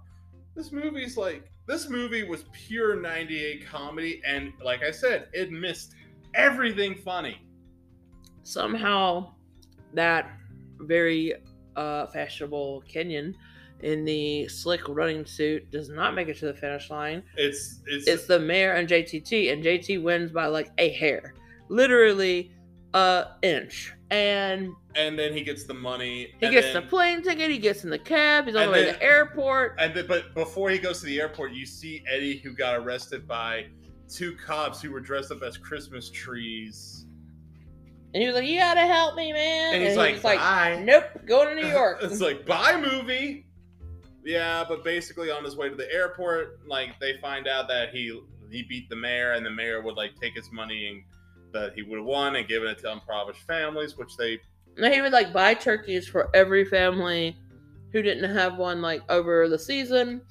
This 0.55 0.71
movie's 0.71 1.17
like 1.17 1.50
this 1.72 1.88
movie 1.88 2.24
was 2.24 2.43
pure 2.51 2.97
98 2.97 3.65
comedy 3.65 4.22
and 4.28 4.51
like 4.61 4.84
I 4.84 4.91
said, 4.91 5.30
it 5.32 5.51
missed 5.51 5.95
everything 6.36 6.95
funny. 6.95 7.47
Somehow 8.43 9.32
that 9.93 10.34
very 10.80 11.36
uh, 11.78 12.07
fashionable 12.07 12.84
Kenyan 12.93 13.36
in 13.84 14.03
the 14.03 14.49
slick 14.49 14.82
running 14.89 15.26
suit 15.26 15.72
does 15.72 15.88
not 15.88 16.13
make 16.13 16.28
it 16.28 16.38
to 16.39 16.47
the 16.47 16.53
finish 16.53 16.89
line. 16.89 17.24
It's 17.38 17.80
it's, 17.88 18.05
It's 18.05 18.26
the 18.26 18.39
mayor 18.39 18.74
and 18.74 18.86
JTT, 18.86 19.53
and 19.53 19.63
JT 19.63 20.03
wins 20.03 20.30
by 20.30 20.47
like 20.47 20.72
a 20.78 20.89
hair, 20.89 21.36
literally 21.69 22.51
a 22.93 23.27
inch. 23.41 23.93
And 24.09 24.73
and 24.95 25.17
then 25.17 25.33
he 25.33 25.41
gets 25.43 25.63
the 25.63 25.73
money. 25.73 26.33
he 26.39 26.45
and 26.45 26.53
gets 26.53 26.73
then, 26.73 26.83
the 26.83 26.89
plane 26.89 27.23
ticket. 27.23 27.49
He 27.49 27.57
gets 27.59 27.83
in 27.83 27.89
the 27.89 27.99
cab. 27.99 28.45
He's 28.45 28.55
on 28.55 28.59
the 28.59 28.63
And 28.63 28.71
way 28.73 28.85
to 28.85 28.91
the 28.91 29.01
airport. 29.03 29.75
And 29.79 29.93
then, 29.95 30.05
but 30.07 30.33
before 30.33 30.69
he 30.69 30.77
goes 30.79 30.99
to 30.99 31.05
the 31.05 31.19
airport, 31.21 31.53
you 31.53 31.65
see 31.65 32.03
Eddie 32.09 32.37
who 32.39 32.53
got 32.53 32.75
arrested 32.75 33.27
by 33.27 33.67
two 34.09 34.35
cops 34.35 34.81
who 34.81 34.91
were 34.91 34.99
dressed 34.99 35.31
up 35.31 35.41
as 35.43 35.57
Christmas 35.57 36.09
trees. 36.09 37.05
And 38.13 38.21
he 38.21 38.27
was 38.27 38.35
like, 38.35 38.45
"You 38.45 38.59
gotta 38.59 38.81
help 38.81 39.15
me, 39.15 39.31
man." 39.31 39.75
And 39.75 39.83
he's 39.83 39.93
he 39.93 39.97
like, 39.97 40.15
was 40.15 40.23
like, 40.25 40.39
"Bye." 40.39 40.81
"Nope, 40.83 41.05
going 41.25 41.55
to 41.55 41.61
New 41.63 41.67
York." 41.71 41.99
it's 42.01 42.19
like 42.19 42.45
bye 42.45 42.79
movie. 42.79 43.45
Yeah, 44.25 44.65
but 44.67 44.83
basically 44.83 45.31
on 45.31 45.43
his 45.45 45.55
way 45.55 45.69
to 45.69 45.75
the 45.75 45.91
airport, 45.91 46.59
like 46.67 46.99
they 46.99 47.17
find 47.21 47.47
out 47.47 47.69
that 47.69 47.91
he 47.91 48.21
he 48.51 48.63
beat 48.63 48.89
the 48.89 48.95
mayor, 48.97 49.31
and 49.31 49.45
the 49.45 49.49
mayor 49.49 49.81
would 49.81 49.95
like 49.95 50.11
take 50.19 50.35
his 50.35 50.51
money 50.51 50.87
and 50.87 51.03
that 51.53 51.73
he 51.73 51.81
would 51.81 51.97
have 51.99 52.05
won 52.05 52.35
and 52.35 52.47
given 52.47 52.69
it 52.69 52.79
to 52.79 52.91
impoverished 52.91 53.43
families, 53.47 53.97
which 53.97 54.15
they 54.17 54.39
And 54.77 54.93
he 54.93 55.01
would 55.01 55.11
like 55.11 55.33
buy 55.33 55.53
turkeys 55.53 56.07
for 56.07 56.29
every 56.35 56.65
family 56.65 57.37
who 57.91 58.01
didn't 58.01 58.33
have 58.33 58.57
one 58.57 58.81
like 58.81 59.01
over 59.09 59.47
the 59.49 59.59
season. 59.59 60.21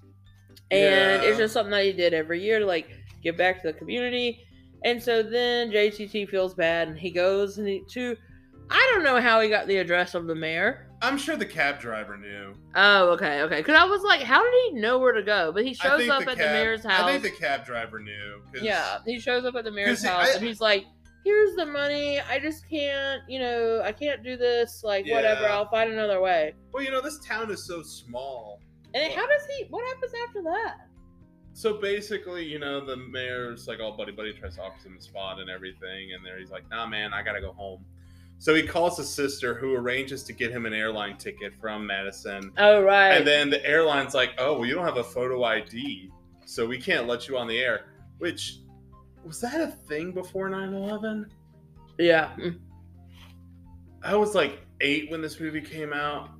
And 0.70 1.22
Yeah. 1.22 1.28
it's 1.28 1.38
just 1.38 1.52
something 1.52 1.72
that 1.72 1.84
he 1.84 1.92
did 1.92 2.14
every 2.14 2.42
year 2.42 2.58
to 2.58 2.66
like 2.66 2.88
give 3.22 3.36
back 3.36 3.60
to 3.62 3.68
the 3.68 3.72
community. 3.78 4.46
And 4.84 5.02
so 5.02 5.22
then 5.22 5.70
JTT 5.70 6.28
feels 6.28 6.54
bad 6.54 6.88
and 6.88 6.98
he 6.98 7.10
goes 7.10 7.58
and 7.58 7.68
he, 7.68 7.82
to 7.90 8.16
I 8.70 8.90
don't 8.94 9.02
know 9.02 9.20
how 9.20 9.40
he 9.40 9.48
got 9.48 9.66
the 9.66 9.78
address 9.78 10.14
of 10.14 10.26
the 10.26 10.34
mayor. 10.34 10.86
I'm 11.02 11.18
sure 11.18 11.36
the 11.36 11.46
cab 11.46 11.80
driver 11.80 12.16
knew. 12.16 12.54
Oh, 12.76 13.08
okay, 13.14 13.40
okay. 13.42 13.56
Because 13.56 13.74
I 13.74 13.84
was 13.84 14.02
like, 14.02 14.20
how 14.20 14.42
did 14.44 14.52
he 14.74 14.80
know 14.80 14.98
where 14.98 15.12
to 15.12 15.22
go? 15.22 15.50
But 15.50 15.64
he 15.64 15.74
shows 15.74 16.08
up 16.08 16.24
the 16.24 16.30
at 16.30 16.36
cab, 16.36 16.38
the 16.38 16.52
mayor's 16.52 16.84
house. 16.84 17.02
I 17.02 17.10
think 17.18 17.22
the 17.22 17.30
cab 17.40 17.64
driver 17.64 17.98
knew. 17.98 18.42
Yeah, 18.62 18.98
he 19.06 19.18
shows 19.18 19.44
up 19.44 19.54
at 19.56 19.64
the 19.64 19.72
mayor's 19.72 20.04
house 20.04 20.28
I- 20.30 20.34
and 20.36 20.46
he's 20.46 20.60
like, 20.60 20.84
"Here's 21.24 21.54
the 21.56 21.66
money. 21.66 22.20
I 22.20 22.38
just 22.38 22.68
can't, 22.68 23.22
you 23.28 23.38
know, 23.38 23.82
I 23.84 23.92
can't 23.92 24.22
do 24.22 24.36
this. 24.36 24.82
Like, 24.84 25.06
whatever. 25.06 25.46
I'll 25.48 25.68
find 25.68 25.92
another 25.92 26.20
way." 26.20 26.54
Well, 26.72 26.82
you 26.82 26.90
know, 26.90 27.00
this 27.00 27.18
town 27.20 27.50
is 27.50 27.64
so 27.64 27.82
small. 27.82 28.60
And 28.94 29.12
how 29.12 29.26
does 29.26 29.46
he? 29.46 29.66
What 29.70 29.86
happens 29.86 30.12
after 30.28 30.42
that? 30.42 30.76
So 31.52 31.74
basically, 31.74 32.44
you 32.44 32.58
know, 32.58 32.84
the 32.84 32.96
mayor's 32.96 33.66
like 33.66 33.80
all 33.80 33.96
buddy 33.96 34.12
buddy 34.12 34.32
tries 34.32 34.56
to 34.56 34.62
offer 34.62 34.88
him 34.88 34.96
a 34.96 35.00
spot 35.00 35.40
and 35.40 35.50
everything, 35.50 36.12
and 36.14 36.24
there 36.24 36.38
he's 36.38 36.50
like, 36.50 36.68
"Nah, 36.70 36.86
man, 36.86 37.12
I 37.12 37.22
gotta 37.22 37.40
go 37.40 37.52
home." 37.52 37.84
So 38.38 38.54
he 38.54 38.62
calls 38.62 38.96
his 38.96 39.12
sister, 39.12 39.54
who 39.54 39.74
arranges 39.74 40.22
to 40.24 40.32
get 40.32 40.50
him 40.50 40.64
an 40.64 40.72
airline 40.72 41.18
ticket 41.18 41.52
from 41.60 41.86
Madison, 41.86 42.52
Oh 42.56 42.80
right. 42.82 43.10
and 43.10 43.26
then 43.26 43.50
the 43.50 43.62
airline's 43.66 44.14
like, 44.14 44.30
"Oh, 44.38 44.54
well, 44.54 44.66
you 44.66 44.74
don't 44.74 44.86
have 44.86 44.96
a 44.96 45.04
photo 45.04 45.44
ID, 45.44 46.10
so 46.46 46.66
we 46.66 46.80
can't 46.80 47.06
let 47.06 47.28
you 47.28 47.36
on 47.36 47.46
the 47.46 47.58
air." 47.58 47.86
Which 48.18 48.60
was 49.24 49.40
that 49.40 49.60
a 49.60 49.68
thing 49.88 50.12
before 50.12 50.48
9/11? 50.48 51.26
yeah. 51.98 52.30
I 54.02 54.16
was 54.16 54.34
like 54.34 54.60
eight 54.80 55.10
when 55.10 55.20
this 55.20 55.38
movie 55.38 55.60
came 55.60 55.92
out. 55.92 56.30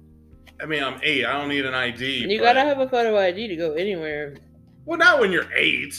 I 0.63 0.67
mean, 0.67 0.83
I'm 0.83 0.99
eight. 1.03 1.25
I 1.27 1.33
don't 1.33 1.49
need 1.49 1.65
an 1.67 1.75
ID. 1.75 2.27
You 2.27 2.39
but- 2.39 2.45
gotta 2.45 2.61
have 2.61 2.79
a 2.81 2.89
photo 2.89 3.19
ID 3.19 3.49
to 3.49 3.57
go 3.57 3.73
anywhere. 3.75 4.37
Well, 4.87 4.99
not 4.99 5.21
when 5.21 5.31
you're 5.31 5.53
eight. 5.55 5.95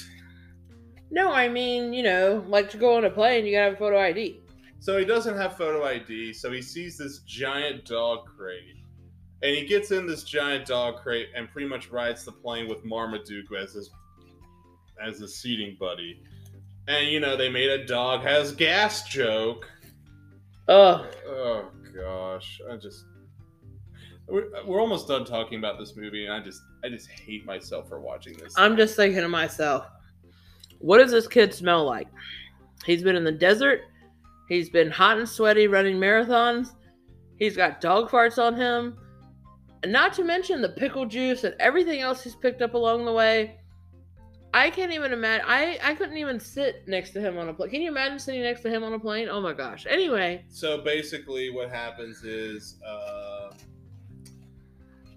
No, 1.11 1.31
I 1.31 1.49
mean, 1.49 1.93
you 1.93 2.03
know, 2.03 2.43
like 2.47 2.69
to 2.71 2.77
go 2.77 2.95
on 2.95 3.05
a 3.05 3.09
plane, 3.09 3.45
you 3.45 3.51
gotta 3.51 3.65
have 3.65 3.73
a 3.73 3.77
photo 3.77 3.99
ID. 3.99 4.39
So 4.79 4.97
he 4.97 5.05
doesn't 5.05 5.37
have 5.37 5.57
photo 5.57 5.85
ID, 5.85 6.33
so 6.33 6.51
he 6.51 6.61
sees 6.61 6.97
this 6.97 7.19
giant 7.19 7.85
dog 7.85 8.25
crate. 8.25 8.77
And 9.43 9.55
he 9.55 9.65
gets 9.65 9.91
in 9.91 10.07
this 10.07 10.23
giant 10.23 10.65
dog 10.65 10.97
crate 11.01 11.29
and 11.35 11.49
pretty 11.49 11.67
much 11.67 11.89
rides 11.91 12.23
the 12.25 12.31
plane 12.31 12.67
with 12.67 12.83
Marmaduke 12.85 13.45
as 13.59 13.73
his 13.73 13.89
as 15.03 15.19
his 15.19 15.35
seating 15.35 15.77
buddy. 15.79 16.23
And 16.87 17.07
you 17.07 17.19
know, 17.19 17.37
they 17.37 17.49
made 17.49 17.69
a 17.69 17.85
dog 17.85 18.21
has 18.21 18.51
gas 18.53 19.07
joke. 19.07 19.69
Oh, 20.67 21.07
Oh 21.27 21.69
gosh, 21.93 22.61
I 22.69 22.75
just 22.77 23.05
we're, 24.27 24.47
we're 24.65 24.79
almost 24.79 25.07
done 25.07 25.25
talking 25.25 25.59
about 25.59 25.77
this 25.77 25.95
movie, 25.95 26.25
and 26.25 26.33
I 26.33 26.39
just 26.39 26.61
I 26.83 26.89
just 26.89 27.09
hate 27.09 27.45
myself 27.45 27.87
for 27.87 27.99
watching 27.99 28.37
this. 28.37 28.53
I'm 28.57 28.77
just 28.77 28.95
thinking 28.95 29.21
to 29.21 29.29
myself, 29.29 29.87
what 30.79 30.99
does 30.99 31.11
this 31.11 31.27
kid 31.27 31.53
smell 31.53 31.85
like? 31.85 32.07
He's 32.85 33.03
been 33.03 33.15
in 33.15 33.23
the 33.23 33.31
desert. 33.31 33.81
He's 34.47 34.69
been 34.69 34.89
hot 34.89 35.17
and 35.17 35.27
sweaty 35.27 35.67
running 35.67 35.97
marathons. 35.97 36.69
He's 37.37 37.55
got 37.55 37.81
dog 37.81 38.09
farts 38.09 38.41
on 38.41 38.55
him. 38.55 38.97
And 39.83 39.91
not 39.91 40.13
to 40.13 40.23
mention 40.23 40.61
the 40.61 40.69
pickle 40.69 41.05
juice 41.05 41.43
and 41.43 41.55
everything 41.59 42.01
else 42.01 42.23
he's 42.23 42.35
picked 42.35 42.61
up 42.61 42.73
along 42.73 43.05
the 43.05 43.13
way. 43.13 43.57
I 44.53 44.69
can't 44.69 44.91
even 44.91 45.13
imagine. 45.13 45.45
I, 45.47 45.79
I 45.81 45.95
couldn't 45.95 46.17
even 46.17 46.39
sit 46.39 46.87
next 46.87 47.11
to 47.11 47.21
him 47.21 47.37
on 47.37 47.47
a 47.49 47.53
plane. 47.53 47.69
Can 47.69 47.81
you 47.81 47.89
imagine 47.89 48.19
sitting 48.19 48.41
next 48.41 48.61
to 48.61 48.69
him 48.69 48.83
on 48.83 48.93
a 48.93 48.99
plane? 48.99 49.29
Oh 49.29 49.39
my 49.39 49.53
gosh. 49.53 49.85
Anyway, 49.89 50.43
so 50.49 50.79
basically, 50.79 51.49
what 51.51 51.69
happens 51.69 52.23
is 52.23 52.75
uh, 52.85 53.51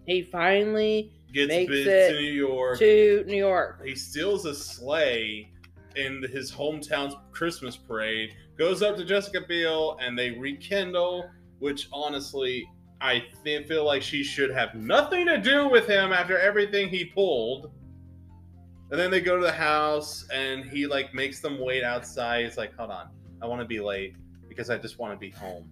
he 0.06 0.22
finally 0.22 1.12
gets 1.32 1.48
Makes 1.48 1.70
bid 1.70 1.86
it 1.88 2.12
to 2.12 2.20
New 2.20 2.32
York. 2.32 2.78
to 2.78 3.24
New 3.26 3.36
York. 3.36 3.82
he 3.84 3.96
steals 3.96 4.46
a 4.46 4.54
sleigh 4.54 5.50
in 5.96 6.22
his 6.30 6.52
hometown's 6.52 7.16
Christmas 7.32 7.76
parade, 7.76 8.34
goes 8.56 8.82
up 8.82 8.96
to 8.96 9.04
Jessica 9.04 9.40
Biel, 9.46 9.96
and 10.00 10.18
they 10.18 10.30
rekindle. 10.32 11.28
Which 11.60 11.88
honestly, 11.92 12.68
I 13.00 13.24
feel 13.44 13.84
like 13.84 14.02
she 14.02 14.22
should 14.22 14.50
have 14.50 14.74
nothing 14.74 15.26
to 15.26 15.38
do 15.38 15.68
with 15.68 15.86
him 15.86 16.12
after 16.12 16.38
everything 16.38 16.88
he 16.88 17.04
pulled. 17.04 17.72
And 18.94 19.00
then 19.00 19.10
they 19.10 19.20
go 19.20 19.36
to 19.36 19.42
the 19.42 19.50
house, 19.50 20.24
and 20.32 20.64
he 20.64 20.86
like 20.86 21.12
makes 21.12 21.40
them 21.40 21.58
wait 21.58 21.82
outside. 21.82 22.44
He's 22.44 22.56
like, 22.56 22.76
"Hold 22.76 22.92
on, 22.92 23.08
I 23.42 23.46
want 23.46 23.60
to 23.60 23.66
be 23.66 23.80
late 23.80 24.14
because 24.48 24.70
I 24.70 24.78
just 24.78 25.00
want 25.00 25.12
to 25.12 25.18
be 25.18 25.30
home." 25.30 25.68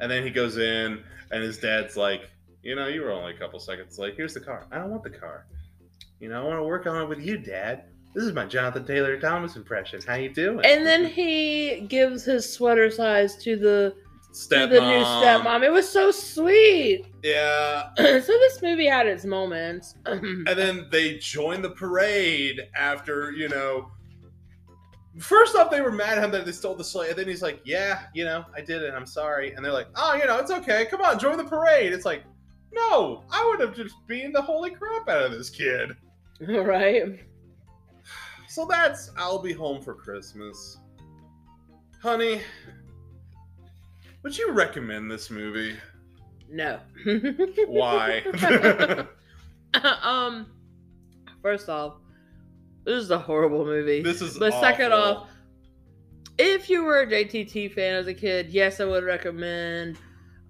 And 0.00 0.10
then 0.10 0.22
he 0.22 0.28
goes 0.28 0.58
in, 0.58 1.02
and 1.30 1.42
his 1.42 1.56
dad's 1.56 1.96
like, 1.96 2.30
"You 2.62 2.74
know, 2.74 2.88
you 2.88 3.00
were 3.00 3.10
only 3.10 3.32
a 3.34 3.38
couple 3.38 3.58
seconds 3.58 3.98
late. 3.98 4.16
Here's 4.18 4.34
the 4.34 4.40
car. 4.40 4.66
I 4.70 4.76
don't 4.76 4.90
want 4.90 5.02
the 5.02 5.08
car." 5.08 5.46
You 6.20 6.28
know, 6.28 6.42
I 6.42 6.44
want 6.44 6.58
to 6.58 6.64
work 6.64 6.86
on 6.86 7.02
it 7.02 7.08
with 7.08 7.24
you, 7.24 7.38
Dad. 7.38 7.84
This 8.14 8.24
is 8.24 8.34
my 8.34 8.44
Jonathan 8.44 8.84
Taylor 8.84 9.18
Thomas 9.18 9.56
impression. 9.56 10.02
How 10.06 10.16
you 10.16 10.28
doing? 10.28 10.60
And 10.66 10.84
then 10.84 11.06
he 11.06 11.86
gives 11.88 12.22
his 12.26 12.52
sweater 12.52 12.90
size 12.90 13.42
to 13.44 13.56
the 13.56 13.96
stepmom. 14.46 14.70
the 14.70 14.80
new 14.80 15.04
stepmom. 15.04 15.64
It 15.64 15.70
was 15.72 15.88
so 15.88 16.10
sweet. 16.10 17.06
Yeah. 17.24 17.90
so 17.96 18.20
this 18.20 18.62
movie 18.62 18.86
had 18.86 19.06
its 19.08 19.24
moments. 19.24 19.94
And 20.06 20.46
then 20.46 20.86
they 20.92 21.18
join 21.18 21.62
the 21.62 21.70
parade 21.70 22.60
after, 22.76 23.32
you 23.32 23.48
know. 23.48 23.90
First 25.18 25.56
off, 25.56 25.68
they 25.70 25.80
were 25.80 25.90
mad 25.90 26.18
at 26.18 26.24
him 26.24 26.30
that 26.30 26.46
they 26.46 26.52
stole 26.52 26.76
the 26.76 26.84
sleigh. 26.84 27.08
And 27.10 27.18
then 27.18 27.26
he's 27.26 27.42
like, 27.42 27.60
Yeah, 27.64 28.02
you 28.14 28.24
know, 28.24 28.44
I 28.56 28.60
did 28.60 28.82
it. 28.82 28.94
I'm 28.94 29.06
sorry. 29.06 29.52
And 29.52 29.64
they're 29.64 29.72
like, 29.72 29.88
Oh, 29.96 30.14
you 30.14 30.24
know, 30.26 30.38
it's 30.38 30.52
okay. 30.52 30.86
Come 30.86 31.02
on, 31.02 31.18
join 31.18 31.36
the 31.36 31.44
parade. 31.44 31.92
It's 31.92 32.04
like, 32.04 32.22
No, 32.72 33.24
I 33.30 33.44
would 33.50 33.60
have 33.60 33.74
just 33.74 33.96
beaten 34.06 34.32
the 34.32 34.42
holy 34.42 34.70
crap 34.70 35.08
out 35.08 35.24
of 35.24 35.32
this 35.32 35.50
kid. 35.50 35.96
right? 36.40 37.18
So 38.48 38.64
that's 38.64 39.10
I'll 39.16 39.40
Be 39.42 39.52
Home 39.52 39.82
for 39.82 39.94
Christmas. 39.94 40.78
Honey, 42.00 42.40
would 44.28 44.36
you 44.36 44.52
recommend 44.52 45.10
this 45.10 45.30
movie? 45.30 45.74
No. 46.50 46.80
Why? 47.66 48.20
um. 50.02 50.52
First 51.40 51.70
off, 51.70 51.94
this 52.84 53.02
is 53.02 53.10
a 53.10 53.18
horrible 53.18 53.64
movie. 53.64 54.02
this 54.02 54.20
is 54.20 54.38
But 54.38 54.52
second 54.60 54.92
off, 54.92 55.30
if 56.36 56.68
you 56.68 56.84
were 56.84 57.00
a 57.00 57.06
JTT 57.06 57.72
fan 57.72 57.94
as 57.94 58.06
a 58.06 58.12
kid, 58.12 58.50
yes, 58.50 58.80
I 58.80 58.84
would 58.84 59.02
recommend. 59.02 59.96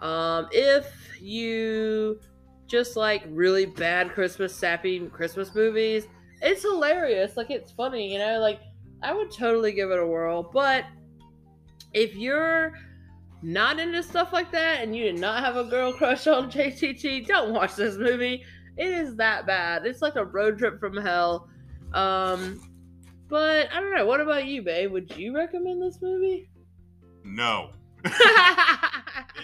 Um, 0.01 0.49
if 0.51 0.93
you 1.21 2.19
just 2.67 2.97
like 2.97 3.23
really 3.29 3.67
bad 3.67 4.11
Christmas 4.11 4.53
sappy 4.53 5.07
Christmas 5.07 5.55
movies, 5.55 6.09
it's 6.43 6.63
hilarious. 6.63 7.37
Like 7.37 7.51
it's 7.51 7.71
funny, 7.71 8.13
you 8.13 8.19
know. 8.19 8.41
Like 8.41 8.59
I 9.05 9.13
would 9.13 9.31
totally 9.31 9.71
give 9.71 9.93
it 9.93 10.01
a 10.01 10.07
whirl. 10.07 10.43
But 10.43 10.85
if 11.93 12.17
you're 12.17 12.75
not 13.43 13.79
into 13.79 14.03
stuff 14.03 14.33
like 14.33 14.51
that 14.53 14.83
and 14.83 14.95
you 14.97 15.05
did 15.05 15.21
not 15.21 15.45
have 15.45 15.57
a 15.57 15.65
girl 15.65 15.93
crush 15.93 16.27
on 16.27 16.51
JTT, 16.51 17.27
don't 17.27 17.53
watch 17.53 17.77
this 17.77 17.97
movie. 17.97 18.45
It 18.77 18.89
is 18.89 19.17
that 19.17 19.47
bad. 19.47 19.87
It's 19.87 20.03
like 20.03 20.17
a 20.17 20.25
road 20.25 20.59
trip 20.59 20.79
from 20.79 20.97
hell. 20.97 21.49
Um, 21.93 22.61
but 23.29 23.73
I 23.73 23.81
don't 23.81 23.95
know. 23.95 24.07
What 24.07 24.21
about 24.21 24.47
you, 24.47 24.63
babe? 24.63 24.93
Would 24.93 25.17
you 25.17 25.35
recommend 25.35 25.83
this 25.83 25.99
movie? 26.01 26.49
no. 27.25 27.71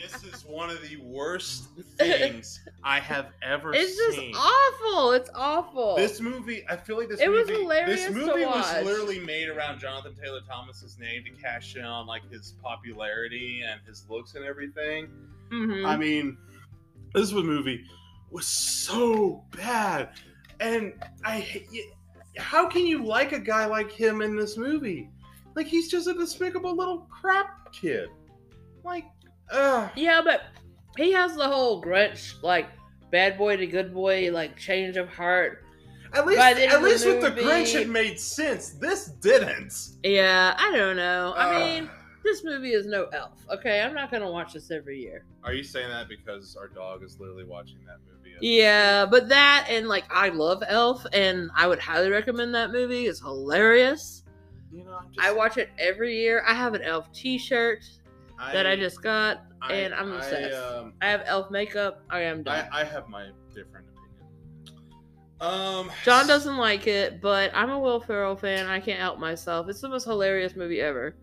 this 0.02 0.24
is 0.24 0.44
one 0.44 0.70
of 0.70 0.80
the 0.82 0.96
worst 0.96 1.66
things 1.98 2.60
I 2.82 3.00
have 3.00 3.28
ever 3.42 3.72
It's 3.74 3.96
just 3.96 4.20
awful. 4.34 5.12
It's 5.12 5.30
awful. 5.34 5.96
This 5.96 6.20
movie, 6.20 6.64
I 6.68 6.76
feel 6.76 6.96
like 6.96 7.08
this 7.08 7.20
It 7.20 7.28
was 7.30 7.48
movie, 7.48 7.62
hilarious 7.62 8.00
this 8.00 8.08
to 8.08 8.14
movie 8.14 8.44
was 8.44 8.84
literally 8.84 9.20
made 9.20 9.48
around 9.48 9.78
Jonathan 9.80 10.14
Taylor 10.20 10.40
Thomas's 10.48 10.98
name 10.98 11.24
to 11.24 11.30
cash 11.42 11.76
in 11.76 11.84
on 11.84 12.06
like 12.06 12.28
his 12.30 12.54
popularity 12.62 13.62
and 13.66 13.80
his 13.86 14.06
looks 14.08 14.34
and 14.34 14.44
everything. 14.44 15.08
Mhm. 15.50 15.86
I 15.86 15.96
mean, 15.96 16.36
this 17.14 17.32
was 17.32 17.44
movie 17.44 17.84
was 18.30 18.46
so 18.46 19.44
bad, 19.52 20.10
and 20.60 20.92
I. 21.24 21.64
How 22.36 22.68
can 22.68 22.84
you 22.84 23.04
like 23.04 23.30
a 23.30 23.38
guy 23.38 23.64
like 23.66 23.92
him 23.92 24.20
in 24.20 24.34
this 24.36 24.56
movie? 24.56 25.08
Like 25.54 25.68
he's 25.68 25.88
just 25.88 26.08
a 26.08 26.14
despicable 26.14 26.74
little 26.76 27.06
crap 27.08 27.72
kid. 27.72 28.08
Like, 28.82 29.04
ugh. 29.50 29.90
yeah, 29.96 30.20
but 30.24 30.42
he 30.96 31.12
has 31.12 31.34
the 31.34 31.46
whole 31.46 31.82
Grinch 31.82 32.42
like 32.42 32.68
bad 33.10 33.38
boy 33.38 33.56
to 33.56 33.66
good 33.66 33.92
boy 33.92 34.30
like 34.32 34.56
change 34.56 34.96
of 34.96 35.08
heart. 35.08 35.64
At 36.12 36.26
least, 36.26 36.38
By 36.38 36.54
the 36.54 36.62
end 36.62 36.70
at 36.72 36.76
of 36.76 36.82
the 36.82 36.88
least 36.88 37.06
with 37.06 37.20
the 37.20 37.30
Grinch, 37.30 37.74
it 37.74 37.88
made 37.88 38.20
sense. 38.20 38.70
This 38.70 39.06
didn't. 39.06 39.74
Yeah, 40.04 40.54
I 40.56 40.70
don't 40.70 40.96
know. 40.96 41.34
I 41.36 41.58
mean, 41.58 41.90
this 42.22 42.44
movie 42.44 42.72
is 42.72 42.86
no 42.86 43.06
elf. 43.06 43.44
Okay, 43.52 43.82
I'm 43.82 43.94
not 43.94 44.12
gonna 44.12 44.30
watch 44.30 44.52
this 44.52 44.70
every 44.70 45.00
year. 45.00 45.24
Are 45.42 45.52
you 45.52 45.64
saying 45.64 45.88
that 45.90 46.08
because 46.08 46.56
our 46.56 46.68
dog 46.68 47.02
is 47.02 47.18
literally 47.18 47.44
watching 47.44 47.78
that 47.86 47.98
movie? 48.06 48.14
Yeah, 48.40 49.06
but 49.06 49.28
that 49.28 49.66
and 49.68 49.88
like 49.88 50.04
I 50.10 50.28
love 50.28 50.62
Elf, 50.66 51.04
and 51.12 51.50
I 51.54 51.66
would 51.66 51.78
highly 51.78 52.10
recommend 52.10 52.54
that 52.54 52.70
movie. 52.72 53.06
It's 53.06 53.20
hilarious. 53.20 54.22
You 54.72 54.84
know, 54.84 54.98
I'm 55.00 55.12
just, 55.12 55.24
I 55.24 55.32
watch 55.32 55.56
it 55.56 55.70
every 55.78 56.16
year. 56.16 56.44
I 56.46 56.54
have 56.54 56.74
an 56.74 56.82
Elf 56.82 57.12
T-shirt 57.12 57.84
that 58.38 58.66
I 58.66 58.76
just 58.76 59.02
got, 59.02 59.44
I- 59.62 59.72
and 59.74 59.94
I'm 59.94 60.12
I, 60.12 60.16
obsessed. 60.16 60.54
um, 60.54 60.92
I 61.00 61.08
have 61.08 61.22
Elf 61.26 61.50
makeup. 61.50 62.02
I 62.10 62.20
am 62.20 62.42
done. 62.42 62.68
I, 62.72 62.80
I 62.80 62.84
have 62.84 63.08
my 63.08 63.28
different 63.54 63.86
opinion. 63.88 64.00
Um, 65.40 65.90
John 66.04 66.26
doesn't 66.26 66.56
like 66.56 66.86
it, 66.86 67.20
but 67.20 67.50
I'm 67.54 67.70
a 67.70 67.78
Will 67.78 68.00
Ferrell 68.00 68.36
fan. 68.36 68.66
I 68.66 68.80
can't 68.80 69.00
help 69.00 69.18
myself. 69.18 69.68
It's 69.68 69.80
the 69.80 69.88
most 69.88 70.04
hilarious 70.04 70.56
movie 70.56 70.80
ever. 70.80 71.16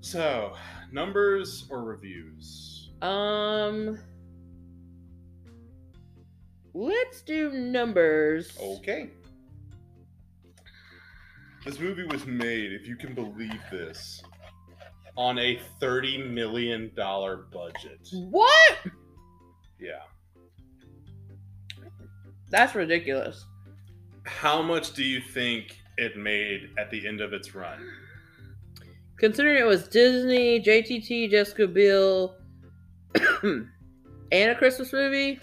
So, 0.00 0.54
numbers 0.90 1.66
or 1.70 1.84
reviews? 1.84 2.90
Um, 3.00 3.98
let's 6.74 7.22
do 7.22 7.52
numbers. 7.52 8.56
Okay. 8.60 9.10
This 11.64 11.78
movie 11.78 12.04
was 12.04 12.26
made, 12.26 12.72
if 12.72 12.88
you 12.88 12.96
can 12.96 13.14
believe 13.14 13.60
this, 13.70 14.22
on 15.16 15.38
a 15.38 15.58
thirty 15.80 16.18
million 16.18 16.90
dollar 16.94 17.36
budget. 17.52 18.08
What? 18.12 18.78
Yeah. 19.80 20.00
That's 22.50 22.74
ridiculous. 22.74 23.44
How 24.24 24.62
much 24.62 24.92
do 24.92 25.02
you 25.02 25.20
think 25.20 25.78
it 25.98 26.16
made 26.16 26.70
at 26.78 26.90
the 26.90 27.06
end 27.06 27.20
of 27.20 27.32
its 27.32 27.54
run? 27.54 27.86
Considering 29.16 29.58
it 29.58 29.66
was 29.66 29.88
Disney, 29.88 30.60
JTT, 30.60 31.30
Jessica 31.30 31.66
Biel, 31.66 32.36
and 33.42 33.70
a 34.32 34.54
Christmas 34.54 34.92
movie, 34.92 35.38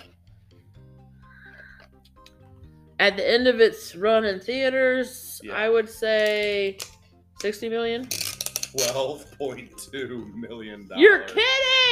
at 2.99 3.15
the 3.15 3.27
end 3.29 3.47
of 3.47 3.59
its 3.61 3.95
run 3.95 4.25
in 4.25 4.39
theaters, 4.39 5.39
Yeah. 5.43 5.53
I 5.53 5.69
would 5.69 5.89
say 5.89 6.77
60 7.41 7.69
million. 7.69 8.07
Twelve 8.71 9.25
point 9.37 9.71
two 9.91 10.31
million 10.35 10.87
dollars. 10.87 11.01
You're 11.01 11.19
kidding! 11.23 11.43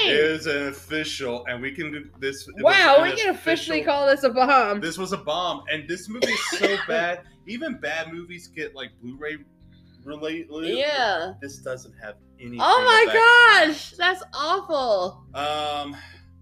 Is 0.06 0.46
an 0.46 0.68
official, 0.68 1.46
and 1.48 1.62
we 1.62 1.72
can 1.72 1.92
do 1.92 2.10
this. 2.20 2.48
wow, 2.60 3.00
we 3.02 3.16
can 3.16 3.30
officially 3.30 3.84
call 3.84 4.06
this 4.06 4.24
a 4.24 4.30
bomb. 4.30 4.80
This 4.80 4.98
was 4.98 5.12
a 5.12 5.18
bomb, 5.18 5.64
and 5.72 5.88
this 5.88 6.08
movie 6.08 6.28
is 6.28 6.60
so 6.60 6.78
bad. 6.88 7.22
Even 7.48 7.80
bad 7.80 8.14
movies 8.14 8.48
get 8.48 8.76
like 8.76 8.92
Blu-ray 9.02 9.38
relate. 10.04 10.48
yeah. 10.78 11.34
This 11.42 11.58
doesn't 11.58 11.94
have 12.02 12.16
any. 12.40 12.58
Oh 12.60 12.84
my 12.86 13.66
gosh, 13.68 13.92
that's 13.92 14.24
awful. 14.34 15.24
Um. 15.34 15.96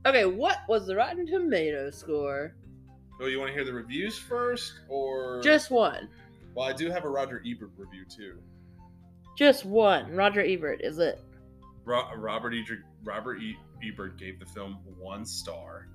Okay, 0.06 0.26
what 0.26 0.58
was 0.68 0.86
the 0.86 0.96
Rotten 0.96 1.26
Tomato 1.26 1.90
score? 1.90 2.56
Oh, 3.22 3.28
you 3.28 3.40
want 3.40 3.50
to 3.50 3.54
hear 3.54 3.64
the 3.64 3.74
reviews 3.74 4.20
first, 4.20 4.74
or 4.90 5.42
Just 5.42 5.72
one. 5.72 6.10
Well, 6.54 6.68
I 6.68 6.74
do 6.74 6.92
have 6.92 7.06
a 7.06 7.10
Roger 7.10 7.42
Ebert 7.46 7.72
review 7.78 8.04
too. 8.06 8.38
Just 9.36 9.66
one. 9.66 10.12
Roger 10.16 10.42
Ebert, 10.42 10.82
is 10.82 11.00
it? 11.00 11.20
Ro- 11.84 12.10
Robert 12.16 12.54
e- 12.54 12.66
Robert 13.04 13.42
e- 13.42 13.58
Ebert 13.84 14.18
gave 14.18 14.40
the 14.40 14.46
film 14.46 14.80
one 14.98 15.26
star 15.26 15.88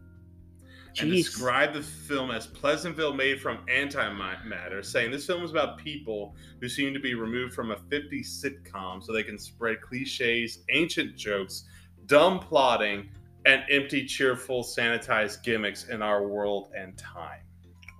and 0.98 1.10
Jeez. 1.10 1.24
described 1.24 1.74
the 1.74 1.82
film 1.82 2.30
as 2.30 2.46
Pleasantville 2.46 3.12
made 3.14 3.40
from 3.40 3.58
antimatter, 3.68 4.84
saying 4.84 5.10
this 5.10 5.26
film 5.26 5.44
is 5.44 5.50
about 5.52 5.78
people 5.78 6.34
who 6.60 6.68
seem 6.68 6.92
to 6.92 7.00
be 7.00 7.14
removed 7.14 7.54
from 7.54 7.70
a 7.70 7.76
50 7.76 8.22
sitcom 8.22 9.02
so 9.02 9.12
they 9.12 9.22
can 9.22 9.38
spread 9.38 9.80
cliches, 9.80 10.64
ancient 10.70 11.16
jokes, 11.16 11.64
dumb 12.06 12.40
plotting, 12.40 13.08
and 13.46 13.62
empty, 13.70 14.04
cheerful, 14.04 14.62
sanitized 14.62 15.42
gimmicks 15.44 15.88
in 15.88 16.02
our 16.02 16.26
world 16.26 16.70
and 16.76 16.98
time. 16.98 17.40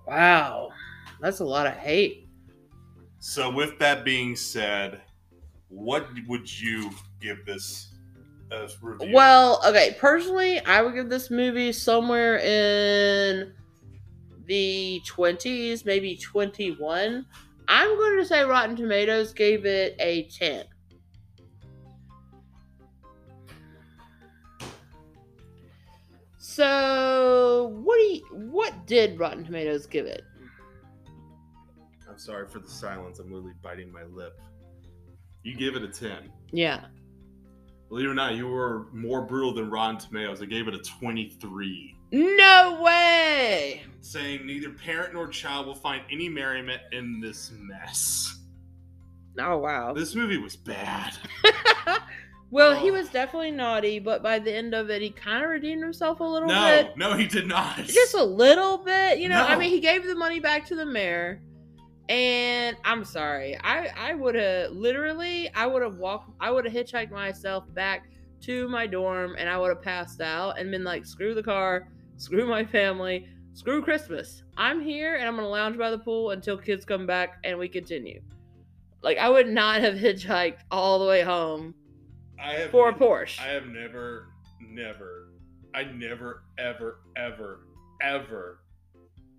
Wow. 0.05 0.69
That's 1.21 1.39
a 1.39 1.45
lot 1.45 1.67
of 1.67 1.73
hate. 1.73 2.27
So, 3.19 3.49
with 3.49 3.77
that 3.79 4.03
being 4.03 4.35
said, 4.35 5.01
what 5.71 6.07
would 6.27 6.59
you 6.59 6.91
give 7.19 7.45
this 7.45 7.93
uh, 8.51 8.67
review? 8.81 9.13
Well, 9.13 9.61
okay, 9.65 9.95
personally, 9.99 10.59
I 10.59 10.81
would 10.81 10.93
give 10.93 11.09
this 11.09 11.31
movie 11.31 11.71
somewhere 11.71 12.37
in 12.37 13.53
the 14.45 15.01
20s, 15.07 15.85
maybe 15.85 16.17
21. 16.17 17.25
I'm 17.67 17.97
going 17.97 18.17
to 18.17 18.25
say 18.25 18.43
Rotten 18.43 18.75
Tomatoes 18.75 19.33
gave 19.33 19.65
it 19.65 19.95
a 19.99 20.23
10. 20.27 20.65
So, 26.37 27.71
what 27.85 27.97
do 27.97 28.03
you, 28.03 28.25
what 28.51 28.85
did 28.85 29.17
Rotten 29.17 29.45
Tomatoes 29.45 29.85
give 29.85 30.05
it? 30.05 30.25
I'm 32.09 32.17
sorry 32.17 32.45
for 32.45 32.59
the 32.59 32.69
silence. 32.69 33.19
I'm 33.19 33.31
literally 33.31 33.53
biting 33.61 33.89
my 33.89 34.03
lip. 34.03 34.37
You 35.43 35.55
gave 35.55 35.75
it 35.75 35.83
a 35.83 35.87
10. 35.87 36.31
Yeah. 36.51 36.85
Believe 37.89 38.05
it 38.05 38.09
or 38.09 38.13
not, 38.13 38.35
you 38.35 38.47
were 38.47 38.87
more 38.93 39.21
brutal 39.21 39.53
than 39.53 39.69
Rotten 39.69 39.97
Tomatoes. 39.97 40.41
I 40.41 40.45
gave 40.45 40.67
it 40.67 40.73
a 40.73 40.79
23, 40.79 41.95
No 42.11 42.79
way. 42.81 43.81
saying 44.01 44.45
neither 44.45 44.69
parent 44.69 45.13
nor 45.13 45.27
child 45.27 45.65
will 45.67 45.75
find 45.75 46.01
any 46.11 46.29
merriment 46.29 46.81
in 46.91 47.19
this 47.19 47.51
mess. 47.59 48.37
Oh 49.39 49.57
wow. 49.57 49.93
This 49.93 50.13
movie 50.15 50.37
was 50.37 50.55
bad. 50.55 51.13
well, 52.51 52.75
he 52.75 52.89
Oh. 52.89 52.93
was 52.93 53.09
definitely 53.09 53.51
naughty, 53.51 53.99
but 53.99 54.21
by 54.23 54.39
the 54.39 54.53
end 54.53 54.73
of 54.73 54.89
it, 54.89 55.01
he 55.01 55.09
kind 55.09 55.43
of 55.43 55.49
redeemed 55.49 55.81
himself 55.83 56.19
a 56.19 56.23
little 56.23 56.49
No, 56.49 56.61
bit. 56.83 56.97
no, 56.97 57.11
no, 57.11 57.17
he 57.17 57.27
did 57.27 57.47
not. 57.47 57.77
Just 57.77 58.13
a 58.13 58.23
little 58.23 58.77
bit, 58.77 59.19
you 59.19 59.27
know. 59.29 59.41
I 59.43 59.57
mean, 59.57 59.69
he 59.69 59.79
gave 59.79 60.05
the 60.05 60.15
money 60.15 60.39
back 60.39 60.65
to 60.67 60.75
the 60.75 60.85
mayor, 60.85 61.41
and 62.11 62.75
I'm 62.83 63.05
sorry. 63.05 63.57
I 63.63 63.89
I 63.97 64.13
would 64.13 64.35
have 64.35 64.71
literally, 64.71 65.49
I 65.55 65.65
would 65.65 65.81
have 65.81 65.95
walked, 65.95 66.31
I 66.41 66.51
would 66.51 66.65
have 66.65 66.73
hitchhiked 66.73 67.09
myself 67.09 67.73
back 67.73 68.09
to 68.41 68.67
my 68.67 68.85
dorm, 68.85 69.35
and 69.39 69.49
I 69.49 69.57
would 69.57 69.69
have 69.69 69.81
passed 69.81 70.19
out 70.19 70.59
and 70.59 70.69
been 70.69 70.83
like, 70.83 71.05
screw 71.05 71.33
the 71.33 71.43
car, 71.43 71.87
screw 72.17 72.45
my 72.45 72.65
family, 72.65 73.27
screw 73.53 73.81
Christmas. 73.81 74.43
I'm 74.57 74.81
here, 74.81 75.15
and 75.15 75.25
I'm 75.25 75.37
gonna 75.37 75.47
lounge 75.47 75.77
by 75.77 75.89
the 75.89 75.99
pool 75.99 76.31
until 76.31 76.57
kids 76.57 76.83
come 76.83 77.07
back, 77.07 77.37
and 77.45 77.57
we 77.57 77.69
continue. 77.69 78.21
Like 79.01 79.17
I 79.17 79.29
would 79.29 79.47
not 79.47 79.79
have 79.79 79.95
hitchhiked 79.95 80.59
all 80.69 80.99
the 80.99 81.05
way 81.05 81.21
home 81.21 81.73
I 82.37 82.55
have 82.55 82.71
for 82.71 82.89
a 82.89 82.93
Porsche. 82.93 83.39
I 83.39 83.53
have 83.53 83.67
never, 83.67 84.27
never, 84.59 85.29
I 85.73 85.83
never, 85.83 86.43
ever, 86.57 86.99
ever, 87.15 87.67
ever, 88.01 88.59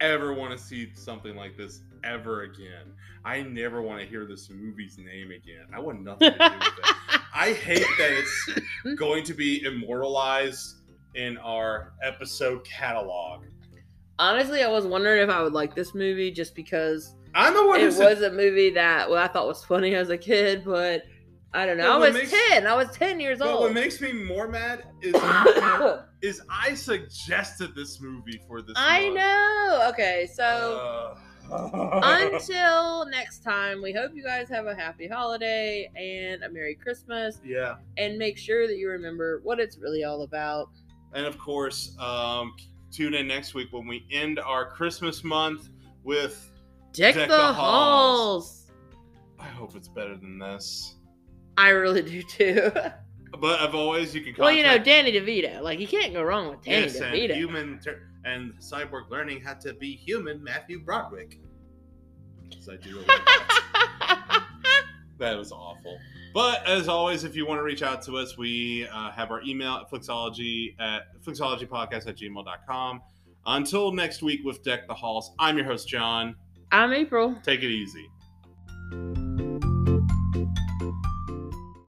ever 0.02 0.34
want 0.34 0.52
to 0.52 0.58
see 0.58 0.90
something 0.94 1.36
like 1.36 1.56
this 1.56 1.80
ever 2.04 2.42
again. 2.42 2.92
I 3.24 3.42
never 3.42 3.80
want 3.80 4.00
to 4.00 4.06
hear 4.06 4.26
this 4.26 4.50
movie's 4.50 4.98
name 4.98 5.30
again. 5.30 5.66
I 5.72 5.78
want 5.78 6.02
nothing 6.02 6.32
to 6.32 6.38
do 6.38 6.44
with 6.44 6.62
it. 6.62 7.20
I 7.34 7.52
hate 7.52 7.86
that 7.98 8.10
it's 8.10 8.96
going 8.96 9.24
to 9.24 9.34
be 9.34 9.64
immortalized 9.64 10.76
in 11.14 11.38
our 11.38 11.92
episode 12.02 12.64
catalog. 12.64 13.44
Honestly, 14.18 14.62
I 14.62 14.68
was 14.68 14.86
wondering 14.86 15.22
if 15.22 15.30
I 15.30 15.42
would 15.42 15.52
like 15.52 15.74
this 15.74 15.94
movie 15.94 16.30
just 16.30 16.54
because 16.54 17.14
I'm 17.34 17.54
the 17.54 17.66
one 17.66 17.80
it 17.80 17.92
said, 17.92 18.10
was 18.10 18.22
a 18.22 18.30
movie 18.30 18.70
that 18.70 19.08
well 19.08 19.22
I 19.22 19.28
thought 19.28 19.46
was 19.46 19.64
funny 19.64 19.94
as 19.94 20.10
a 20.10 20.18
kid, 20.18 20.64
but 20.64 21.04
I 21.54 21.66
don't 21.66 21.76
know. 21.76 21.84
Well, 21.84 22.02
I 22.04 22.06
was 22.08 22.14
makes- 22.14 22.32
ten. 22.48 22.66
I 22.66 22.74
was 22.74 22.88
ten 22.96 23.20
years 23.20 23.40
old. 23.42 23.52
but 23.52 23.60
what 23.60 23.72
makes 23.74 24.00
me 24.00 24.12
more 24.12 24.48
mad 24.48 24.84
is 25.02 25.14
is 26.22 26.40
I 26.48 26.74
suggested 26.74 27.74
this 27.74 28.00
movie 28.00 28.40
for 28.48 28.62
this. 28.62 28.74
I 28.76 29.04
month. 29.04 29.14
know. 29.16 29.88
Okay, 29.90 30.28
so 30.32 31.14
Uh, 31.14 31.18
Until 32.02 33.04
next 33.10 33.42
time, 33.42 33.82
we 33.82 33.92
hope 33.92 34.12
you 34.14 34.22
guys 34.22 34.48
have 34.48 34.66
a 34.66 34.74
happy 34.74 35.06
holiday 35.06 35.90
and 35.96 36.42
a 36.44 36.48
Merry 36.48 36.74
Christmas. 36.74 37.40
yeah. 37.44 37.74
And 37.98 38.16
make 38.16 38.38
sure 38.38 38.66
that 38.66 38.76
you 38.78 38.88
remember 38.88 39.40
what 39.42 39.60
it's 39.60 39.76
really 39.76 40.04
all 40.04 40.22
about. 40.22 40.70
And 41.12 41.26
of 41.26 41.36
course, 41.38 41.94
um, 41.98 42.54
tune 42.90 43.12
in 43.14 43.26
next 43.26 43.52
week 43.54 43.68
when 43.72 43.86
we 43.86 44.06
end 44.10 44.38
our 44.38 44.70
Christmas 44.70 45.22
month 45.24 45.68
with. 46.04 46.48
Deck, 46.92 47.14
Deck 47.16 47.28
the, 47.28 47.36
the 47.36 47.52
halls. 47.52 47.56
halls. 47.56 48.70
I 49.40 49.46
hope 49.46 49.74
it's 49.76 49.88
better 49.88 50.16
than 50.16 50.38
this. 50.38 50.94
I 51.56 51.70
really 51.70 52.02
do 52.02 52.22
too. 52.22 52.70
But 53.40 53.60
as 53.66 53.74
always, 53.74 54.14
you 54.14 54.20
can. 54.20 54.34
well, 54.38 54.52
you 54.52 54.62
know, 54.62 54.78
Danny 54.78 55.10
DeVito. 55.10 55.62
Like, 55.62 55.80
you 55.80 55.88
can't 55.88 56.12
go 56.12 56.22
wrong 56.22 56.50
with 56.50 56.62
Danny 56.62 56.82
yes, 56.82 57.00
and 57.00 57.14
human 57.16 57.80
ter- 57.82 58.02
and 58.24 58.52
cyborg 58.60 59.10
learning 59.10 59.40
had 59.40 59.60
to 59.62 59.72
be 59.72 59.96
human. 59.96 60.44
Matthew 60.44 60.84
Broderick. 60.84 61.40
I 62.70 62.76
do. 62.76 63.02
that. 63.02 64.44
That 65.18 65.38
was 65.38 65.52
awful. 65.52 65.98
But 66.34 66.66
as 66.66 66.88
always, 66.88 67.22
if 67.22 67.36
you 67.36 67.46
want 67.46 67.58
to 67.58 67.62
reach 67.62 67.82
out 67.82 68.02
to 68.02 68.16
us, 68.16 68.36
we 68.36 68.88
uh, 68.92 69.12
have 69.12 69.30
our 69.30 69.40
email 69.42 69.74
at 69.74 69.88
flixology 69.90 70.74
at 70.80 71.02
flixologypodcast 71.24 72.08
at 72.08 72.16
gmail.com. 72.16 73.00
Until 73.46 73.92
next 73.92 74.22
week 74.22 74.40
with 74.44 74.64
Deck 74.64 74.88
the 74.88 74.94
Halls, 74.94 75.32
I'm 75.38 75.56
your 75.56 75.66
host, 75.66 75.86
John. 75.86 76.34
I'm 76.72 76.92
April. 76.92 77.36
Take 77.44 77.62
it 77.62 77.70
easy. 77.70 78.08